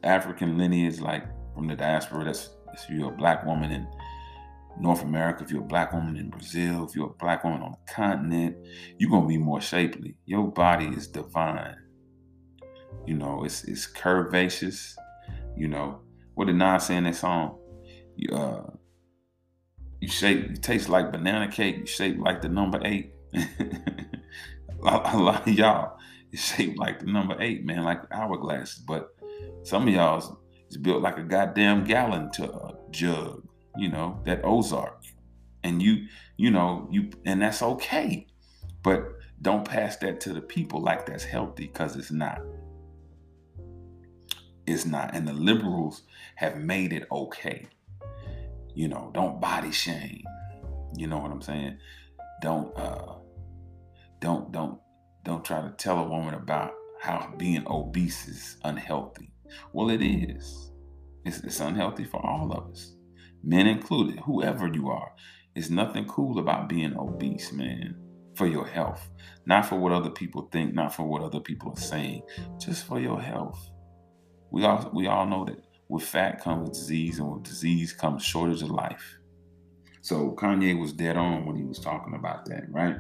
African 0.03 0.57
lineage, 0.57 1.01
like 1.01 1.25
from 1.55 1.67
the 1.67 1.75
diaspora, 1.75 2.25
that's 2.25 2.51
if 2.73 2.89
you're 2.89 3.13
a 3.13 3.17
black 3.17 3.45
woman 3.45 3.71
in 3.73 3.87
North 4.79 5.03
America, 5.03 5.45
if 5.45 5.51
you're 5.51 5.63
a 5.63 5.67
black 5.67 5.93
woman 5.93 6.17
in 6.17 6.31
Brazil, 6.31 6.87
if 6.89 6.97
you're 6.97 7.11
a 7.11 7.25
black 7.25 7.45
woman 7.45 7.63
on 7.63 7.73
the 7.73 7.93
continent, 7.93 8.57
you're 8.99 9.11
gonna 9.11 9.27
be 9.27 9.39
more 9.39 9.61
shapely. 9.61 10.17
Your 10.25 10.51
body 10.51 10.87
is 10.87 11.07
divine. 11.09 11.77
You 13.07 13.15
know, 13.15 13.45
it's 13.45 13.65
it's 13.65 13.87
curvaceous. 13.91 14.95
You 15.57 15.69
know, 15.69 16.01
what 16.35 16.47
did 16.47 16.57
Nas 16.57 16.85
say 16.85 16.97
in 16.97 17.05
that 17.05 17.17
song? 17.17 17.59
Uh 18.33 18.63
you 20.05 20.11
shape 20.11 20.51
you 20.51 20.57
taste 20.57 20.91
like 20.91 21.11
banana 21.11 21.51
cake, 21.51 21.79
you 21.79 21.87
shape 21.87 22.19
like 22.19 22.43
the 22.43 22.49
number 22.49 22.79
eight. 22.85 23.15
a 23.33 25.17
lot 25.17 25.49
of 25.49 25.55
y'all 25.55 25.97
is 26.31 26.45
shaped 26.45 26.79
like 26.79 27.01
the 27.01 27.07
number 27.07 27.41
eight, 27.41 27.65
man, 27.65 27.85
like 27.85 28.07
hourglasses. 28.11 28.85
But 28.87 29.17
some 29.63 29.89
of 29.89 29.95
y'all 29.95 30.39
is 30.69 30.77
built 30.77 31.01
like 31.01 31.17
a 31.17 31.23
goddamn 31.23 31.85
gallon 31.85 32.31
to 32.33 32.53
a 32.53 32.75
jug, 32.91 33.49
you 33.79 33.89
know, 33.89 34.21
that 34.27 34.45
Ozark. 34.45 35.03
And 35.63 35.83
you, 35.83 36.07
you 36.37 36.51
know, 36.51 36.87
you 36.91 37.09
and 37.25 37.41
that's 37.41 37.63
okay. 37.63 38.27
But 38.83 39.05
don't 39.41 39.67
pass 39.67 39.97
that 39.99 40.21
to 40.21 40.35
the 40.35 40.43
people 40.43 40.83
like 40.83 41.07
that's 41.07 41.25
healthy, 41.25 41.67
because 41.67 41.97
it's 41.97 42.13
not. 42.13 42.43
It's 44.67 44.85
not. 44.85 45.15
And 45.15 45.27
the 45.27 45.33
liberals 45.33 46.03
have 46.35 46.59
made 46.59 46.93
it 46.93 47.07
okay. 47.11 47.69
You 48.75 48.89
know, 48.89 49.11
don't 49.15 49.41
body 49.41 49.71
shame. 49.71 50.25
You 50.97 51.07
know 51.07 51.19
what 51.19 51.31
I'm 51.31 51.43
saying? 51.43 51.79
Don't 52.43 52.77
uh 52.77 53.15
don't 54.21 54.53
don't 54.53 54.79
don't 55.25 55.45
try 55.45 55.61
to 55.63 55.71
tell 55.71 55.99
a 55.99 56.09
woman 56.09 56.35
about 56.35 56.73
how 57.01 57.33
being 57.37 57.65
obese 57.67 58.29
is 58.29 58.57
unhealthy. 58.65 59.31
Well, 59.73 59.91
it 59.91 60.03
is. 60.03 60.71
It's, 61.25 61.39
it's 61.39 61.61
unhealthy 61.61 62.05
for 62.05 62.25
all 62.25 62.53
of 62.53 62.71
us, 62.71 62.95
men 63.43 63.67
included, 63.67 64.21
whoever 64.21 64.69
you 64.69 64.89
are. 64.91 65.13
It's 65.55 65.71
nothing 65.71 66.07
cool 66.07 66.39
about 66.39 66.69
being 66.69 66.97
obese, 66.99 67.53
man, 67.53 67.97
for 68.35 68.47
your 68.47 68.67
health. 68.67 69.09
Not 69.47 69.67
for 69.67 69.77
what 69.77 69.93
other 69.93 70.11
people 70.11 70.49
think, 70.53 70.75
not 70.75 70.95
for 70.95 71.05
what 71.05 71.23
other 71.23 71.41
people 71.41 71.73
are 71.73 71.81
saying, 71.81 72.23
just 72.59 72.85
for 72.85 73.01
your 73.01 73.21
health. 73.21 73.71
We 74.51 74.65
all 74.65 74.91
we 74.95 75.07
all 75.07 75.27
know 75.27 75.45
that 75.47 75.64
with 75.95 76.03
fat 76.03 76.43
comes 76.43 76.71
disease, 76.71 77.21
and 77.21 77.33
with 77.33 77.45
disease 77.45 77.93
comes 77.93 78.25
shortage 78.25 78.63
of 78.63 78.71
life. 78.71 79.17
So 80.01 80.33
Kanye 80.33 80.79
was 80.79 80.93
dead 80.93 81.17
on 81.17 81.47
when 81.47 81.55
he 81.57 81.63
was 81.63 81.79
talking 81.79 82.15
about 82.15 82.47
that, 82.47 82.65
right? 82.69 82.97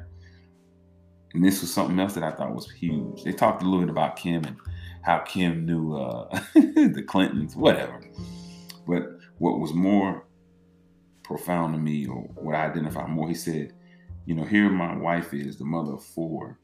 And 1.35 1.45
this 1.45 1.61
was 1.61 1.75
something 1.75 1.99
else 1.99 2.15
that 2.15 2.23
I 2.23 2.31
thought 2.31 2.55
was 2.55 2.71
huge. 2.71 3.25
They 3.25 3.33
talked 3.33 3.63
a 3.63 3.65
little 3.65 3.81
bit 3.81 3.91
about 3.91 4.15
Kim 4.15 4.45
and 4.45 4.57
how 5.03 5.19
Kim 5.19 5.67
knew 5.67 5.97
uh, 5.97 6.29
the 6.55 7.05
Clintons, 7.05 7.57
whatever. 7.57 8.01
But 8.87 9.03
what 9.39 9.59
was 9.59 9.75
more 9.75 10.25
profound 11.25 11.75
to 11.75 11.81
me, 11.81 12.07
or 12.07 12.23
what 12.37 12.55
I 12.55 12.67
identify 12.67 13.09
more, 13.09 13.29
he 13.29 13.35
said, 13.35 13.73
you 14.25 14.37
know, 14.37 14.45
here 14.45 14.71
my 14.71 14.97
wife 14.97 15.35
is, 15.35 15.59
the 15.59 15.65
mother 15.65 15.95
of 15.95 16.05
four, 16.05 16.61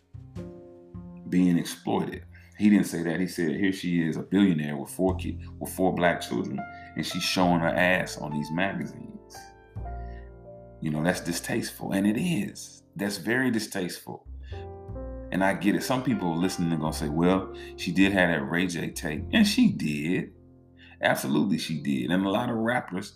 being 1.28 1.58
exploited. 1.58 2.22
He 2.60 2.68
didn't 2.68 2.88
say 2.88 3.02
that. 3.04 3.18
He 3.18 3.26
said, 3.26 3.56
here 3.56 3.72
she 3.72 4.02
is, 4.02 4.18
a 4.18 4.22
billionaire 4.22 4.76
with 4.76 4.90
four 4.90 5.16
kids, 5.16 5.42
with 5.58 5.72
four 5.72 5.94
black 5.94 6.20
children, 6.20 6.60
and 6.94 7.06
she's 7.06 7.22
showing 7.22 7.60
her 7.60 7.68
ass 7.68 8.18
on 8.18 8.32
these 8.32 8.50
magazines. 8.50 9.34
You 10.82 10.90
know, 10.90 11.02
that's 11.02 11.22
distasteful. 11.22 11.92
And 11.92 12.06
it 12.06 12.20
is. 12.20 12.82
That's 12.96 13.16
very 13.16 13.50
distasteful. 13.50 14.26
And 15.32 15.42
I 15.42 15.54
get 15.54 15.74
it. 15.74 15.82
Some 15.82 16.02
people 16.02 16.36
listening 16.36 16.70
are 16.74 16.76
gonna 16.76 16.92
say, 16.92 17.08
well, 17.08 17.54
she 17.76 17.92
did 17.92 18.12
have 18.12 18.28
that 18.28 18.42
Ray 18.42 18.66
J 18.66 18.90
tape. 18.90 19.24
And 19.32 19.46
she 19.46 19.70
did. 19.72 20.32
Absolutely 21.00 21.56
she 21.56 21.80
did. 21.80 22.10
And 22.10 22.26
a 22.26 22.30
lot 22.30 22.50
of 22.50 22.56
rappers 22.56 23.14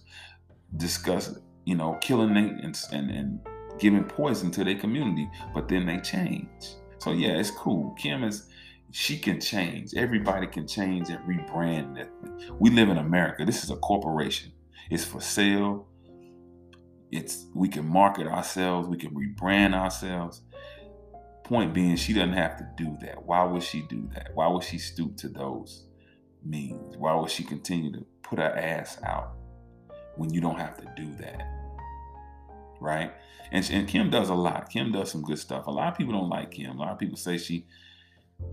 discuss, 0.79 1.39
you 1.67 1.75
know, 1.75 1.99
killing 2.01 2.35
and, 2.35 2.79
and, 2.93 3.11
and 3.11 3.41
giving 3.79 4.05
poison 4.05 4.51
to 4.53 4.65
their 4.65 4.77
community, 4.77 5.29
but 5.53 5.69
then 5.69 5.85
they 5.85 5.99
change. 5.99 6.49
So 6.97 7.13
yeah, 7.13 7.39
it's 7.39 7.51
cool. 7.51 7.95
Kim 7.99 8.25
is 8.25 8.49
she 8.95 9.19
can 9.19 9.41
change. 9.41 9.93
Everybody 9.97 10.47
can 10.47 10.69
change 10.69 11.09
and 11.11 11.19
rebrand. 11.27 12.09
We 12.61 12.71
live 12.71 12.89
in 12.89 12.99
America. 12.99 13.45
This 13.45 13.65
is 13.65 13.71
a 13.71 13.77
corporation. 13.77 14.53
It's 14.89 15.05
for 15.05 15.21
sale. 15.21 15.89
It's 17.11 17.47
we 17.57 17.69
can 17.69 17.89
market 17.89 18.29
ourselves. 18.29 18.87
We 18.87 18.97
can 18.97 19.11
rebrand 19.11 19.75
ourselves. 19.75 20.43
Point 21.43 21.75
being, 21.75 21.97
she 21.97 22.13
doesn't 22.13 22.35
have 22.35 22.57
to 22.59 22.69
do 22.77 22.97
that. 23.01 23.21
Why 23.21 23.43
would 23.43 23.65
she 23.65 23.83
do 23.83 24.09
that? 24.15 24.31
Why 24.35 24.47
would 24.47 24.63
she 24.63 24.79
stoop 24.79 25.17
to 25.19 25.29
those 25.29 25.89
means? 26.45 26.97
Why 26.97 27.17
would 27.17 27.31
she 27.31 27.43
continue 27.43 27.91
to 27.95 28.07
put 28.23 28.39
her 28.39 28.57
ass 28.57 29.01
out 29.03 29.33
when 30.15 30.33
you 30.33 30.41
don't 30.41 30.61
have 30.61 30.77
to 30.77 30.89
do 30.97 31.13
that? 31.17 31.43
Right? 32.81 33.13
And, 33.51 33.69
and 33.73 33.89
Kim 33.89 34.09
does 34.09 34.29
a 34.29 34.35
lot. 34.35 34.71
Kim 34.71 34.93
does 34.93 35.11
some 35.11 35.23
good 35.23 35.41
stuff. 35.41 35.67
A 35.67 35.71
lot 35.73 35.89
of 35.89 35.99
people 35.99 36.13
don't 36.13 36.31
like 36.31 36.53
Kim. 36.53 36.79
A 36.79 36.81
lot 36.81 36.93
of 36.93 36.99
people 37.01 37.17
say 37.17 37.39
she, 37.39 37.67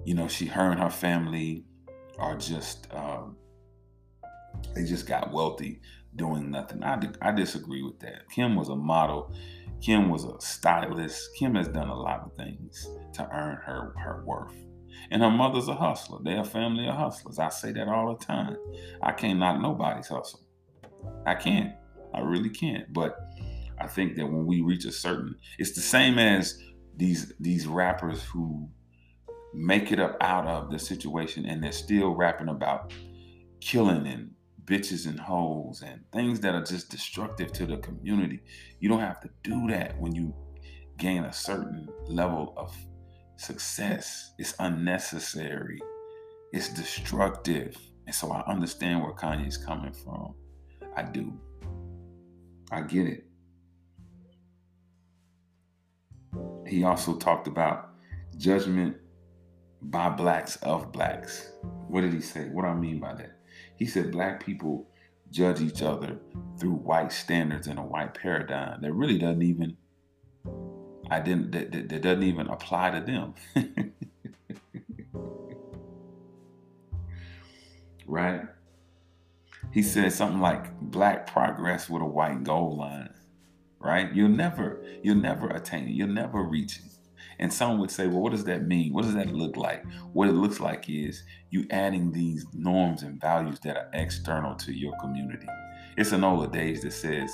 you 0.06 0.14
know, 0.14 0.28
she, 0.28 0.46
her 0.46 0.72
and 0.72 0.80
her 0.80 0.90
family 0.90 1.66
are 2.18 2.38
just, 2.38 2.88
um, 2.94 3.38
they 4.76 4.84
just 4.84 5.08
got 5.08 5.32
wealthy 5.32 5.82
doing 6.16 6.52
nothing. 6.52 6.84
I, 6.84 7.00
I 7.22 7.32
disagree 7.32 7.84
with 7.84 8.00
that. 8.00 8.30
Kim 8.30 8.56
was 8.56 8.70
a 8.70 8.76
model 8.76 9.34
Kim 9.82 10.10
was 10.10 10.26
a 10.26 10.40
stylist. 10.40 11.30
Kim 11.36 11.56
has 11.56 11.68
done 11.68 11.90
a 11.90 12.00
lot 12.00 12.22
of 12.24 12.34
things 12.36 12.88
to 13.14 13.28
earn 13.34 13.58
her 13.66 13.94
her 13.98 14.24
worth. 14.26 14.56
And 15.10 15.24
her 15.24 15.32
mother's 15.32 15.68
a 15.68 15.74
hustler. 15.74 16.20
They're 16.24 16.42
a 16.42 16.46
family 16.46 16.88
of 16.88 16.96
hustlers. 16.96 17.40
I 17.40 17.50
say 17.50 17.72
that 17.72 17.88
all 17.88 18.16
the 18.16 18.24
time. 18.24 18.56
I 19.02 19.12
can't 19.12 19.40
knock 19.40 19.60
nobody's 19.60 20.08
hustle. 20.08 20.42
I 21.26 21.34
can't. 21.34 21.74
I 22.14 22.20
really 22.20 22.50
can't. 22.50 22.94
But 22.94 23.18
I 23.80 23.88
think 23.88 24.16
that 24.18 24.26
when 24.26 24.46
we 24.46 24.62
reach 24.62 24.86
a 24.86 24.92
certain, 24.92 25.36
it's 25.58 25.72
the 25.72 25.82
same 25.82 26.20
as 26.20 26.62
these 26.96 27.34
these 27.40 27.66
rappers 27.66 28.24
who 28.24 28.70
make 29.54 29.92
it 29.92 30.00
up 30.00 30.18
out 30.22 30.48
of 30.48 30.72
the 30.72 30.80
situation 30.80 31.46
and 31.46 31.64
they're 31.64 31.72
still 31.72 32.16
rapping 32.16 32.50
about 32.50 32.94
killing 33.60 34.08
and 34.08 34.32
bitches 34.66 35.08
and 35.08 35.20
hoes 35.20 35.84
and 35.86 36.02
things 36.14 36.40
that 36.40 36.56
are 36.56 36.64
just 36.64 36.90
destructive 36.90 37.52
to 37.52 37.66
the 37.66 37.78
community. 37.78 38.42
You 38.80 38.90
don't 38.90 39.00
have 39.00 39.20
to 39.22 39.30
do 39.44 39.68
that 39.70 40.00
when 40.00 40.16
you 40.16 40.34
gain 40.98 41.26
a 41.26 41.34
certain 41.34 41.90
level 42.08 42.54
of 42.58 42.76
success. 43.38 44.34
It's 44.38 44.54
unnecessary. 44.60 45.80
It's 46.54 46.70
destructive. 46.70 47.78
And 48.06 48.16
so 48.16 48.32
I 48.32 48.44
understand 48.50 49.02
where 49.02 49.14
Kanye's 49.14 49.58
coming 49.58 49.94
from. 49.94 50.36
I 50.96 51.04
do. 51.04 51.34
I 52.72 52.82
get 52.82 53.08
it. 53.08 53.26
He 56.68 56.84
also 56.84 57.16
talked 57.16 57.48
about 57.48 57.90
judgment 58.38 58.98
by 59.82 60.10
blacks 60.10 60.58
of 60.58 60.92
blacks. 60.92 61.52
What 61.88 62.02
did 62.02 62.14
he 62.14 62.22
say? 62.22 62.46
What 62.50 62.64
do 62.64 62.70
I 62.70 62.76
mean 62.76 63.00
by 63.00 63.16
that? 63.16 63.38
He 63.76 63.86
said 63.86 64.12
black 64.12 64.44
people 64.44 64.88
judge 65.32 65.62
each 65.62 65.82
other 65.82 66.20
through 66.60 66.74
white 66.74 67.12
standards 67.12 67.68
and 67.68 67.80
a 67.80 67.84
white 67.84 68.14
paradigm 68.14 68.82
that 68.82 68.94
really 68.94 69.18
doesn't 69.18 69.42
even 69.42 69.78
I 71.10 71.20
didn't 71.20 71.52
that, 71.52 71.72
that, 71.74 71.90
that 71.90 72.02
doesn't 72.02 72.24
even 72.24 72.48
apply 72.48 72.92
to 72.92 73.02
them. 73.02 73.34
right? 78.06 78.42
He 79.74 79.84
said 79.84 80.14
something 80.14 80.40
like 80.40 80.80
black 80.80 81.28
progress 81.28 81.90
with 81.90 82.02
a 82.02 82.06
white 82.06 82.44
goal 82.44 82.78
line. 82.78 83.14
Right? 83.80 84.14
You'll 84.14 84.30
never, 84.30 84.84
you'll 85.04 85.16
never 85.16 85.50
attain 85.50 85.88
it. 85.88 85.92
You'll 85.92 86.08
never 86.10 86.44
reach 86.44 86.78
it. 86.78 86.91
And 87.42 87.52
some 87.52 87.80
would 87.80 87.90
say, 87.90 88.08
well, 88.08 88.22
what 88.22 88.32
does 88.32 88.44
that 88.46 88.68
mean? 88.68 88.94
What 88.94 89.04
does 89.04 89.16
that 89.16 89.34
look 89.34 89.58
like? 89.58 89.84
What 90.14 90.30
it 90.30 90.34
looks 90.34 90.60
like 90.60 90.88
is 90.88 91.24
you 91.50 91.66
adding 91.72 92.12
these 92.12 92.46
norms 92.54 93.02
and 93.02 93.20
values 93.20 93.60
that 93.62 93.76
are 93.76 93.90
external 93.94 94.56
to 94.56 94.72
your 94.72 94.96
community. 95.00 95.48
It's 95.98 96.12
an 96.12 96.24
old 96.24 96.56
adage 96.56 96.82
that 96.82 96.94
says, 96.94 97.32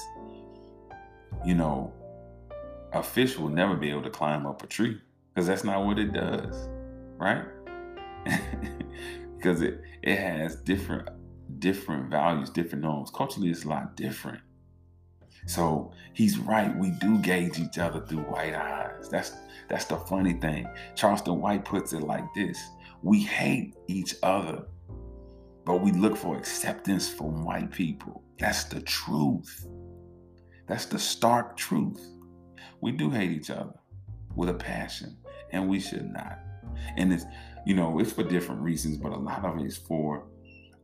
you 1.46 1.56
know, 1.56 1.94
a 2.94 3.04
fish 3.04 3.38
will 3.38 3.50
never 3.50 3.76
be 3.76 3.90
able 3.90 4.04
to 4.04 4.10
climb 4.10 4.46
up 4.46 4.64
a 4.64 4.68
tree 4.68 5.00
because 5.34 5.48
that's 5.48 5.66
not 5.66 5.86
what 5.86 6.00
it 6.00 6.14
does, 6.14 6.70
right? 7.18 7.44
because 9.38 9.62
it 9.62 9.82
it 10.02 10.18
has 10.18 10.56
different 10.56 11.10
different 11.60 12.10
values, 12.10 12.50
different 12.50 12.84
norms. 12.84 13.12
Culturally, 13.12 13.50
it's 13.50 13.66
a 13.66 13.68
lot 13.68 13.96
different. 13.96 14.40
So 15.48 15.92
he's 16.14 16.38
right. 16.38 16.78
We 16.78 16.92
do 16.92 17.18
gauge 17.20 17.58
each 17.58 17.78
other 17.78 18.02
through 18.02 18.24
white 18.24 18.54
eyes. 18.54 19.10
That's 19.10 19.32
that's 19.70 19.86
the 19.86 19.96
funny 19.96 20.34
thing. 20.34 20.68
Charleston 20.96 21.40
White 21.40 21.64
puts 21.64 21.94
it 21.94 22.02
like 22.02 22.26
this: 22.36 22.60
We 23.02 23.22
hate 23.22 23.74
each 23.88 24.16
other, 24.24 24.66
but 25.66 25.82
we 25.82 25.94
look 25.94 26.18
for 26.18 26.38
acceptance 26.38 27.08
from 27.08 27.46
white 27.46 27.72
people. 27.72 28.24
That's 28.38 28.66
the 28.66 28.82
truth. 28.82 29.66
That's 30.68 30.86
the 30.86 31.00
stark 31.00 31.56
truth. 31.56 32.06
We 32.82 32.92
do 32.92 33.10
hate 33.10 33.32
each 33.32 33.50
other 33.50 33.80
with 34.36 34.50
a 34.50 34.54
passion, 34.54 35.18
and 35.52 35.70
we 35.70 35.80
should 35.80 36.12
not. 36.12 36.40
And 36.98 37.14
it's, 37.14 37.26
you 37.66 37.74
know, 37.74 38.00
it's 38.00 38.12
for 38.12 38.24
different 38.24 38.62
reasons, 38.62 38.98
but 38.98 39.14
a 39.14 39.18
lot 39.18 39.46
of 39.46 39.58
it 39.60 39.66
is 39.66 39.78
for 39.78 40.26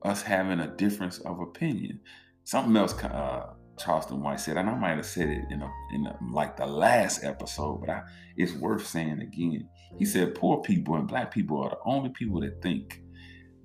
us 0.03 0.22
having 0.22 0.61
a 0.61 0.74
difference 0.76 1.20
of 1.20 1.41
opinion. 1.41 1.99
Something 2.45 2.78
else 2.78 2.93
uh, 3.03 3.53
Charleston 3.78 4.21
White 4.21 4.39
said, 4.39 4.57
and 4.57 4.69
I 4.69 4.76
might 4.76 4.97
have 4.97 5.05
said 5.05 5.30
it 5.30 5.45
in 5.49 5.61
a, 5.61 5.71
in 5.93 6.05
a, 6.05 6.17
like 6.32 6.57
the 6.57 6.65
last 6.65 7.24
episode, 7.24 7.82
but 7.82 7.89
I, 7.89 8.03
it's 8.38 8.53
worth 8.53 8.86
saying 8.86 9.21
again. 9.21 9.67
He 9.97 10.05
said, 10.05 10.36
"Poor 10.36 10.61
people 10.61 10.95
and 10.95 11.07
black 11.07 11.32
people 11.32 11.61
are 11.61 11.69
the 11.71 11.80
only 11.86 12.09
people 12.09 12.41
that 12.41 12.61
think 12.61 13.01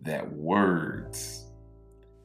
that 0.02 0.30
words 0.32 1.50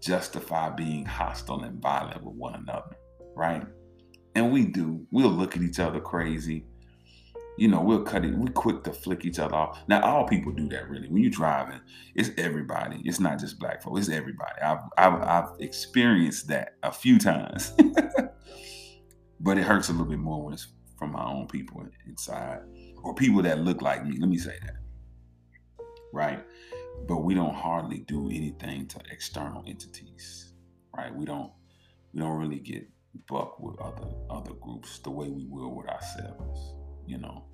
justify 0.02 0.70
being 0.70 1.06
hostile 1.06 1.64
and 1.64 1.82
violent 1.82 2.24
with 2.24 2.36
one 2.36 2.56
another, 2.56 2.98
right? 3.36 3.66
And 4.36 4.52
we 4.52 4.66
do. 4.66 5.06
We'll 5.12 5.30
look 5.30 5.56
at 5.56 5.62
each 5.62 5.80
other 5.80 6.00
crazy 6.00 6.66
you 7.58 7.68
know, 7.68 7.82
we'll 7.82 8.04
cut 8.04 8.26
it. 8.26 8.34
We 8.34 8.50
quick 8.50 8.84
to 8.84 8.92
flick 8.92 9.26
each 9.26 9.40
other 9.40 9.56
off. 9.56 9.80
Now, 9.88 10.02
all 10.02 10.28
people 10.28 10.52
do 10.52 10.68
that 10.70 10.90
really. 10.90 11.08
When 11.08 11.22
you're 11.22 11.32
driving, 11.32 11.82
it's 12.16 12.32
everybody. 12.38 13.02
It's 13.06 13.20
not 13.20 13.40
just 13.40 13.60
black 13.60 13.84
folks. 13.84 14.02
It's 14.02 14.10
everybody. 14.10 14.60
I've 14.62 14.80
I've, 14.98 15.22
I've 15.22 15.50
experienced 15.60 16.48
that 16.48 16.76
a 16.82 16.92
few 16.92 17.20
times, 17.20 17.74
but 19.40 19.58
it 19.58 19.64
hurts 19.64 19.90
a 19.90 19.92
little 19.92 20.08
bit 20.08 20.20
more 20.20 20.44
when 20.44 20.54
it's 20.54 20.68
from 20.98 21.12
my 21.12 21.24
own 21.24 21.48
people 21.48 21.86
inside 22.08 22.62
or 23.04 23.14
people 23.14 23.42
that 23.44 23.60
look 23.60 23.82
like 23.82 24.06
me. 24.06 24.18
Let 24.20 24.30
me 24.30 24.38
say 24.38 24.58
that, 24.62 25.86
right? 26.12 26.44
But 27.08 27.18
we 27.18 27.36
don't 27.36 27.54
hardly 27.54 28.00
do 28.00 28.30
anything 28.30 28.88
to 28.88 29.00
external 29.12 29.64
entities, 29.68 30.54
right? 30.96 31.14
We 31.14 31.26
don't 31.26 31.52
we 32.14 32.22
don't 32.22 32.40
really 32.40 32.60
get 32.60 32.90
buck 33.30 33.60
with 33.60 33.80
other 33.80 34.08
other 34.32 34.54
groups 34.54 34.98
the 35.00 35.12
way 35.12 35.30
we 35.30 35.46
will 35.46 35.76
with 35.76 35.88
ourselves 35.88 36.74
you 37.06 37.18
know. 37.18 37.46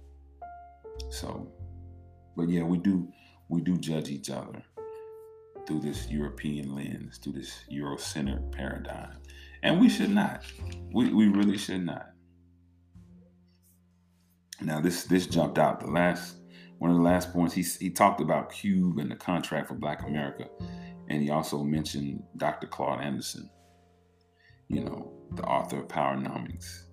So, 1.09 1.51
but 2.35 2.49
yeah, 2.49 2.63
we 2.63 2.77
do 2.77 3.07
we 3.49 3.61
do 3.61 3.77
judge 3.77 4.09
each 4.09 4.29
other 4.29 4.63
through 5.67 5.81
this 5.81 6.09
European 6.09 6.75
lens, 6.75 7.17
through 7.17 7.33
this 7.33 7.63
Euro-centered 7.69 8.51
paradigm, 8.51 9.17
and 9.63 9.79
we 9.79 9.89
should 9.89 10.11
not. 10.11 10.43
We 10.93 11.13
we 11.13 11.27
really 11.27 11.57
should 11.57 11.85
not. 11.85 12.11
Now 14.61 14.81
this 14.81 15.03
this 15.03 15.27
jumped 15.27 15.57
out 15.57 15.79
the 15.79 15.87
last 15.87 16.37
one 16.77 16.91
of 16.91 16.97
the 16.97 17.03
last 17.03 17.33
points. 17.33 17.53
He 17.53 17.63
he 17.63 17.89
talked 17.89 18.21
about 18.21 18.51
Cube 18.51 18.99
and 18.99 19.11
the 19.11 19.15
contract 19.15 19.67
for 19.67 19.75
Black 19.75 20.05
America, 20.05 20.47
and 21.09 21.21
he 21.21 21.29
also 21.29 21.63
mentioned 21.63 22.23
Dr. 22.37 22.67
Claude 22.67 23.01
Anderson. 23.01 23.49
You 24.67 24.83
know, 24.83 25.11
the 25.31 25.43
author 25.43 25.79
of 25.79 25.87
Powernomics. 25.87 26.83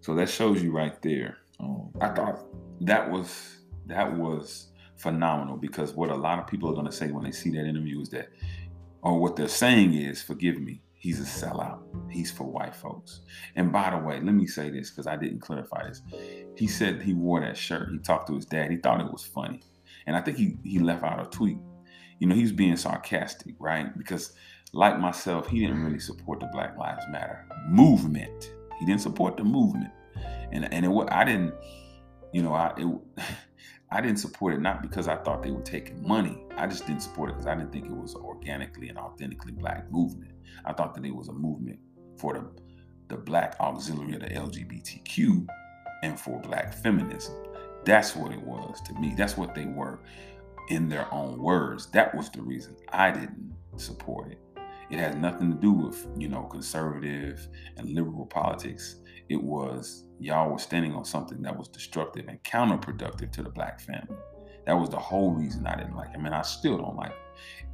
So 0.00 0.14
that 0.16 0.28
shows 0.28 0.60
you 0.60 0.72
right 0.72 1.00
there 1.02 1.38
um, 1.62 1.90
I 2.00 2.08
thought 2.08 2.40
that 2.80 3.10
was 3.10 3.58
that 3.86 4.16
was 4.16 4.68
phenomenal 4.96 5.56
because 5.56 5.94
what 5.94 6.10
a 6.10 6.14
lot 6.14 6.38
of 6.38 6.46
people 6.46 6.68
are 6.70 6.74
going 6.74 6.86
to 6.86 6.92
say 6.92 7.10
when 7.10 7.24
they 7.24 7.32
see 7.32 7.50
that 7.50 7.66
interview 7.66 8.00
is 8.00 8.10
that, 8.10 8.28
or 9.02 9.18
what 9.18 9.36
they're 9.36 9.48
saying 9.48 9.94
is, 9.94 10.22
forgive 10.22 10.60
me, 10.60 10.80
he's 10.94 11.20
a 11.20 11.24
sellout. 11.24 11.80
He's 12.10 12.30
for 12.30 12.44
white 12.44 12.74
folks. 12.74 13.20
And 13.56 13.72
by 13.72 13.90
the 13.90 13.98
way, 13.98 14.20
let 14.20 14.34
me 14.34 14.46
say 14.46 14.70
this 14.70 14.90
because 14.90 15.06
I 15.06 15.16
didn't 15.16 15.40
clarify 15.40 15.88
this. 15.88 16.02
He 16.56 16.66
said 16.66 17.02
he 17.02 17.14
wore 17.14 17.40
that 17.40 17.56
shirt. 17.56 17.90
He 17.90 17.98
talked 17.98 18.28
to 18.28 18.36
his 18.36 18.46
dad. 18.46 18.70
He 18.70 18.76
thought 18.76 19.00
it 19.00 19.10
was 19.10 19.24
funny, 19.24 19.62
and 20.06 20.16
I 20.16 20.20
think 20.20 20.36
he 20.36 20.56
he 20.64 20.78
left 20.78 21.02
out 21.02 21.24
a 21.24 21.28
tweet. 21.30 21.58
You 22.18 22.28
know, 22.28 22.34
he 22.36 22.42
was 22.42 22.52
being 22.52 22.76
sarcastic, 22.76 23.54
right? 23.58 23.96
Because 23.98 24.32
like 24.72 24.98
myself, 25.00 25.48
he 25.48 25.60
didn't 25.60 25.84
really 25.84 25.98
support 25.98 26.40
the 26.40 26.48
Black 26.52 26.78
Lives 26.78 27.04
Matter 27.10 27.46
movement. 27.68 28.52
He 28.78 28.86
didn't 28.86 29.00
support 29.00 29.36
the 29.36 29.44
movement 29.44 29.92
and 30.52 30.72
and 30.72 30.84
it 30.84 31.08
I 31.10 31.24
didn't, 31.24 31.54
you 32.32 32.42
know, 32.42 32.54
I 32.54 32.72
it, 32.76 33.24
I 33.90 34.00
didn't 34.00 34.18
support 34.18 34.54
it 34.54 34.60
not 34.60 34.80
because 34.80 35.06
I 35.06 35.16
thought 35.16 35.42
they 35.42 35.50
were 35.50 35.60
taking 35.62 36.06
money. 36.06 36.42
I 36.56 36.66
just 36.66 36.86
didn't 36.86 37.02
support 37.02 37.28
it 37.28 37.34
because 37.34 37.46
I 37.46 37.54
didn't 37.54 37.72
think 37.72 37.86
it 37.86 37.92
was 37.92 38.14
organically 38.14 38.88
and 38.88 38.96
authentically 38.98 39.52
black 39.52 39.90
movement. 39.90 40.32
I 40.64 40.72
thought 40.72 40.94
that 40.94 41.04
it 41.04 41.14
was 41.14 41.28
a 41.28 41.32
movement 41.32 41.78
for 42.16 42.34
the 42.34 42.50
the 43.08 43.16
black 43.16 43.56
auxiliary 43.60 44.14
of 44.14 44.20
the 44.20 44.28
LGBTQ 44.28 45.46
and 46.02 46.18
for 46.18 46.40
black 46.40 46.72
feminism. 46.72 47.34
That's 47.84 48.16
what 48.16 48.32
it 48.32 48.40
was 48.40 48.80
to 48.86 48.94
me. 48.94 49.14
That's 49.16 49.36
what 49.36 49.54
they 49.54 49.66
were 49.66 50.00
in 50.68 50.88
their 50.88 51.12
own 51.12 51.38
words. 51.42 51.86
That 51.90 52.14
was 52.14 52.30
the 52.30 52.42
reason 52.42 52.76
I 52.90 53.10
didn't 53.10 53.54
support 53.76 54.32
it. 54.32 54.38
It 54.90 54.98
has 54.98 55.14
nothing 55.16 55.50
to 55.50 55.58
do 55.58 55.72
with, 55.72 56.06
you 56.16 56.28
know, 56.28 56.42
conservative 56.44 57.48
and 57.76 57.90
liberal 57.90 58.26
politics. 58.26 58.96
It 59.32 59.42
was 59.42 60.04
y'all 60.20 60.50
were 60.50 60.58
standing 60.58 60.92
on 60.92 61.06
something 61.06 61.40
that 61.40 61.56
was 61.56 61.66
destructive 61.66 62.28
and 62.28 62.42
counterproductive 62.42 63.32
to 63.32 63.42
the 63.42 63.48
black 63.48 63.80
family. 63.80 64.18
That 64.66 64.74
was 64.74 64.90
the 64.90 64.98
whole 64.98 65.30
reason 65.30 65.66
I 65.66 65.74
didn't 65.74 65.96
like 65.96 66.12
him, 66.12 66.26
and 66.26 66.34
I 66.34 66.42
still 66.42 66.76
don't 66.76 66.96
like 66.96 67.12
him. 67.12 67.16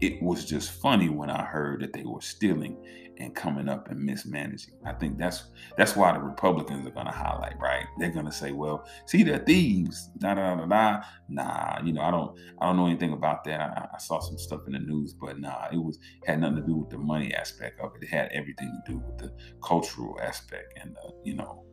It 0.01 0.23
was 0.23 0.45
just 0.45 0.71
funny 0.71 1.09
when 1.09 1.31
I 1.31 1.45
heard 1.45 1.83
that 1.83 1.93
they 1.93 2.05
were 2.05 2.21
stealing 2.21 2.77
and 3.19 3.35
coming 3.35 3.69
up 3.69 3.91
and 3.91 4.01
mismanaging. 4.01 4.75
I 4.87 4.93
think 4.93 5.19
that's 5.19 5.45
that's 5.77 5.97
why 5.97 6.13
the 6.13 6.21
Republicans 6.21 6.87
are 6.87 6.91
gonna 6.91 7.13
highlight, 7.13 7.59
right? 7.61 7.87
They're 7.99 8.11
gonna 8.11 8.33
say, 8.33 8.53
"Well, 8.53 8.87
see, 9.07 9.23
they're 9.23 9.39
thieves." 9.39 10.11
Da 10.19 10.35
da 10.35 10.55
da 10.55 10.67
da. 10.67 11.03
Nah, 11.29 11.81
you 11.85 11.93
know, 11.93 12.03
I 12.03 12.11
don't 12.11 12.39
I 12.61 12.67
don't 12.67 12.77
know 12.77 12.87
anything 12.87 13.13
about 13.13 13.45
that. 13.45 13.61
I, 13.61 13.89
I 13.95 13.99
saw 13.99 14.21
some 14.21 14.39
stuff 14.39 14.61
in 14.67 14.73
the 14.73 14.79
news, 14.79 15.15
but 15.15 15.41
nah, 15.41 15.69
it 15.73 15.79
was 15.79 15.99
had 16.27 16.41
nothing 16.41 16.57
to 16.57 16.63
do 16.63 16.77
with 16.77 16.91
the 16.91 16.99
money 16.99 17.35
aspect 17.35 17.81
of 17.81 17.93
it. 17.97 18.05
It 18.05 18.09
had 18.09 18.31
everything 18.33 18.73
to 18.87 18.93
do 18.93 18.99
with 18.99 19.19
the 19.19 19.33
cultural 19.63 20.19
aspect 20.23 20.79
and 20.81 20.95
the, 20.95 21.13
you 21.25 21.35
know 21.35 21.65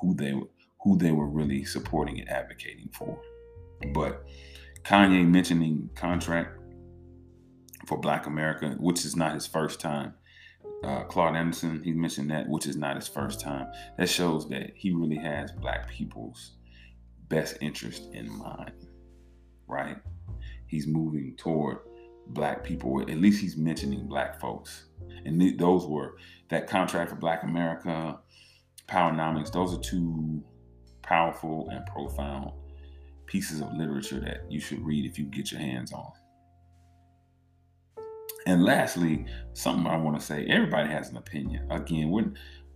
who 0.00 0.14
they 0.14 0.34
who 0.82 0.96
they 0.96 1.12
were 1.12 1.28
really 1.28 1.64
supporting 1.64 2.20
and 2.20 2.28
advocating 2.30 2.88
for. 2.92 3.20
But 3.92 4.24
Kanye 4.82 5.26
mentioning 5.26 5.90
contract 5.94 6.58
for 7.86 7.98
Black 7.98 8.26
America, 8.26 8.76
which 8.78 9.04
is 9.04 9.16
not 9.16 9.34
his 9.34 9.46
first 9.46 9.80
time. 9.80 10.14
Uh, 10.82 11.04
Claude 11.04 11.36
Anderson, 11.36 11.82
he 11.84 11.92
mentioned 11.92 12.30
that, 12.30 12.48
which 12.48 12.66
is 12.66 12.76
not 12.76 12.96
his 12.96 13.06
first 13.06 13.40
time. 13.40 13.70
That 13.98 14.08
shows 14.08 14.48
that 14.48 14.72
he 14.74 14.92
really 14.92 15.18
has 15.18 15.52
Black 15.52 15.88
people's 15.88 16.52
best 17.28 17.58
interest 17.60 18.08
in 18.12 18.30
mind, 18.30 18.72
right? 19.66 19.96
He's 20.66 20.86
moving 20.86 21.34
toward 21.36 21.78
black 22.28 22.64
people. 22.64 23.02
At 23.02 23.18
least 23.18 23.40
he's 23.40 23.56
mentioning 23.56 24.06
black 24.06 24.40
folks. 24.40 24.86
And 25.24 25.40
th- 25.40 25.58
those 25.58 25.86
were 25.86 26.16
that 26.48 26.66
contract 26.66 27.10
for 27.10 27.16
Black 27.16 27.42
America, 27.42 28.18
Powernomics. 28.88 29.52
Those 29.52 29.74
are 29.74 29.80
two 29.80 30.42
powerful 31.02 31.68
and 31.70 31.84
profound 31.86 32.52
pieces 33.26 33.60
of 33.60 33.72
literature 33.74 34.20
that 34.20 34.50
you 34.50 34.60
should 34.60 34.84
read 34.84 35.04
if 35.04 35.18
you 35.18 35.24
get 35.26 35.52
your 35.52 35.60
hands 35.60 35.92
on. 35.92 36.12
And 38.46 38.64
lastly, 38.64 39.26
something 39.52 39.86
I 39.86 39.96
want 39.96 40.18
to 40.18 40.24
say: 40.24 40.46
everybody 40.46 40.88
has 40.90 41.10
an 41.10 41.16
opinion. 41.16 41.70
Again, 41.70 42.10
we 42.10 42.24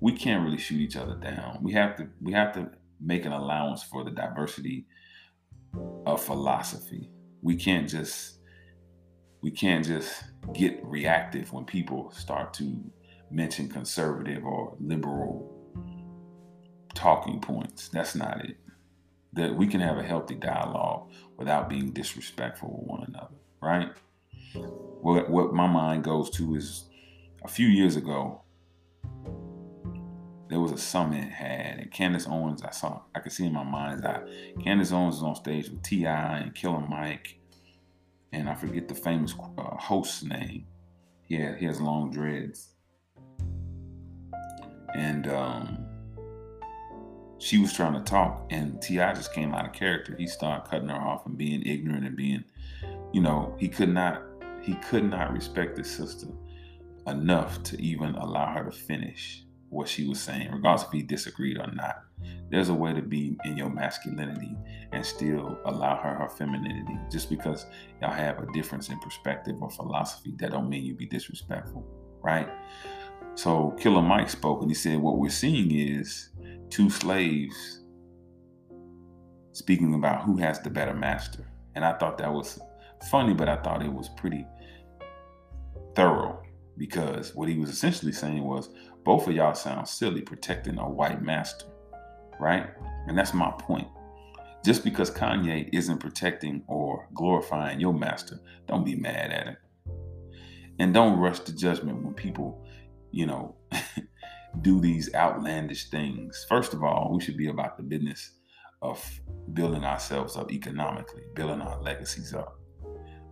we 0.01 0.13
can't 0.13 0.45
really 0.45 0.59
shoot 0.59 0.81
each 0.81 0.97
other 0.97 1.17
down. 1.17 1.59
We 1.63 1.73
have 1.73 1.97
to 1.97 2.09
we 2.21 2.33
have 2.33 2.53
to 2.55 2.71
make 3.01 3.25
an 3.25 3.33
allowance 3.33 3.83
for 3.83 4.05
the 4.05 4.11
diversity 4.11 4.87
of 6.07 6.23
philosophy. 6.23 7.11
We 7.43 7.57
can't 7.57 7.89
just 7.89 8.39
we 9.43 9.51
can't 9.51 9.85
just 9.85 10.25
get 10.55 10.83
reactive 10.85 11.53
when 11.53 11.65
people 11.65 12.11
start 12.13 12.55
to 12.55 12.83
mention 13.31 13.69
conservative 13.69 14.45
or 14.45 14.77
liberal 14.81 15.51
talking 16.95 17.41
points. 17.41 17.89
That's 17.89 18.15
not 18.15 18.45
it. 18.45 18.57
That 19.33 19.55
we 19.55 19.67
can 19.67 19.81
have 19.81 19.99
a 19.99 20.03
healthy 20.03 20.37
dialogue 20.37 21.11
without 21.37 21.69
being 21.69 21.91
disrespectful 21.91 22.71
with 22.71 22.89
one 22.89 23.05
another, 23.09 23.35
right? 23.61 23.89
What 24.55 25.31
what 25.31 25.53
my 25.53 25.67
mind 25.67 26.05
goes 26.05 26.31
to 26.31 26.55
is 26.57 26.89
a 27.45 27.49
few 27.49 27.67
years 27.67 27.97
ago, 27.97 28.43
there 30.49 30.61
was 30.61 30.73
a 30.73 30.79
summit 30.79 31.31
had, 31.31 31.79
and 31.79 31.91
Candace 31.91 32.27
Owens, 32.29 32.63
I 32.63 32.71
saw, 32.71 33.03
I 33.15 33.21
could 33.21 33.33
see 33.33 33.47
in 33.47 33.53
my 33.53 33.65
mind's 33.65 34.05
eye. 34.05 34.23
Candace 34.63 34.93
Owens 34.93 35.17
was 35.17 35.23
on 35.23 35.35
stage 35.35 35.69
with 35.69 35.83
T.I. 35.83 36.39
and 36.39 36.55
Killer 36.55 36.81
Mike, 36.81 37.39
and 38.33 38.49
I 38.49 38.55
forget 38.55 38.89
the 38.89 38.95
famous 38.95 39.35
uh, 39.59 39.77
host's 39.77 40.23
name. 40.23 40.67
He, 41.23 41.37
had, 41.37 41.57
he 41.57 41.67
has 41.67 41.81
long 41.81 42.11
dreads. 42.11 42.69
And 44.95 45.27
um, 45.27 45.87
she 47.39 47.59
was 47.59 47.73
trying 47.73 47.95
to 47.95 48.01
talk, 48.01 48.47
and 48.51 48.81
T.I. 48.81 49.13
just 49.15 49.33
came 49.33 49.55
out 49.55 49.67
of 49.67 49.73
character. 49.73 50.15
He 50.17 50.27
started 50.27 50.71
cutting 50.71 50.89
her 50.89 50.95
off 50.95 51.27
and 51.27 51.37
being 51.37 51.63
ignorant 51.63 52.07
and 52.07 52.17
being, 52.17 52.45
you 53.13 53.23
know, 53.23 53.57
he 53.59 53.69
could 53.69 53.89
not 53.89 54.23
he 54.65 54.75
could 54.77 55.05
not 55.05 55.33
respect 55.33 55.77
his 55.77 55.91
sister 55.91 56.29
enough 57.07 57.63
to 57.65 57.81
even 57.81 58.15
allow 58.15 58.53
her 58.55 58.65
to 58.65 58.73
finish 58.73 59.45
what 59.69 59.89
she 59.89 60.07
was 60.07 60.21
saying, 60.21 60.51
regardless 60.53 60.87
if 60.87 60.93
he 60.93 61.03
disagreed 61.03 61.59
or 61.59 61.71
not. 61.73 62.05
There's 62.51 62.69
a 62.69 62.75
way 62.75 62.95
to 62.95 63.03
be 63.03 63.37
in 63.45 63.57
your 63.57 63.69
masculinity 63.69 64.57
and 64.93 65.05
still 65.05 65.59
allow 65.65 65.97
her 65.97 66.15
her 66.15 66.29
femininity. 66.29 66.97
Just 67.11 67.29
because 67.29 67.67
y'all 68.01 68.13
have 68.13 68.39
a 68.39 68.51
difference 68.53 68.89
in 68.89 68.99
perspective 69.01 69.57
or 69.61 69.69
philosophy, 69.71 70.35
that 70.39 70.53
don't 70.53 70.69
mean 70.69 70.85
you 70.85 70.95
be 70.95 71.07
disrespectful, 71.07 71.85
right? 72.23 72.49
So 73.35 73.73
Killer 73.79 74.03
Mike 74.03 74.31
spoke 74.31 74.63
and 74.63 74.71
he 74.71 74.75
said, 74.75 74.99
What 74.99 75.19
we're 75.19 75.29
seeing 75.29 75.73
is 75.73 76.31
two 76.71 76.89
slaves 76.89 77.83
speaking 79.53 79.95
about 79.95 80.23
who 80.23 80.37
has 80.37 80.61
the 80.61 80.71
better 80.71 80.95
master. 80.95 81.45
And 81.75 81.85
I 81.85 81.93
thought 81.99 82.19
that 82.19 82.33
was 82.33 82.61
funny, 83.11 83.35
but 83.35 83.49
I 83.49 83.57
thought 83.57 83.83
it 83.83 83.93
was 83.93 84.09
pretty 84.09 84.47
thorough 85.95 86.43
because 86.77 87.35
what 87.35 87.49
he 87.49 87.59
was 87.59 87.71
essentially 87.71 88.13
saying 88.13 88.43
was 88.43 88.69
both 89.05 89.29
of 89.29 89.35
y'all 89.35 89.55
sound 89.55 89.87
silly 89.89 90.23
protecting 90.23 90.79
a 90.79 90.89
white 90.89 91.23
master, 91.23 91.67
right? 92.41 92.69
And 93.07 93.17
that's 93.17 93.35
my 93.35 93.53
point. 93.59 93.89
Just 94.65 94.83
because 94.83 95.11
Kanye 95.11 95.69
isn't 95.73 95.99
protecting 95.99 96.65
or 96.67 97.07
glorifying 97.15 97.81
your 97.81 97.93
master, 97.93 98.41
don't 98.67 98.85
be 98.85 98.97
mad 98.97 99.31
at 99.31 99.47
him. 99.47 99.57
And 100.79 100.95
don't 100.95 101.19
rush 101.19 101.41
to 101.41 101.55
judgment 101.55 102.03
when 102.03 102.15
people, 102.15 102.67
you 103.11 103.27
know, 103.27 103.55
do 104.63 104.81
these 104.81 105.15
outlandish 105.15 105.91
things. 105.91 106.47
First 106.49 106.73
of 106.73 106.83
all, 106.83 107.13
we 107.15 107.23
should 107.23 107.37
be 107.37 107.49
about 107.49 107.77
the 107.77 107.83
business 107.83 108.33
of 108.81 109.05
building 109.53 109.85
ourselves 109.85 110.37
up 110.37 110.51
economically, 110.51 111.23
building 111.35 111.61
our 111.61 111.81
legacies 111.83 112.33
up. 112.35 112.59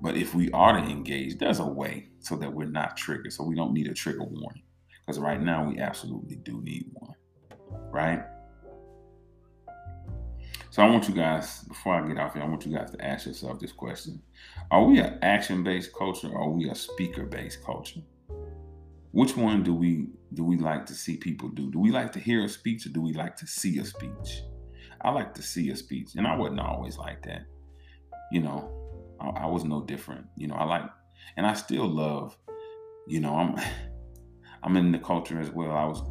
But 0.03 0.17
if 0.17 0.35
we 0.35 0.51
are 0.51 0.73
to 0.73 0.85
engage, 0.85 1.39
there's 1.39 1.61
a 1.61 1.67
way 1.67 2.09
so 2.19 2.35
that 2.37 2.53
we're 2.53 2.67
not 2.67 2.97
triggered, 2.97 3.33
so 3.33 3.45
we 3.45 3.55
don't 3.55 3.73
need 3.73 3.87
a 3.87 3.95
trigger 3.95 4.25
warning. 4.25 4.65
Because 5.07 5.21
right 5.21 5.41
now 5.41 5.65
we 5.65 5.79
absolutely 5.79 6.37
do 6.37 6.61
need 6.61 6.91
one, 6.93 7.15
right? 7.93 8.25
So 10.71 10.83
I 10.83 10.91
want 10.91 11.09
you 11.09 11.15
guys, 11.15 11.63
before 11.65 11.95
I 11.95 12.09
get 12.09 12.19
off 12.19 12.35
here, 12.35 12.43
I 12.43 12.47
want 12.47 12.67
you 12.67 12.77
guys 12.77 12.91
to 12.91 13.05
ask 13.05 13.27
yourself 13.27 13.61
this 13.61 13.73
question. 13.73 14.21
Are 14.73 14.83
we 14.83 14.99
an 14.99 15.19
action-based 15.23 15.93
culture 15.93 16.29
or 16.31 16.43
are 16.43 16.51
we 16.51 16.69
a 16.69 16.75
speaker-based 16.75 17.63
culture? 17.65 18.01
Which 19.13 19.37
one 19.37 19.63
do 19.63 19.75
we 19.75 20.09
do 20.35 20.43
we 20.43 20.57
like 20.57 20.87
to 20.87 20.95
see 20.95 21.19
people 21.19 21.51
do? 21.51 21.71
Do 21.71 21.79
we 21.79 21.91
like 21.91 22.11
to 22.13 22.19
hear 22.19 22.43
a 22.43 22.49
speech 22.49 22.87
or 22.87 22.89
do 22.89 23.03
we 23.03 23.13
like 23.13 23.37
to 23.37 23.47
see 23.47 23.79
a 23.79 23.85
speech? 23.85 24.43
I 25.03 25.11
like 25.11 25.35
to 25.35 25.43
see 25.43 25.71
a 25.71 25.77
speech, 25.77 26.15
and 26.17 26.27
I 26.27 26.35
wasn't 26.35 26.61
always 26.61 26.97
like 26.97 27.23
that. 27.25 27.43
You 28.33 28.41
know, 28.41 28.82
I, 29.31 29.47
was 29.47 29.65
no 29.65 29.83
different. 29.83 30.27
You 30.37 30.49
know, 30.49 30.55
I 30.55 30.65
like, 30.65 30.83
and 31.37 31.47
I 31.47 31.55
still 31.55 31.87
love. 31.87 32.37
You 33.07 33.21
know, 33.21 33.35
I'm 33.35 33.57
I'm 34.63 34.77
in 34.77 34.93
the 34.93 34.99
culture 34.99 35.41
as 35.41 35.51
well. 35.51 35.73
I 35.73 35.85
was 35.85 36.03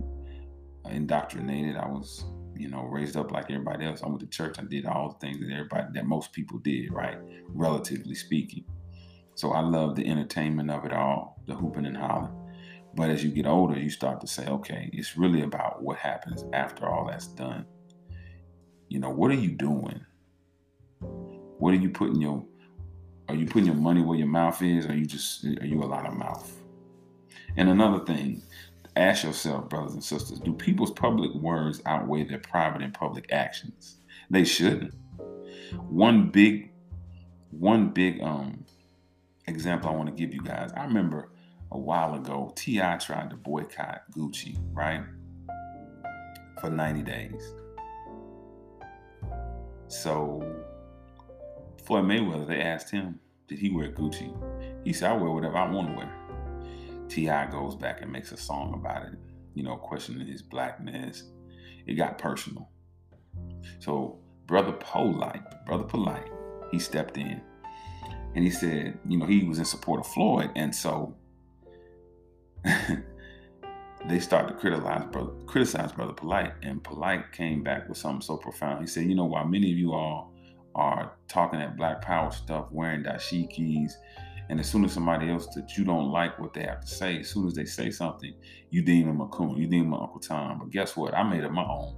indoctrinated. 0.90 1.78
I 1.78 1.88
was, 1.88 2.26
you 2.56 2.68
know, 2.68 2.84
raised 2.84 3.16
up 3.16 3.32
like 3.32 3.46
everybody 3.50 3.86
else. 3.86 4.04
I 4.04 4.08
went 4.08 4.20
to 4.22 4.28
church. 4.28 4.58
I 4.60 4.64
did 4.64 4.86
all 4.86 5.10
the 5.10 5.26
things 5.26 5.40
that 5.40 5.52
everybody, 5.52 5.88
that 5.94 6.06
most 6.06 6.34
people 6.34 6.60
did, 6.60 6.92
right? 6.92 7.18
Relatively 7.48 8.16
speaking. 8.16 8.66
So 9.36 9.54
I 9.54 9.62
love 9.62 9.96
the 9.96 10.08
entertainment 10.08 10.70
of 10.70 10.86
it 10.86 10.92
all, 10.92 11.42
the 11.48 11.56
hooping 11.56 11.86
and 11.86 11.96
hollering. 11.96 12.36
But 12.94 13.10
as 13.10 13.24
you 13.24 13.32
get 13.32 13.48
older, 13.48 13.80
you 13.80 13.90
start 13.90 14.20
to 14.22 14.28
say, 14.28 14.46
okay, 14.48 14.90
it's 14.92 15.18
really 15.18 15.44
about 15.44 15.82
what 15.82 15.98
happens 15.98 16.44
after 16.52 16.88
all 16.88 17.08
that's 17.08 17.28
done. 17.28 17.66
You 18.90 19.00
know, 19.00 19.10
what 19.10 19.32
are 19.32 19.36
you 19.36 19.52
doing? 19.52 20.02
What 21.00 21.74
are 21.74 21.78
you 21.78 21.90
putting 21.90 22.20
your 22.20 22.46
are 23.30 23.36
you 23.36 23.46
putting 23.46 23.66
your 23.66 23.76
money 23.76 24.02
where 24.02 24.18
your 24.18 24.28
mouth 24.28 24.62
is, 24.62 24.86
or 24.86 24.92
are 24.92 24.96
you 24.96 25.06
just 25.06 25.44
are 25.46 25.66
you 25.66 25.82
a 25.82 25.86
lot 25.86 26.06
of 26.06 26.14
mouth? 26.14 26.52
And 27.58 27.70
another 27.70 28.04
thing, 28.06 28.42
ask 28.96 29.24
yourself, 29.24 29.70
brothers 29.70 29.94
and 29.94 30.04
sisters, 30.04 30.40
do 30.40 30.54
people's 30.54 30.92
public 30.92 31.34
words 31.34 31.82
outweigh 31.86 32.24
their 32.24 32.40
private 32.40 32.82
and 32.82 32.94
public 32.94 33.32
actions? 33.32 33.98
They 34.30 34.44
shouldn't. 34.44 34.94
One 35.90 36.30
big, 36.30 36.72
one 37.52 37.90
big 37.90 38.22
um 38.22 38.66
example 39.48 39.90
I 39.90 39.94
want 39.94 40.10
to 40.10 40.16
give 40.16 40.34
you 40.34 40.42
guys. 40.42 40.72
I 40.76 40.84
remember 40.84 41.30
a 41.72 41.78
while 41.78 42.16
ago, 42.16 42.52
T.I. 42.56 42.98
tried 42.98 43.30
to 43.30 43.36
boycott 43.36 44.04
Gucci, 44.12 44.58
right? 44.74 45.04
For 46.60 46.70
90 46.70 47.02
days. 47.04 47.54
So 49.88 50.42
Floyd 51.92 52.06
Mayweather, 52.06 52.48
they 52.48 52.62
asked 52.62 52.90
him, 52.90 53.20
did 53.50 53.60
he 53.60 53.70
wear 53.70 53.92
Gucci? 53.92 54.34
He 54.86 54.94
said, 54.94 55.12
I 55.12 55.14
wear 55.18 55.30
whatever 55.30 55.58
I 55.58 55.70
want 55.70 55.90
to 55.90 55.94
wear. 55.94 56.10
T.I. 57.10 57.52
goes 57.52 57.76
back 57.76 58.02
and 58.02 58.10
makes 58.10 58.32
a 58.32 58.38
song 58.38 58.74
about 58.74 59.08
it, 59.08 59.20
you 59.56 59.64
know, 59.64 59.76
questioning 59.76 60.26
his 60.26 60.42
blackness. 60.42 61.26
It 61.86 61.96
got 61.96 62.18
personal. 62.18 62.70
So 63.80 64.20
Brother 64.46 64.72
Polite, 64.72 65.66
Brother 65.66 65.84
Polite, 65.84 66.30
he 66.72 66.80
stepped 66.80 67.18
in 67.18 67.42
and 68.36 68.46
he 68.46 68.52
said, 68.52 68.98
you 69.06 69.18
know, 69.18 69.26
he 69.26 69.44
was 69.44 69.60
in 69.60 69.66
support 69.66 70.00
of 70.00 70.08
Floyd. 70.08 70.50
And 70.56 70.74
so 70.74 71.14
they 72.64 74.20
started 74.22 74.54
to 74.54 74.60
criticize 74.62 75.04
brother, 75.12 75.34
criticize 75.46 75.92
Brother 75.92 76.14
Polite. 76.14 76.54
And 76.64 76.82
Polite 76.82 77.34
came 77.34 77.64
back 77.64 77.90
with 77.90 77.98
something 77.98 78.22
so 78.22 78.38
profound. 78.38 78.80
He 78.80 78.88
said, 78.88 79.08
you 79.08 79.16
know, 79.16 79.26
while 79.26 79.46
many 79.46 79.74
of 79.74 79.78
you 79.78 79.92
all 79.92 80.31
are 80.76 81.18
talking 81.28 81.60
that 81.60 81.78
black 81.78 82.02
power 82.02 82.32
stuff, 82.32 82.68
wearing 82.72 83.04
dashikis, 83.04 83.92
and 84.50 84.60
as 84.60 84.70
soon 84.70 84.84
as 84.84 84.92
somebody 84.92 85.30
else 85.30 85.48
that 85.56 85.78
you 85.78 85.86
don't 85.86 86.12
like 86.12 86.38
what 86.38 86.54
they 86.54 86.64
have 86.64 86.82
to 86.82 86.88
say, 86.88 87.20
as 87.20 87.30
soon 87.30 87.48
as 87.48 87.54
they 87.54 87.64
say 87.64 87.90
something, 87.90 88.34
you 88.70 88.82
deem 88.82 89.08
them 89.08 89.22
a 89.22 89.28
coon, 89.28 89.56
you 89.56 89.66
deem 89.68 89.86
them 89.86 89.94
Uncle 89.94 90.20
Tom. 90.20 90.60
But 90.60 90.72
guess 90.72 90.98
what? 90.98 91.14
I 91.14 91.24
made 91.24 91.46
up 91.46 91.54
my 91.54 91.64
own. 91.64 91.96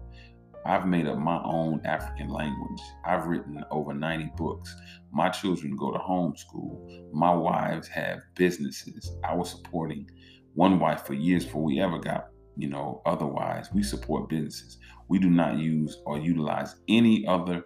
I've 0.65 0.85
made 0.85 1.07
up 1.07 1.17
my 1.17 1.41
own 1.43 1.81
African 1.83 2.29
language. 2.29 2.79
I've 3.05 3.25
written 3.25 3.63
over 3.71 3.93
90 3.93 4.33
books. 4.37 4.75
My 5.11 5.29
children 5.29 5.75
go 5.75 5.91
to 5.91 5.97
homeschool. 5.97 7.11
My 7.11 7.33
wives 7.33 7.87
have 7.87 8.19
businesses. 8.35 9.11
I 9.23 9.35
was 9.35 9.49
supporting 9.49 10.09
one 10.53 10.79
wife 10.79 11.07
for 11.07 11.15
years 11.15 11.45
before 11.45 11.63
we 11.63 11.81
ever 11.81 11.97
got, 11.97 12.27
you 12.55 12.69
know, 12.69 13.01
otherwise. 13.05 13.69
We 13.73 13.83
support 13.83 14.29
businesses. 14.29 14.77
We 15.09 15.19
do 15.19 15.29
not 15.29 15.57
use 15.57 16.01
or 16.05 16.19
utilize 16.19 16.75
any 16.87 17.25
other 17.27 17.63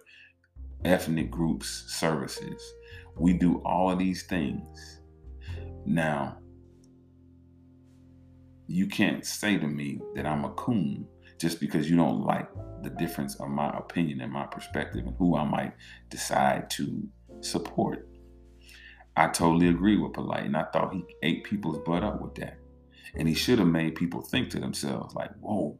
ethnic 0.84 1.30
groups' 1.30 1.84
services. 1.88 2.62
We 3.16 3.32
do 3.32 3.62
all 3.64 3.90
of 3.90 3.98
these 3.98 4.24
things. 4.24 5.00
Now, 5.84 6.38
you 8.66 8.86
can't 8.86 9.24
say 9.24 9.58
to 9.58 9.66
me 9.66 10.00
that 10.14 10.26
I'm 10.26 10.44
a 10.44 10.50
coon 10.50 11.06
just 11.38 11.60
because 11.60 11.88
you 11.88 11.96
don't 11.96 12.24
like 12.24 12.48
the 12.82 12.90
difference 12.90 13.34
of 13.36 13.48
my 13.48 13.76
opinion 13.76 14.20
and 14.20 14.32
my 14.32 14.46
perspective 14.46 15.06
and 15.06 15.16
who 15.18 15.36
I 15.36 15.44
might 15.44 15.74
decide 16.10 16.68
to 16.70 17.08
support. 17.40 18.08
I 19.16 19.28
totally 19.28 19.68
agree 19.68 19.96
with 19.96 20.12
Polite, 20.12 20.44
and 20.44 20.56
I 20.56 20.64
thought 20.64 20.92
he 20.92 21.04
ate 21.22 21.44
people's 21.44 21.78
butt 21.84 22.04
up 22.04 22.20
with 22.20 22.36
that. 22.36 22.58
And 23.16 23.26
he 23.26 23.34
should 23.34 23.58
have 23.58 23.66
made 23.66 23.96
people 23.96 24.22
think 24.22 24.50
to 24.50 24.60
themselves, 24.60 25.14
like, 25.14 25.32
"Whoa, 25.40 25.78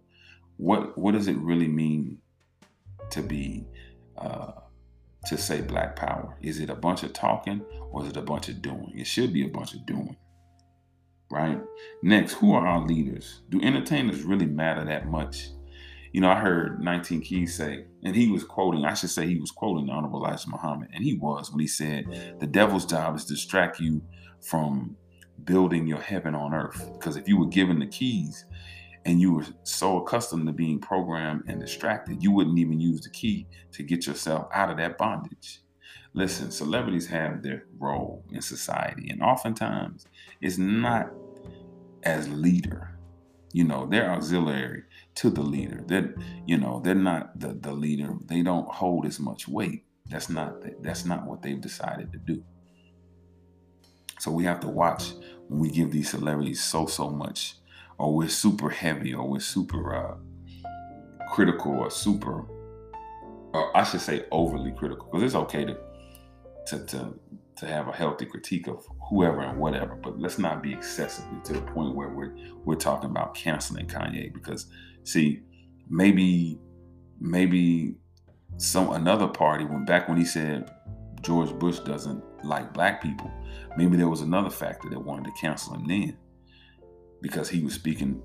what 0.57 0.99
what 0.99 1.13
does 1.13 1.29
it 1.29 1.37
really 1.37 1.69
mean 1.69 2.19
to 3.11 3.23
be 3.23 3.67
uh, 4.17 4.53
to 5.29 5.39
say 5.39 5.61
Black 5.61 5.97
Power? 5.97 6.37
Is 6.41 6.61
it 6.61 6.71
a 6.71 6.75
bunch 6.75 7.03
of 7.03 7.13
talking 7.13 7.63
or 7.91 8.03
is 8.05 8.11
it 8.11 8.17
a 8.17 8.23
bunch 8.23 8.49
of 8.49 8.63
doing? 8.63 8.93
It 8.95 9.07
should 9.07 9.33
be 9.33 9.45
a 9.45 9.49
bunch 9.49 9.75
of 9.75 9.87
doing, 9.87 10.17
right? 11.31 11.61
Next, 12.03 12.35
who 12.35 12.53
are 12.55 12.67
our 12.67 12.87
leaders? 12.87 13.43
Do 13.49 13.61
entertainers 13.61 14.23
really 14.23 14.47
matter 14.47 14.85
that 14.85 15.09
much? 15.09 15.49
You 16.13 16.23
know, 16.23 16.31
I 16.31 16.37
heard 16.41 16.81
19 16.81 17.21
Keys 17.21 17.55
say, 17.55 17.85
and 18.03 18.17
he 18.17 18.29
was 18.29 18.43
quoting, 18.43 18.85
I 18.85 18.95
should 18.95 19.11
say 19.11 19.27
he 19.27 19.39
was 19.39 19.51
quoting 19.51 19.87
the 19.87 19.93
Honorable 19.93 20.25
Elijah 20.25 20.49
Muhammad, 20.49 20.89
and 20.95 21.05
he 21.05 21.15
was 21.15 21.51
when 21.51 21.61
he 21.61 21.67
said, 21.67 22.37
The 22.41 22.47
devil's 22.47 22.87
job 22.87 23.17
is 23.17 23.25
to 23.27 23.35
distract 23.35 23.79
you 23.79 24.03
from 24.41 24.97
building 25.45 25.87
your 25.87 26.01
heaven 26.01 26.35
on 26.35 26.55
earth. 26.55 26.91
Because 26.95 27.17
if 27.17 27.29
you 27.29 27.39
were 27.39 27.47
given 27.47 27.79
the 27.79 27.87
keys 27.87 28.47
and 29.09 29.23
you 29.23 29.33
were 29.33 29.47
so 29.63 30.03
accustomed 30.03 30.47
to 30.47 30.53
being 30.53 30.79
programmed 30.79 31.45
and 31.47 31.59
distracted, 31.59 32.23
you 32.23 32.31
wouldn't 32.31 32.59
even 32.59 32.79
use 32.79 33.01
the 33.01 33.09
key 33.09 33.47
to 33.73 33.83
get 33.83 34.07
yourself 34.07 34.49
out 34.53 34.71
of 34.71 34.77
that 34.77 34.99
bondage. 34.99 35.63
Listen, 36.13 36.51
celebrities 36.51 37.07
have 37.07 37.43
their 37.43 37.65
role 37.79 38.23
in 38.33 38.43
society, 38.43 39.09
and 39.09 39.23
oftentimes 39.23 40.05
it's 40.43 40.59
not 40.59 41.11
as 42.03 42.29
leader. 42.29 42.99
You 43.55 43.65
know, 43.65 43.87
they're 43.87 44.11
auxiliary 44.11 44.83
to 45.15 45.31
the 45.31 45.41
leader. 45.41 45.83
They're, 45.87 46.15
you 46.47 46.59
know, 46.59 46.83
they're 46.85 46.95
not 46.95 47.41
the, 47.41 47.55
the 47.55 47.73
leader. 47.73 48.13
They 48.27 48.43
don't 48.43 48.69
hold 48.69 49.07
as 49.07 49.19
much 49.19 49.49
weight. 49.49 49.85
That's 50.11 50.29
not 50.29 50.57
that's 50.83 51.07
not 51.07 51.27
what 51.27 51.41
they've 51.41 51.61
decided 51.61 52.13
to 52.13 52.19
do. 52.19 52.45
So 54.21 54.31
we 54.31 54.45
have 54.45 54.61
to 54.61 54.69
watch 54.69 55.15
when 55.49 55.61
we 55.61 55.71
give 55.71 55.93
these 55.93 56.11
celebrities 56.11 56.63
so 56.63 56.85
so 56.85 57.09
much, 57.09 57.55
or 57.99 58.15
we're 58.15 58.29
super 58.29 58.71
heavy, 58.71 59.15
or 59.15 59.29
we're 59.29 59.41
super 59.41 59.95
uh, 59.95 60.17
critical, 61.31 61.73
or 61.73 61.91
super, 61.91 62.47
or 63.53 63.77
I 63.77 63.83
should 63.85 64.01
say 64.01 64.25
overly 64.31 64.73
critical, 64.73 65.09
because 65.11 65.23
it's 65.23 65.35
okay 65.35 65.65
to 65.65 65.77
to 66.69 66.85
to 66.87 67.15
to 67.57 67.67
have 67.67 67.89
a 67.89 67.93
healthy 67.93 68.25
critique 68.25 68.69
of 68.69 68.87
whoever 69.11 69.41
and 69.41 69.59
whatever, 69.59 69.97
but 69.97 70.19
let's 70.19 70.39
not 70.39 70.63
be 70.63 70.73
excessively 70.73 71.39
to 71.43 71.55
the 71.55 71.61
point 71.61 71.95
where 71.95 72.09
we're 72.09 72.37
we're 72.65 72.77
talking 72.77 73.11
about 73.11 73.35
canceling 73.35 73.87
Kanye 73.87 74.33
because 74.33 74.67
see, 75.03 75.41
maybe 75.89 76.59
maybe 77.21 77.95
some 78.59 78.93
another 78.93 79.27
party 79.27 79.65
when 79.65 79.85
back 79.85 80.09
when 80.09 80.19
he 80.19 80.25
said 80.25 80.71
George 81.21 81.53
Bush 81.59 81.81
doesn't 81.81 82.23
like 82.45 82.73
black 82.73 83.03
people, 83.03 83.31
maybe 83.77 83.97
there 83.97 84.09
was 84.09 84.21
another 84.21 84.51
factor 84.51 84.89
that 84.89 85.01
wanted 85.01 85.25
to 85.25 85.33
cancel 85.41 85.75
him 85.75 85.87
then 85.87 86.17
because 87.21 87.49
he 87.49 87.61
was 87.63 87.75
speaking 87.75 88.23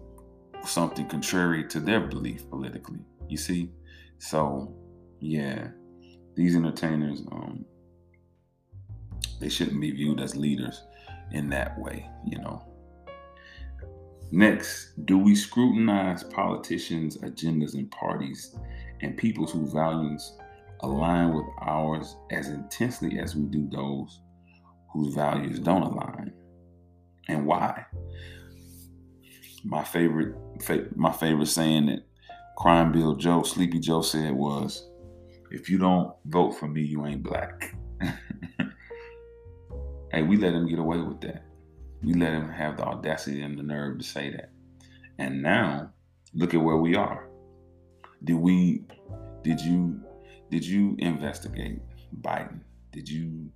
something 0.65 1.07
contrary 1.07 1.67
to 1.67 1.79
their 1.79 2.01
belief 2.01 2.49
politically. 2.49 2.99
You 3.27 3.37
see? 3.37 3.71
So 4.19 4.73
yeah, 5.19 5.69
these 6.35 6.55
entertainers 6.55 7.21
um 7.31 7.65
they 9.39 9.49
shouldn't 9.49 9.81
be 9.81 9.91
viewed 9.91 10.21
as 10.21 10.35
leaders 10.35 10.83
in 11.31 11.49
that 11.49 11.77
way, 11.77 12.09
you 12.25 12.37
know. 12.39 12.65
Next, 14.31 15.05
do 15.05 15.17
we 15.17 15.35
scrutinize 15.35 16.23
politicians' 16.23 17.17
agendas 17.17 17.73
and 17.75 17.91
parties 17.91 18.55
and 19.01 19.17
peoples 19.17 19.51
whose 19.51 19.73
values 19.73 20.37
align 20.79 21.33
with 21.33 21.45
ours 21.61 22.15
as 22.31 22.49
intensely 22.49 23.19
as 23.19 23.35
we 23.35 23.43
do 23.43 23.67
those 23.69 24.21
whose 24.91 25.13
values 25.13 25.59
don't 25.59 25.83
align? 25.83 26.33
And 27.27 27.45
why? 27.45 27.85
My 29.63 29.83
favorite 29.83 30.35
my 30.95 31.11
favorite 31.11 31.47
saying 31.47 31.87
that 31.87 32.03
Crime 32.57 32.91
Bill 32.91 33.15
Joe, 33.15 33.43
Sleepy 33.43 33.79
Joe 33.79 34.01
said 34.01 34.31
was, 34.31 34.89
if 35.51 35.69
you 35.69 35.77
don't 35.77 36.13
vote 36.25 36.51
for 36.51 36.67
me, 36.67 36.81
you 36.81 37.05
ain't 37.05 37.23
black. 37.23 37.75
Hey, 40.13 40.21
we 40.21 40.37
let 40.37 40.53
him 40.53 40.67
get 40.67 40.77
away 40.77 40.99
with 40.99 41.21
that. 41.21 41.43
We 42.03 42.13
let 42.13 42.33
him 42.33 42.47
have 42.47 42.77
the 42.77 42.83
audacity 42.83 43.41
and 43.41 43.57
the 43.57 43.63
nerve 43.63 43.97
to 43.97 44.03
say 44.03 44.29
that. 44.29 44.51
And 45.17 45.41
now, 45.41 45.89
look 46.35 46.53
at 46.53 46.61
where 46.61 46.77
we 46.77 46.95
are. 46.95 47.27
Did 48.23 48.35
we 48.35 48.83
did 49.43 49.59
you 49.59 49.99
did 50.51 50.63
you 50.63 50.95
investigate 50.99 51.81
Biden? 52.21 52.59
Did 52.91 53.09
you 53.09 53.49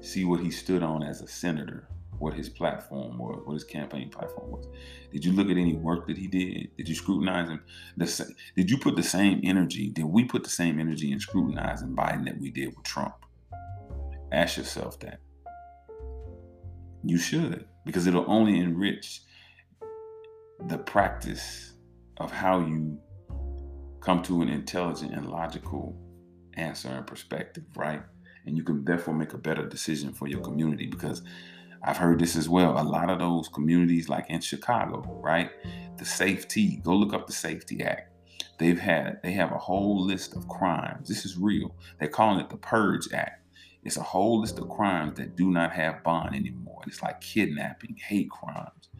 see 0.00 0.24
what 0.24 0.40
he 0.40 0.50
stood 0.50 0.82
on 0.82 1.02
as 1.02 1.20
a 1.20 1.28
senator? 1.28 1.90
What 2.18 2.34
his 2.34 2.48
platform 2.48 3.18
was, 3.18 3.42
what 3.44 3.54
his 3.54 3.64
campaign 3.64 4.10
platform 4.10 4.50
was. 4.50 4.66
Did 5.12 5.24
you 5.24 5.32
look 5.32 5.50
at 5.50 5.56
any 5.56 5.74
work 5.74 6.06
that 6.08 6.18
he 6.18 6.26
did? 6.26 6.76
Did 6.76 6.88
you 6.88 6.94
scrutinize 6.94 7.48
him? 7.48 7.62
did 8.56 8.70
you 8.70 8.78
put 8.78 8.96
the 8.96 9.02
same 9.02 9.40
energy? 9.44 9.90
Did 9.90 10.06
we 10.06 10.24
put 10.24 10.42
the 10.42 10.50
same 10.50 10.80
energy 10.80 11.12
in 11.12 11.20
scrutinizing 11.20 11.94
Biden 11.94 12.24
that 12.24 12.38
we 12.38 12.50
did 12.50 12.74
with 12.76 12.84
Trump? 12.84 13.14
Ask 14.32 14.56
yourself 14.56 14.98
that. 15.00 15.20
You 17.04 17.18
should, 17.18 17.66
because 17.86 18.06
it'll 18.06 18.30
only 18.30 18.58
enrich 18.58 19.22
the 20.66 20.78
practice 20.78 21.74
of 22.18 22.32
how 22.32 22.60
you 22.60 22.98
come 24.00 24.22
to 24.24 24.42
an 24.42 24.48
intelligent 24.48 25.14
and 25.14 25.30
logical 25.30 25.96
answer 26.54 26.88
and 26.88 27.06
perspective, 27.06 27.64
right? 27.76 28.02
And 28.46 28.56
you 28.56 28.62
can 28.64 28.84
therefore 28.84 29.14
make 29.14 29.32
a 29.32 29.38
better 29.38 29.66
decision 29.66 30.12
for 30.12 30.26
your 30.26 30.40
community 30.40 30.86
because 30.86 31.22
I've 31.88 31.96
heard 31.96 32.18
this 32.18 32.36
as 32.36 32.50
well. 32.50 32.78
A 32.78 32.84
lot 32.84 33.08
of 33.08 33.18
those 33.18 33.48
communities, 33.48 34.10
like 34.10 34.28
in 34.28 34.42
Chicago, 34.42 35.00
right? 35.22 35.50
The 35.96 36.04
Safety, 36.04 36.82
go 36.84 36.94
look 36.94 37.14
up 37.14 37.26
the 37.26 37.32
Safety 37.32 37.82
Act. 37.82 38.12
They've 38.58 38.78
had, 38.78 39.20
they 39.22 39.32
have 39.32 39.52
a 39.52 39.58
whole 39.58 40.04
list 40.04 40.36
of 40.36 40.46
crimes. 40.48 41.08
This 41.08 41.24
is 41.24 41.38
real. 41.38 41.74
They're 41.98 42.08
calling 42.08 42.40
it 42.40 42.50
the 42.50 42.58
Purge 42.58 43.10
Act. 43.14 43.42
It's 43.84 43.96
a 43.96 44.02
whole 44.02 44.38
list 44.38 44.58
of 44.58 44.68
crimes 44.68 45.16
that 45.16 45.34
do 45.34 45.50
not 45.50 45.72
have 45.72 46.02
bond 46.02 46.36
anymore. 46.36 46.82
It's 46.86 47.02
like 47.02 47.22
kidnapping, 47.22 47.96
hate 47.96 48.28
crimes, 48.28 48.90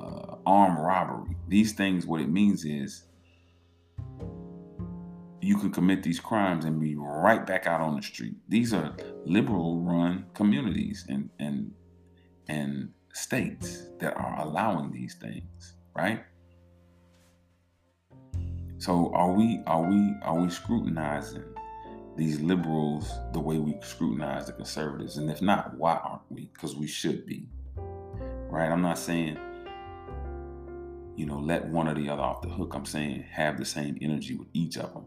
uh, 0.00 0.36
armed 0.46 0.78
robbery. 0.78 1.36
These 1.48 1.72
things, 1.72 2.06
what 2.06 2.20
it 2.20 2.28
means 2.28 2.64
is 2.64 3.02
you 5.40 5.58
can 5.58 5.72
commit 5.72 6.04
these 6.04 6.20
crimes 6.20 6.66
and 6.66 6.80
be 6.80 6.94
right 6.94 7.44
back 7.44 7.66
out 7.66 7.80
on 7.80 7.96
the 7.96 8.02
street. 8.02 8.36
These 8.48 8.72
are 8.72 8.94
liberal 9.26 9.80
run 9.80 10.26
communities 10.34 11.04
and 11.08 11.28
and 11.40 11.72
and 12.52 12.90
states 13.14 13.84
that 13.98 14.14
are 14.14 14.40
allowing 14.40 14.92
these 14.92 15.14
things, 15.14 15.74
right? 15.96 16.22
So 18.78 19.10
are 19.14 19.32
we 19.32 19.62
are 19.66 19.82
we 19.82 20.14
are 20.22 20.38
we 20.38 20.50
scrutinizing 20.50 21.44
these 22.16 22.40
liberals 22.40 23.10
the 23.32 23.40
way 23.40 23.58
we 23.58 23.74
scrutinize 23.80 24.46
the 24.46 24.52
conservatives? 24.52 25.16
And 25.16 25.30
if 25.30 25.40
not, 25.40 25.74
why 25.78 25.94
aren't 25.94 26.30
we? 26.30 26.50
Because 26.52 26.76
we 26.76 26.86
should 26.86 27.24
be. 27.24 27.48
Right? 27.76 28.70
I'm 28.70 28.82
not 28.82 28.98
saying, 28.98 29.38
you 31.16 31.24
know, 31.24 31.38
let 31.38 31.66
one 31.68 31.88
or 31.88 31.94
the 31.94 32.10
other 32.10 32.20
off 32.20 32.42
the 32.42 32.48
hook. 32.48 32.74
I'm 32.74 32.84
saying 32.84 33.24
have 33.30 33.56
the 33.56 33.64
same 33.64 33.96
energy 34.02 34.34
with 34.34 34.48
each 34.52 34.76
of 34.76 34.92
them. 34.92 35.06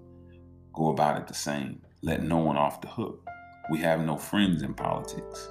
Go 0.74 0.90
about 0.90 1.18
it 1.18 1.28
the 1.28 1.36
same. 1.36 1.82
Let 2.02 2.24
no 2.24 2.38
one 2.38 2.58
off 2.58 2.82
the 2.82 2.88
hook. 2.88 3.28
We 3.70 3.80
have 3.80 4.00
no 4.02 4.18
friends 4.18 4.62
in 4.62 4.74
politics, 4.74 5.50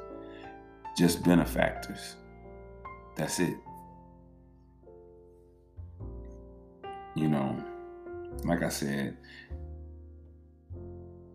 just 0.97 1.25
benefactors. 1.25 2.17
That's 3.17 3.41
it. 3.41 3.57
You 7.15 7.29
know, 7.29 7.57
like 8.45 8.63
I 8.63 8.69
said, 8.69 9.17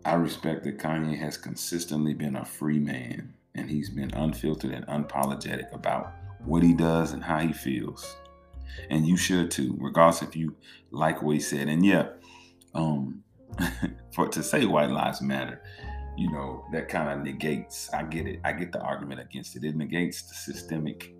I 0.04 0.14
respect 0.14 0.64
that 0.64 0.78
Kanye 0.78 1.18
has 1.18 1.36
consistently 1.36 2.14
been 2.14 2.36
a 2.36 2.44
free 2.44 2.78
man 2.78 3.34
and 3.54 3.70
he's 3.70 3.90
been 3.90 4.12
unfiltered 4.14 4.72
and 4.72 4.86
unapologetic 4.86 5.72
about 5.72 6.12
what 6.44 6.62
he 6.62 6.72
does 6.72 7.12
and 7.12 7.22
how 7.22 7.38
he 7.38 7.52
feels. 7.52 8.16
And 8.88 9.06
you 9.06 9.16
should 9.16 9.50
too, 9.50 9.76
regardless 9.78 10.22
if 10.22 10.36
you 10.36 10.54
like 10.90 11.22
what 11.22 11.34
he 11.34 11.40
said. 11.40 11.68
And 11.68 11.84
yeah, 11.84 12.08
um, 12.74 13.22
for 14.14 14.28
to 14.28 14.42
say 14.42 14.64
white 14.64 14.90
lives 14.90 15.20
matter, 15.20 15.60
you 16.16 16.30
know, 16.30 16.64
that 16.72 16.88
kind 16.88 17.08
of 17.08 17.24
negates, 17.24 17.90
I 17.92 18.02
get 18.04 18.26
it. 18.26 18.40
I 18.44 18.52
get 18.52 18.72
the 18.72 18.80
argument 18.80 19.20
against 19.20 19.56
it. 19.56 19.64
It 19.64 19.76
negates 19.76 20.22
the 20.22 20.34
systemic 20.34 21.14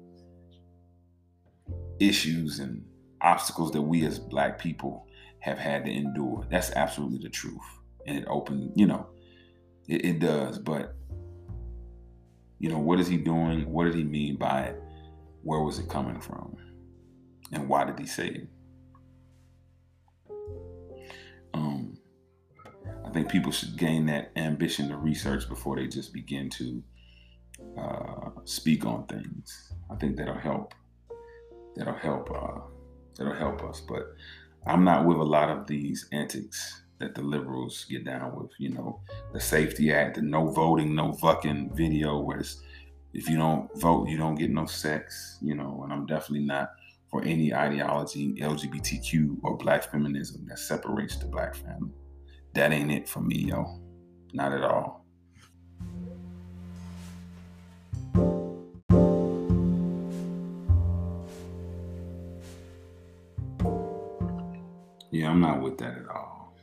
issues 1.99 2.59
and 2.59 2.84
obstacles 3.20 3.72
that 3.72 3.82
we 3.82 4.07
as 4.07 4.18
black 4.18 4.59
people 4.59 5.07
have 5.41 5.59
had 5.59 5.84
to 5.84 5.91
endure. 5.91 6.47
That's 6.51 6.70
absolutely 6.72 7.18
the 7.18 7.28
truth 7.28 7.61
and 8.07 8.18
it 8.18 8.24
opened, 8.28 8.72
you 8.74 8.86
know, 8.86 9.07
it, 9.88 10.05
it 10.05 10.18
does. 10.18 10.59
But, 10.59 10.95
you 12.59 12.68
know, 12.68 12.78
what 12.78 13.01
is 13.01 13.09
he 13.09 13.16
doing? 13.16 13.70
What 13.70 13.84
did 13.84 13.95
he 13.95 14.05
mean 14.05 14.36
by 14.36 14.62
it? 14.62 14.82
Where 15.43 15.61
was 15.61 15.78
it 15.78 15.88
coming 15.88 16.20
from? 16.20 16.57
And 17.53 17.68
why 17.68 17.84
did 17.84 17.99
he 17.99 18.07
say 18.07 18.28
it? 18.28 18.49
I 23.11 23.12
think 23.12 23.28
people 23.28 23.50
should 23.50 23.76
gain 23.76 24.06
that 24.06 24.30
ambition 24.36 24.88
to 24.88 24.96
research 24.96 25.48
before 25.48 25.74
they 25.74 25.88
just 25.88 26.12
begin 26.12 26.48
to 26.50 26.80
uh, 27.76 28.30
speak 28.44 28.86
on 28.86 29.04
things. 29.08 29.72
I 29.90 29.96
think 29.96 30.16
that'll 30.16 30.38
help. 30.38 30.74
That'll 31.74 31.94
help. 31.94 32.30
Uh, 32.30 32.61
that'll 33.18 33.34
help 33.34 33.64
us. 33.64 33.80
But 33.80 34.14
I'm 34.64 34.84
not 34.84 35.06
with 35.06 35.16
a 35.16 35.24
lot 35.24 35.48
of 35.48 35.66
these 35.66 36.08
antics 36.12 36.82
that 37.00 37.16
the 37.16 37.22
liberals 37.22 37.84
get 37.90 38.04
down 38.04 38.36
with. 38.36 38.52
You 38.61 38.68
know, 38.74 39.00
the 39.32 39.40
Safety 39.40 39.92
Act, 39.92 40.14
the 40.14 40.22
no 40.22 40.46
voting, 40.46 40.94
no 40.94 41.12
fucking 41.14 41.74
video, 41.74 42.20
where 42.20 42.38
it's 42.38 42.62
if 43.12 43.28
you 43.28 43.36
don't 43.36 43.68
vote, 43.80 44.08
you 44.08 44.18
don't 44.18 44.36
get 44.36 44.50
no 44.50 44.66
sex. 44.66 45.36
You 45.42 45.56
know, 45.56 45.80
and 45.82 45.92
I'm 45.92 46.06
definitely 46.06 46.46
not 46.46 46.70
for 47.11 47.24
any 47.24 47.52
ideology, 47.52 48.34
LGBTQ 48.34 49.38
or 49.42 49.56
black 49.56 49.90
feminism 49.90 50.46
that 50.46 50.61
separates 50.61 51.16
the 51.16 51.26
black 51.26 51.56
family. 51.56 51.90
That 52.55 52.72
ain't 52.72 52.90
it 52.90 53.09
for 53.09 53.20
me, 53.20 53.36
yo. 53.36 53.80
Not 54.32 54.53
at 54.53 54.62
all. 54.62 55.05
Yeah, 65.12 65.28
I'm 65.28 65.40
not 65.40 65.61
with 65.61 65.78
that 65.78 65.96
at 65.96 66.09
all. 66.09 66.55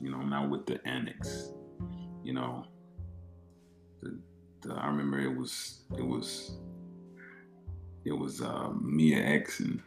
You 0.00 0.10
know, 0.10 0.18
I'm 0.18 0.30
not 0.30 0.48
with 0.48 0.66
the 0.66 0.80
annex. 0.86 1.50
You 2.22 2.32
know, 2.32 2.64
the, 4.02 4.18
the 4.62 4.74
I 4.74 4.86
remember 4.86 5.18
it 5.18 5.36
was 5.36 5.82
it 5.96 6.06
was 6.06 6.58
it 8.04 8.12
was 8.12 8.40
uh, 8.40 8.70
Mia 8.80 9.18
X 9.18 9.60
and 9.60 9.82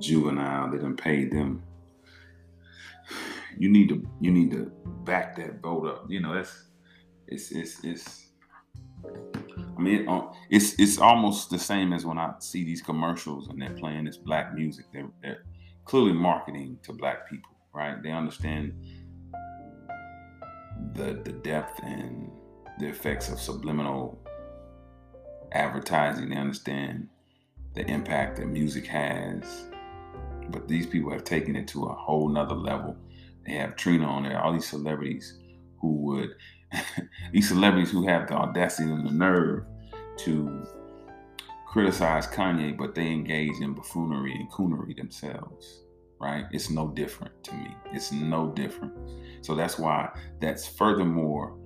Juvenile. 0.00 0.70
They 0.70 0.78
didn't 0.78 0.96
pay 0.96 1.24
them. 1.24 1.62
You 3.58 3.68
need 3.68 3.88
to 3.88 4.06
you 4.20 4.30
need 4.30 4.50
to 4.52 4.70
back 5.04 5.36
that 5.36 5.62
boat 5.62 5.86
up. 5.86 6.06
You 6.08 6.20
know 6.20 6.34
that's 6.34 6.64
it's 7.28 7.50
it's 7.52 7.84
it's. 7.84 8.20
I 9.76 9.80
mean, 9.80 10.08
uh, 10.08 10.32
it's 10.50 10.78
it's 10.78 10.98
almost 10.98 11.50
the 11.50 11.58
same 11.58 11.92
as 11.92 12.06
when 12.06 12.18
I 12.18 12.32
see 12.38 12.64
these 12.64 12.80
commercials 12.80 13.48
and 13.48 13.60
they're 13.60 13.70
playing 13.70 14.04
this 14.04 14.16
black 14.16 14.54
music. 14.54 14.86
They're 14.92 15.10
they're 15.22 15.44
clearly 15.84 16.12
marketing 16.12 16.78
to 16.84 16.92
black 16.92 17.28
people, 17.28 17.50
right? 17.74 18.02
They 18.02 18.10
understand 18.10 18.74
the 20.94 21.20
the 21.24 21.32
depth 21.32 21.80
and 21.82 22.30
the 22.78 22.88
effects 22.88 23.28
of 23.30 23.40
subliminal 23.40 24.18
advertising. 25.52 26.30
They 26.30 26.36
understand 26.36 27.08
the 27.74 27.88
impact 27.90 28.36
that 28.36 28.46
music 28.46 28.86
has. 28.86 29.64
But 30.50 30.68
these 30.68 30.86
people 30.86 31.10
have 31.10 31.24
taken 31.24 31.56
it 31.56 31.66
to 31.68 31.84
a 31.84 31.92
whole 31.94 32.28
nother 32.28 32.54
level. 32.54 32.96
They 33.46 33.54
have 33.54 33.76
Trina 33.76 34.06
on 34.06 34.22
there, 34.24 34.40
all 34.40 34.52
these 34.52 34.68
celebrities 34.68 35.38
who 35.80 35.96
would, 36.02 36.30
these 37.32 37.48
celebrities 37.48 37.90
who 37.90 38.06
have 38.06 38.28
the 38.28 38.34
audacity 38.34 38.90
and 38.90 39.06
the 39.06 39.12
nerve 39.12 39.64
to 40.18 40.66
criticize 41.66 42.26
Kanye, 42.26 42.76
but 42.76 42.94
they 42.94 43.08
engage 43.08 43.60
in 43.60 43.74
buffoonery 43.74 44.32
and 44.34 44.50
coonery 44.50 44.96
themselves, 44.96 45.82
right? 46.20 46.46
It's 46.52 46.70
no 46.70 46.88
different 46.88 47.42
to 47.44 47.54
me. 47.54 47.76
It's 47.92 48.12
no 48.12 48.52
different. 48.52 48.94
So 49.42 49.54
that's 49.54 49.78
why 49.78 50.10
that's 50.40 50.66
furthermore 50.66 51.58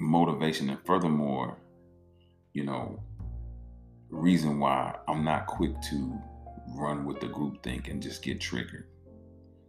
motivation 0.00 0.70
and 0.70 0.78
furthermore, 0.86 1.58
you 2.52 2.64
know, 2.64 3.02
reason 4.10 4.58
why 4.58 4.96
I'm 5.06 5.24
not 5.24 5.46
quick 5.46 5.80
to 5.90 6.18
run 6.76 7.04
with 7.04 7.20
the 7.20 7.26
group 7.26 7.62
think 7.62 7.88
and 7.88 8.02
just 8.02 8.22
get 8.22 8.40
triggered. 8.40 8.88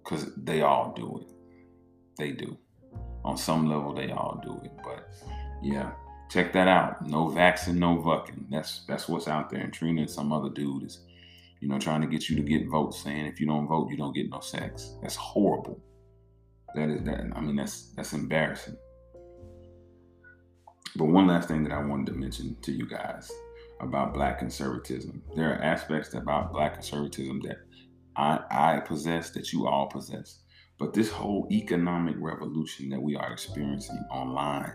Because 0.09 0.33
they 0.35 0.61
all 0.61 0.93
do 0.95 1.19
it. 1.21 1.27
They 2.17 2.31
do. 2.31 2.57
On 3.23 3.37
some 3.37 3.69
level, 3.69 3.93
they 3.93 4.11
all 4.11 4.41
do 4.43 4.59
it. 4.63 4.71
But 4.83 5.07
yeah, 5.61 5.91
check 6.31 6.51
that 6.53 6.67
out. 6.67 7.05
No 7.07 7.27
vaccine, 7.27 7.77
no 7.77 8.01
vucking. 8.01 8.45
That's 8.49 8.85
that's 8.87 9.07
what's 9.07 9.27
out 9.27 9.49
there. 9.49 9.61
And 9.61 9.71
Trina 9.71 10.01
and 10.01 10.09
some 10.09 10.33
other 10.33 10.49
dude 10.49 10.83
is, 10.83 11.01
you 11.59 11.67
know, 11.67 11.77
trying 11.77 12.01
to 12.01 12.07
get 12.07 12.27
you 12.27 12.35
to 12.37 12.41
get 12.41 12.67
votes, 12.69 13.03
saying 13.03 13.27
if 13.27 13.39
you 13.39 13.45
don't 13.45 13.67
vote, 13.67 13.91
you 13.91 13.97
don't 13.97 14.15
get 14.15 14.29
no 14.29 14.39
sex. 14.39 14.95
That's 15.01 15.15
horrible. 15.15 15.79
That 16.73 16.89
is 16.89 17.03
that. 17.03 17.25
I 17.35 17.41
mean, 17.41 17.55
that's 17.55 17.91
that's 17.95 18.13
embarrassing. 18.13 18.77
But 20.95 21.05
one 21.05 21.27
last 21.27 21.47
thing 21.47 21.63
that 21.65 21.73
I 21.73 21.83
wanted 21.85 22.07
to 22.07 22.13
mention 22.13 22.57
to 22.63 22.71
you 22.71 22.87
guys 22.87 23.31
about 23.79 24.13
black 24.13 24.39
conservatism. 24.39 25.21
There 25.35 25.53
are 25.53 25.61
aspects 25.61 26.15
about 26.15 26.51
black 26.51 26.73
conservatism 26.73 27.41
that 27.41 27.57
I, 28.19 28.75
I 28.75 28.79
possess 28.81 29.29
that 29.31 29.53
you 29.53 29.65
all 29.65 29.87
possess. 29.87 30.39
But 30.77 30.93
this 30.93 31.09
whole 31.09 31.47
economic 31.51 32.15
revolution 32.19 32.89
that 32.89 33.01
we 33.01 33.15
are 33.15 33.31
experiencing 33.31 34.03
online, 34.11 34.73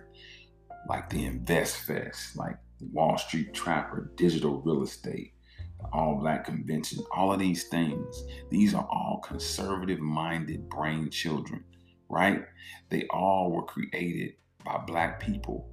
like 0.88 1.10
the 1.10 1.26
Invest 1.26 1.76
Fest, 1.82 2.36
like 2.36 2.56
Wall 2.80 3.18
Street 3.18 3.52
Trapper, 3.52 4.12
digital 4.16 4.62
real 4.62 4.82
estate, 4.82 5.34
the 5.78 5.86
All 5.92 6.18
Black 6.20 6.46
Convention, 6.46 7.04
all 7.14 7.34
of 7.34 7.38
these 7.38 7.64
things, 7.68 8.24
these 8.50 8.74
are 8.74 8.88
all 8.90 9.20
conservative 9.22 10.00
minded 10.00 10.68
brain 10.70 11.10
children, 11.10 11.64
right? 12.08 12.44
They 12.88 13.06
all 13.10 13.52
were 13.52 13.64
created 13.64 14.36
by 14.64 14.78
Black 14.86 15.20
people 15.20 15.68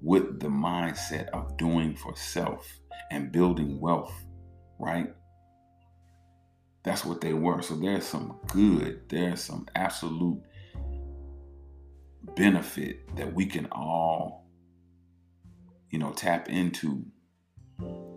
with 0.00 0.40
the 0.40 0.48
mindset 0.48 1.28
of 1.30 1.58
doing 1.58 1.94
for 1.96 2.16
self 2.16 2.66
and 3.10 3.30
building 3.30 3.78
wealth, 3.78 4.14
right? 4.78 5.08
That's 6.82 7.04
what 7.04 7.20
they 7.20 7.34
were. 7.34 7.62
So 7.62 7.76
there's 7.76 8.06
some 8.06 8.36
good, 8.46 9.02
there's 9.08 9.42
some 9.42 9.66
absolute 9.74 10.42
benefit 12.36 13.16
that 13.16 13.32
we 13.34 13.46
can 13.46 13.66
all, 13.66 14.46
you 15.90 15.98
know, 15.98 16.12
tap 16.12 16.48
into 16.48 17.04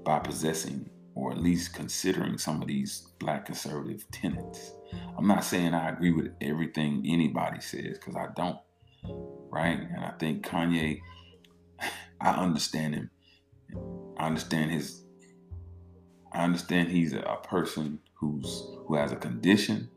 by 0.04 0.20
possessing 0.20 0.90
or 1.16 1.32
at 1.32 1.38
least 1.38 1.74
considering 1.74 2.38
some 2.38 2.62
of 2.62 2.68
these 2.68 3.08
black 3.20 3.46
conservative 3.46 4.10
tenets. 4.12 4.72
I'm 5.18 5.28
not 5.28 5.44
saying 5.44 5.74
I 5.74 5.90
agree 5.90 6.12
with 6.12 6.34
everything 6.42 7.04
anybody 7.06 7.62
says 7.62 7.98
because 8.00 8.16
I 8.16 8.28
don't, 8.36 8.60
right? 9.52 9.80
And 9.80 10.04
I 10.04 10.12
think 10.20 10.46
Kanye 10.46 11.00
I 12.22 12.32
understand 12.32 12.96
him. 12.96 13.10
I 14.18 14.28
understand 14.28 14.72
his. 14.72 15.03
I 16.34 16.44
understand 16.44 16.90
he's 16.90 17.14
a, 17.14 17.38
person 17.44 18.00
who's 18.14 18.64
who 18.88 18.96
has 18.96 19.12
a 19.12 19.16
condition. 19.16 19.90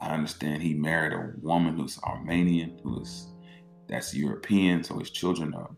I 0.00 0.10
understand 0.10 0.62
he 0.62 0.74
married 0.74 1.12
a 1.12 1.32
woman 1.40 1.76
who's 1.76 1.98
Armenian, 2.02 2.78
who 2.82 3.00
is 3.00 3.28
that's 3.88 4.14
European, 4.14 4.84
so 4.84 4.98
his 4.98 5.10
children 5.10 5.54
are 5.54 5.70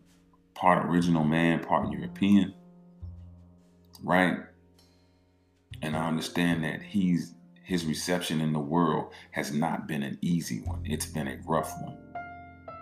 part 0.53 0.85
original 0.85 1.23
man, 1.23 1.63
part 1.63 1.91
European, 1.91 2.53
right? 4.03 4.37
And 5.81 5.95
I 5.95 6.07
understand 6.07 6.63
that 6.65 6.81
he's 6.81 7.33
his 7.63 7.85
reception 7.85 8.41
in 8.41 8.51
the 8.51 8.59
world 8.59 9.13
has 9.31 9.53
not 9.53 9.87
been 9.87 10.03
an 10.03 10.17
easy 10.21 10.61
one. 10.61 10.81
It's 10.83 11.05
been 11.05 11.27
a 11.29 11.37
rough 11.45 11.73
one. 11.81 11.97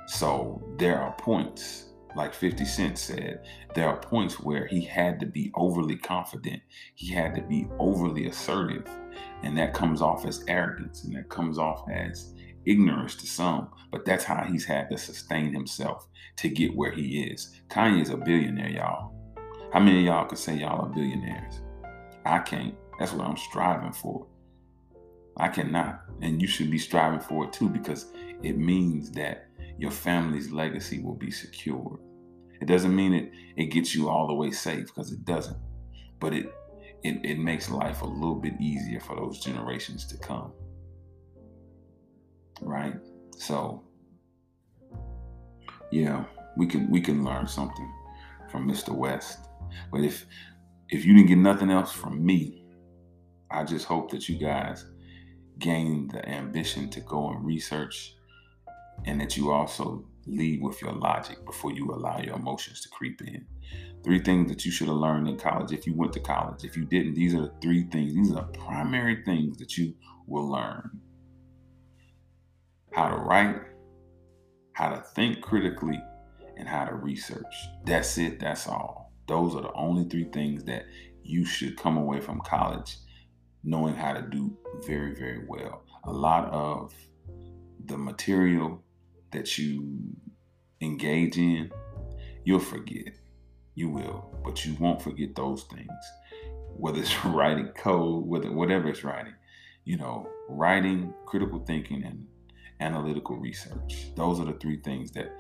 So 0.08 0.64
there 0.78 1.00
are 1.00 1.12
points 1.14 1.89
like 2.16 2.34
50 2.34 2.66
Cent 2.66 2.98
said, 2.98 3.46
there 3.76 3.88
are 3.88 3.98
points 3.98 4.40
where 4.40 4.66
he 4.68 4.82
had 4.82 5.20
to 5.20 5.26
be 5.26 5.52
overly 5.56 5.96
confident. 5.96 6.62
He 6.96 7.14
had 7.14 7.36
to 7.36 7.42
be 7.42 7.68
overly 7.80 8.28
assertive. 8.28 8.88
And 9.44 9.58
that 9.58 9.74
comes 9.74 10.02
off 10.02 10.26
as 10.26 10.44
arrogance 10.48 11.04
and 11.04 11.16
that 11.16 11.30
comes 11.30 11.58
off 11.58 11.88
as 11.90 12.34
ignorance 12.66 13.16
to 13.16 13.28
some. 13.28 13.70
But 13.92 14.06
that's 14.06 14.24
how 14.24 14.44
he's 14.44 14.66
had 14.66 14.90
to 14.90 14.98
sustain 14.98 15.54
himself 15.54 16.08
to 16.38 16.50
get 16.50 16.76
where 16.76 16.92
he 16.92 17.24
is. 17.24 17.56
Kanye 17.70 18.02
is 18.02 18.10
a 18.10 18.18
billionaire, 18.18 18.70
y'all. 18.70 19.14
How 19.72 19.80
many 19.80 20.00
of 20.00 20.06
y'all 20.06 20.26
can 20.26 20.38
say 20.38 20.56
y'all 20.56 20.86
are 20.86 20.90
billionaires? 20.90 21.62
I 22.26 22.40
can't. 22.40 22.76
That's 22.98 23.14
what 23.14 23.28
I'm 23.28 23.38
striving 23.38 23.94
for. 23.94 24.26
I 25.38 25.48
cannot. 25.48 26.02
And 26.22 26.42
you 26.42 26.48
should 26.48 26.70
be 26.70 26.80
striving 26.80 27.20
for 27.20 27.46
it 27.46 27.54
too 27.54 27.70
because 27.70 28.08
it 28.44 28.58
means 28.58 29.12
that 29.12 29.49
your 29.80 29.92
family's 29.92 30.52
legacy 30.52 31.00
will 31.02 31.16
be 31.16 31.32
secured. 31.32 32.00
It 32.62 32.66
doesn't 32.66 32.94
mean 32.94 33.14
it 33.14 33.32
it 33.56 33.68
gets 33.68 33.96
you 33.96 34.10
all 34.10 34.28
the 34.28 34.34
way 34.34 34.52
safe 34.52 34.88
because 34.88 35.12
it 35.14 35.24
doesn't. 35.24 35.58
But 36.20 36.34
it, 36.34 36.48
it 37.04 37.22
it 37.24 37.40
makes 37.40 37.72
life 37.72 38.02
a 38.02 38.06
little 38.06 38.36
bit 38.36 38.60
easier 38.60 39.00
for 39.00 39.16
those 39.16 39.40
generations 39.40 40.06
to 40.08 40.18
come. 40.18 40.52
Right? 42.62 42.96
So 43.38 43.84
yeah, 45.92 46.26
we 46.58 46.68
can 46.68 46.92
we 46.92 47.00
can 47.00 47.24
learn 47.24 47.48
something 47.48 47.90
from 48.52 48.68
Mr. 48.68 48.94
West. 48.94 49.48
But 49.92 50.02
if 50.02 50.26
if 50.90 51.06
you 51.06 51.14
didn't 51.14 51.30
get 51.30 51.38
nothing 51.38 51.72
else 51.72 51.94
from 51.94 52.26
me, 52.26 52.66
I 53.50 53.64
just 53.64 53.86
hope 53.86 54.12
that 54.12 54.28
you 54.28 54.38
guys 54.38 54.86
gain 55.58 56.10
the 56.10 56.28
ambition 56.28 56.90
to 56.90 57.00
go 57.00 57.30
and 57.30 57.46
research 57.46 58.16
and 59.06 59.20
that 59.22 59.38
you 59.38 59.52
also 59.52 60.06
lead 60.26 60.62
with 60.62 60.82
your 60.82 60.94
logic 60.94 61.44
before 61.46 61.72
you 61.72 61.92
allow 61.92 62.20
your 62.20 62.36
emotions 62.36 62.82
to 62.82 62.90
creep 62.90 63.22
in. 63.22 63.46
Three 64.04 64.20
things 64.20 64.50
that 64.50 64.66
you 64.66 64.72
should 64.72 64.88
have 64.88 64.98
learned 64.98 65.28
in 65.28 65.38
college 65.38 65.72
if 65.72 65.86
you 65.86 65.94
went 65.94 66.14
to 66.14 66.20
college. 66.20 66.64
If 66.64 66.78
you 66.78 66.86
didn't, 66.86 67.16
these 67.16 67.34
are 67.34 67.42
the 67.42 67.54
three 67.62 67.84
things. 67.84 68.14
These 68.14 68.32
are 68.32 68.36
the 68.46 68.60
primary 68.60 69.24
things 69.24 69.58
that 69.58 69.78
you 69.78 69.94
will 70.28 70.50
learn 70.50 71.02
how 72.94 73.10
to 73.10 73.18
write, 73.18 73.62
how 74.74 74.90
to 74.90 75.02
think 75.16 75.42
critically, 75.42 76.02
and 76.58 76.68
how 76.68 76.86
to 76.86 76.96
research. 76.96 77.56
That's 77.86 78.18
it, 78.18 78.40
that's 78.40 78.68
all. 78.68 79.14
Those 79.28 79.56
are 79.56 79.62
the 79.62 79.74
only 79.74 80.06
three 80.06 80.26
things 80.26 80.64
that 80.66 80.86
you 81.24 81.46
should 81.46 81.78
come 81.78 81.98
away 81.98 82.20
from 82.20 82.42
college 82.42 82.98
knowing 83.64 83.94
how 83.94 84.14
to 84.14 84.22
do 84.22 84.58
very, 84.86 85.14
very 85.14 85.46
well. 85.48 85.84
A 86.06 86.12
lot 86.12 86.50
of 86.52 86.94
the 87.86 87.98
material 87.98 88.84
that 89.32 89.58
you 89.58 89.98
engage 90.82 91.38
in, 91.38 91.72
you'll 92.44 92.60
forget. 92.60 93.14
You 93.76 93.90
will, 93.90 94.36
but 94.44 94.66
you 94.66 94.76
won't 94.80 95.02
forget 95.02 95.36
those 95.36 95.64
things. 95.64 95.90
Whether 96.76 97.00
it's 97.00 97.26
writing 97.26 97.70
code, 97.78 98.26
whether 98.26 98.52
whatever 98.52 98.90
it's 98.90 99.04
writing, 99.04 99.36
you 99.86 99.98
know, 99.98 100.28
writing, 100.50 101.14
critical 101.26 101.60
thinking, 101.66 102.04
and 102.04 102.26
analytical 102.80 103.38
research. 103.38 104.12
Those 104.16 104.40
are 104.40 104.46
the 104.46 104.54
three 104.54 104.82
things 104.82 105.12
that 105.12 105.32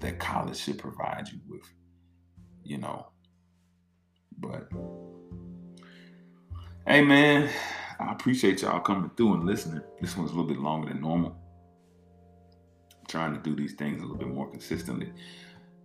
that 0.00 0.18
college 0.18 0.56
should 0.56 0.78
provide 0.78 1.28
you 1.28 1.38
with. 1.48 1.62
You 2.64 2.78
know, 2.78 3.08
but 4.38 4.68
hey, 6.86 7.02
man, 7.02 7.50
I 8.00 8.12
appreciate 8.12 8.62
y'all 8.62 8.80
coming 8.80 9.10
through 9.16 9.34
and 9.34 9.44
listening. 9.44 9.82
This 10.00 10.16
one's 10.16 10.30
a 10.30 10.34
little 10.34 10.48
bit 10.48 10.60
longer 10.60 10.88
than 10.88 11.00
normal. 11.00 11.36
Trying 13.14 13.34
to 13.34 13.38
do 13.38 13.54
these 13.54 13.74
things 13.74 14.00
a 14.00 14.02
little 14.02 14.16
bit 14.16 14.26
more 14.26 14.50
consistently. 14.50 15.12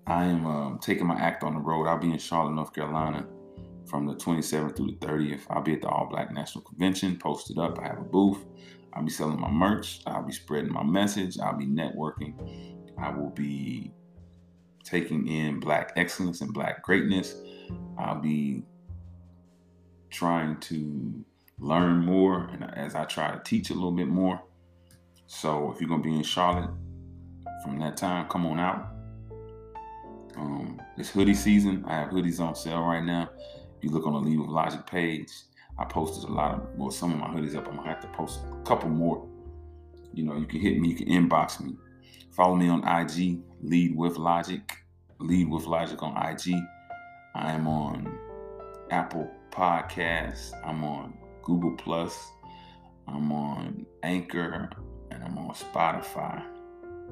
I 0.07 0.25
am 0.25 0.47
um, 0.47 0.79
taking 0.79 1.05
my 1.05 1.13
act 1.13 1.43
on 1.43 1.53
the 1.53 1.59
road. 1.59 1.85
I'll 1.85 1.99
be 1.99 2.09
in 2.09 2.17
Charlotte, 2.17 2.55
North 2.55 2.73
Carolina 2.73 3.27
from 3.85 4.07
the 4.07 4.15
27th 4.15 4.75
through 4.75 4.97
the 4.99 5.05
30th. 5.05 5.41
I'll 5.47 5.61
be 5.61 5.73
at 5.73 5.83
the 5.83 5.89
All 5.89 6.07
Black 6.07 6.33
National 6.33 6.63
Convention, 6.63 7.19
posted 7.19 7.59
up. 7.59 7.77
I 7.77 7.83
have 7.85 7.99
a 7.99 8.03
booth. 8.03 8.43
I'll 8.93 9.03
be 9.03 9.11
selling 9.11 9.39
my 9.39 9.51
merch. 9.51 10.01
I'll 10.07 10.23
be 10.23 10.31
spreading 10.31 10.73
my 10.73 10.81
message. 10.81 11.37
I'll 11.37 11.55
be 11.55 11.67
networking. 11.67 12.33
I 12.97 13.11
will 13.11 13.29
be 13.29 13.93
taking 14.83 15.27
in 15.27 15.59
Black 15.59 15.93
excellence 15.97 16.41
and 16.41 16.51
Black 16.51 16.81
greatness. 16.81 17.35
I'll 17.99 18.19
be 18.19 18.63
trying 20.09 20.59
to 20.61 21.23
learn 21.59 22.03
more 22.03 22.45
and 22.45 22.63
as 22.73 22.95
I 22.95 23.05
try 23.05 23.31
to 23.31 23.39
teach 23.43 23.69
a 23.69 23.75
little 23.75 23.91
bit 23.91 24.07
more. 24.07 24.41
So 25.27 25.71
if 25.71 25.79
you're 25.79 25.89
going 25.89 26.01
to 26.01 26.09
be 26.09 26.15
in 26.15 26.23
Charlotte 26.23 26.71
from 27.63 27.79
that 27.79 27.97
time, 27.97 28.27
come 28.27 28.45
on 28.45 28.59
out. 28.59 28.91
Um, 30.37 30.81
it's 30.97 31.09
hoodie 31.09 31.33
season. 31.33 31.83
I 31.87 31.95
have 31.95 32.09
hoodies 32.09 32.39
on 32.39 32.55
sale 32.55 32.81
right 32.81 33.03
now. 33.03 33.29
If 33.77 33.83
you 33.83 33.89
look 33.89 34.05
on 34.05 34.13
the 34.13 34.19
Lead 34.19 34.39
with 34.39 34.49
Logic 34.49 34.85
page, 34.85 35.31
I 35.77 35.85
posted 35.85 36.29
a 36.29 36.33
lot 36.33 36.55
of, 36.55 36.61
well, 36.75 36.91
some 36.91 37.11
of 37.11 37.19
my 37.19 37.27
hoodies 37.27 37.55
up. 37.55 37.67
I'm 37.67 37.77
gonna 37.77 37.87
have 37.87 38.01
to 38.01 38.07
post 38.09 38.41
a 38.51 38.63
couple 38.63 38.89
more. 38.89 39.27
You 40.13 40.25
know, 40.25 40.35
you 40.37 40.45
can 40.45 40.59
hit 40.59 40.79
me, 40.79 40.89
you 40.89 40.95
can 40.95 41.07
inbox 41.07 41.59
me. 41.61 41.75
Follow 42.31 42.55
me 42.55 42.69
on 42.69 42.87
IG, 42.87 43.39
Lead 43.61 43.95
with 43.95 44.17
Logic, 44.17 44.61
Lead 45.19 45.49
with 45.49 45.65
Logic 45.65 46.01
on 46.01 46.15
IG. 46.15 46.55
I 47.35 47.51
am 47.51 47.67
on 47.67 48.17
Apple 48.91 49.29
Podcasts. 49.51 50.51
I'm 50.65 50.83
on 50.83 51.17
Google 51.43 51.75
Plus. 51.77 52.17
I'm 53.07 53.31
on 53.31 53.85
Anchor, 54.03 54.69
and 55.11 55.23
I'm 55.23 55.37
on 55.37 55.53
Spotify, 55.53 56.43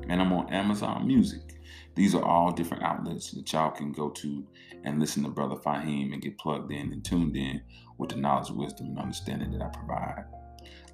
and 0.09 0.21
I'm 0.21 0.33
on 0.33 0.51
Amazon 0.53 1.07
Music. 1.07 1.59
These 1.95 2.13
are 2.13 2.23
all 2.23 2.51
different 2.51 2.83
outlets 2.83 3.31
that 3.31 3.51
y'all 3.51 3.71
can 3.71 3.91
go 3.91 4.09
to 4.09 4.47
and 4.83 4.99
listen 4.99 5.23
to 5.23 5.29
Brother 5.29 5.55
Fahim 5.55 6.13
and 6.13 6.21
get 6.21 6.37
plugged 6.37 6.71
in 6.71 6.93
and 6.93 7.03
tuned 7.03 7.35
in 7.35 7.61
with 7.97 8.09
the 8.09 8.17
knowledge, 8.17 8.51
wisdom, 8.51 8.87
and 8.87 8.99
understanding 8.99 9.51
that 9.51 9.61
I 9.61 9.69
provide. 9.69 10.25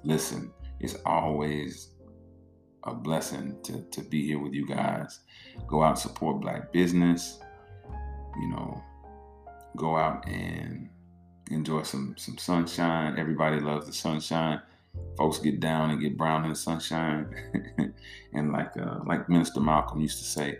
Listen, 0.02 0.50
it's 0.80 0.96
always 1.04 1.90
a 2.84 2.94
blessing 2.94 3.56
to, 3.64 3.82
to 3.90 4.02
be 4.02 4.26
here 4.26 4.38
with 4.38 4.52
you 4.52 4.66
guys. 4.66 5.20
Go 5.66 5.82
out 5.82 5.98
support 5.98 6.40
black 6.40 6.72
business. 6.72 7.38
You 8.40 8.48
know, 8.48 8.82
go 9.76 9.96
out 9.96 10.26
and 10.28 10.88
enjoy 11.50 11.82
some 11.82 12.14
some 12.16 12.38
sunshine. 12.38 13.18
Everybody 13.18 13.60
loves 13.60 13.86
the 13.86 13.92
sunshine. 13.92 14.60
Folks 15.16 15.38
get 15.38 15.60
down 15.60 15.90
and 15.90 16.00
get 16.00 16.16
brown 16.16 16.44
in 16.44 16.50
the 16.50 16.56
sunshine. 16.56 17.32
and 18.32 18.52
like 18.52 18.76
uh, 18.76 18.98
like 19.06 19.28
Minister 19.28 19.60
Malcolm 19.60 20.00
used 20.00 20.18
to 20.18 20.24
say, 20.24 20.58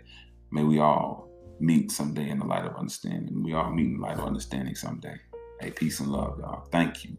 May 0.51 0.63
we 0.63 0.79
all 0.79 1.29
meet 1.59 1.91
someday 1.91 2.29
in 2.29 2.39
the 2.39 2.45
light 2.45 2.65
of 2.65 2.75
understanding. 2.75 3.43
We 3.43 3.53
all 3.53 3.71
meet 3.71 3.87
in 3.87 3.97
the 3.97 4.03
light 4.03 4.17
of 4.17 4.25
understanding 4.25 4.75
someday. 4.75 5.17
Hey, 5.59 5.71
peace 5.71 5.99
and 5.99 6.09
love, 6.09 6.39
y'all. 6.39 6.67
Thank 6.71 7.05
you. 7.05 7.17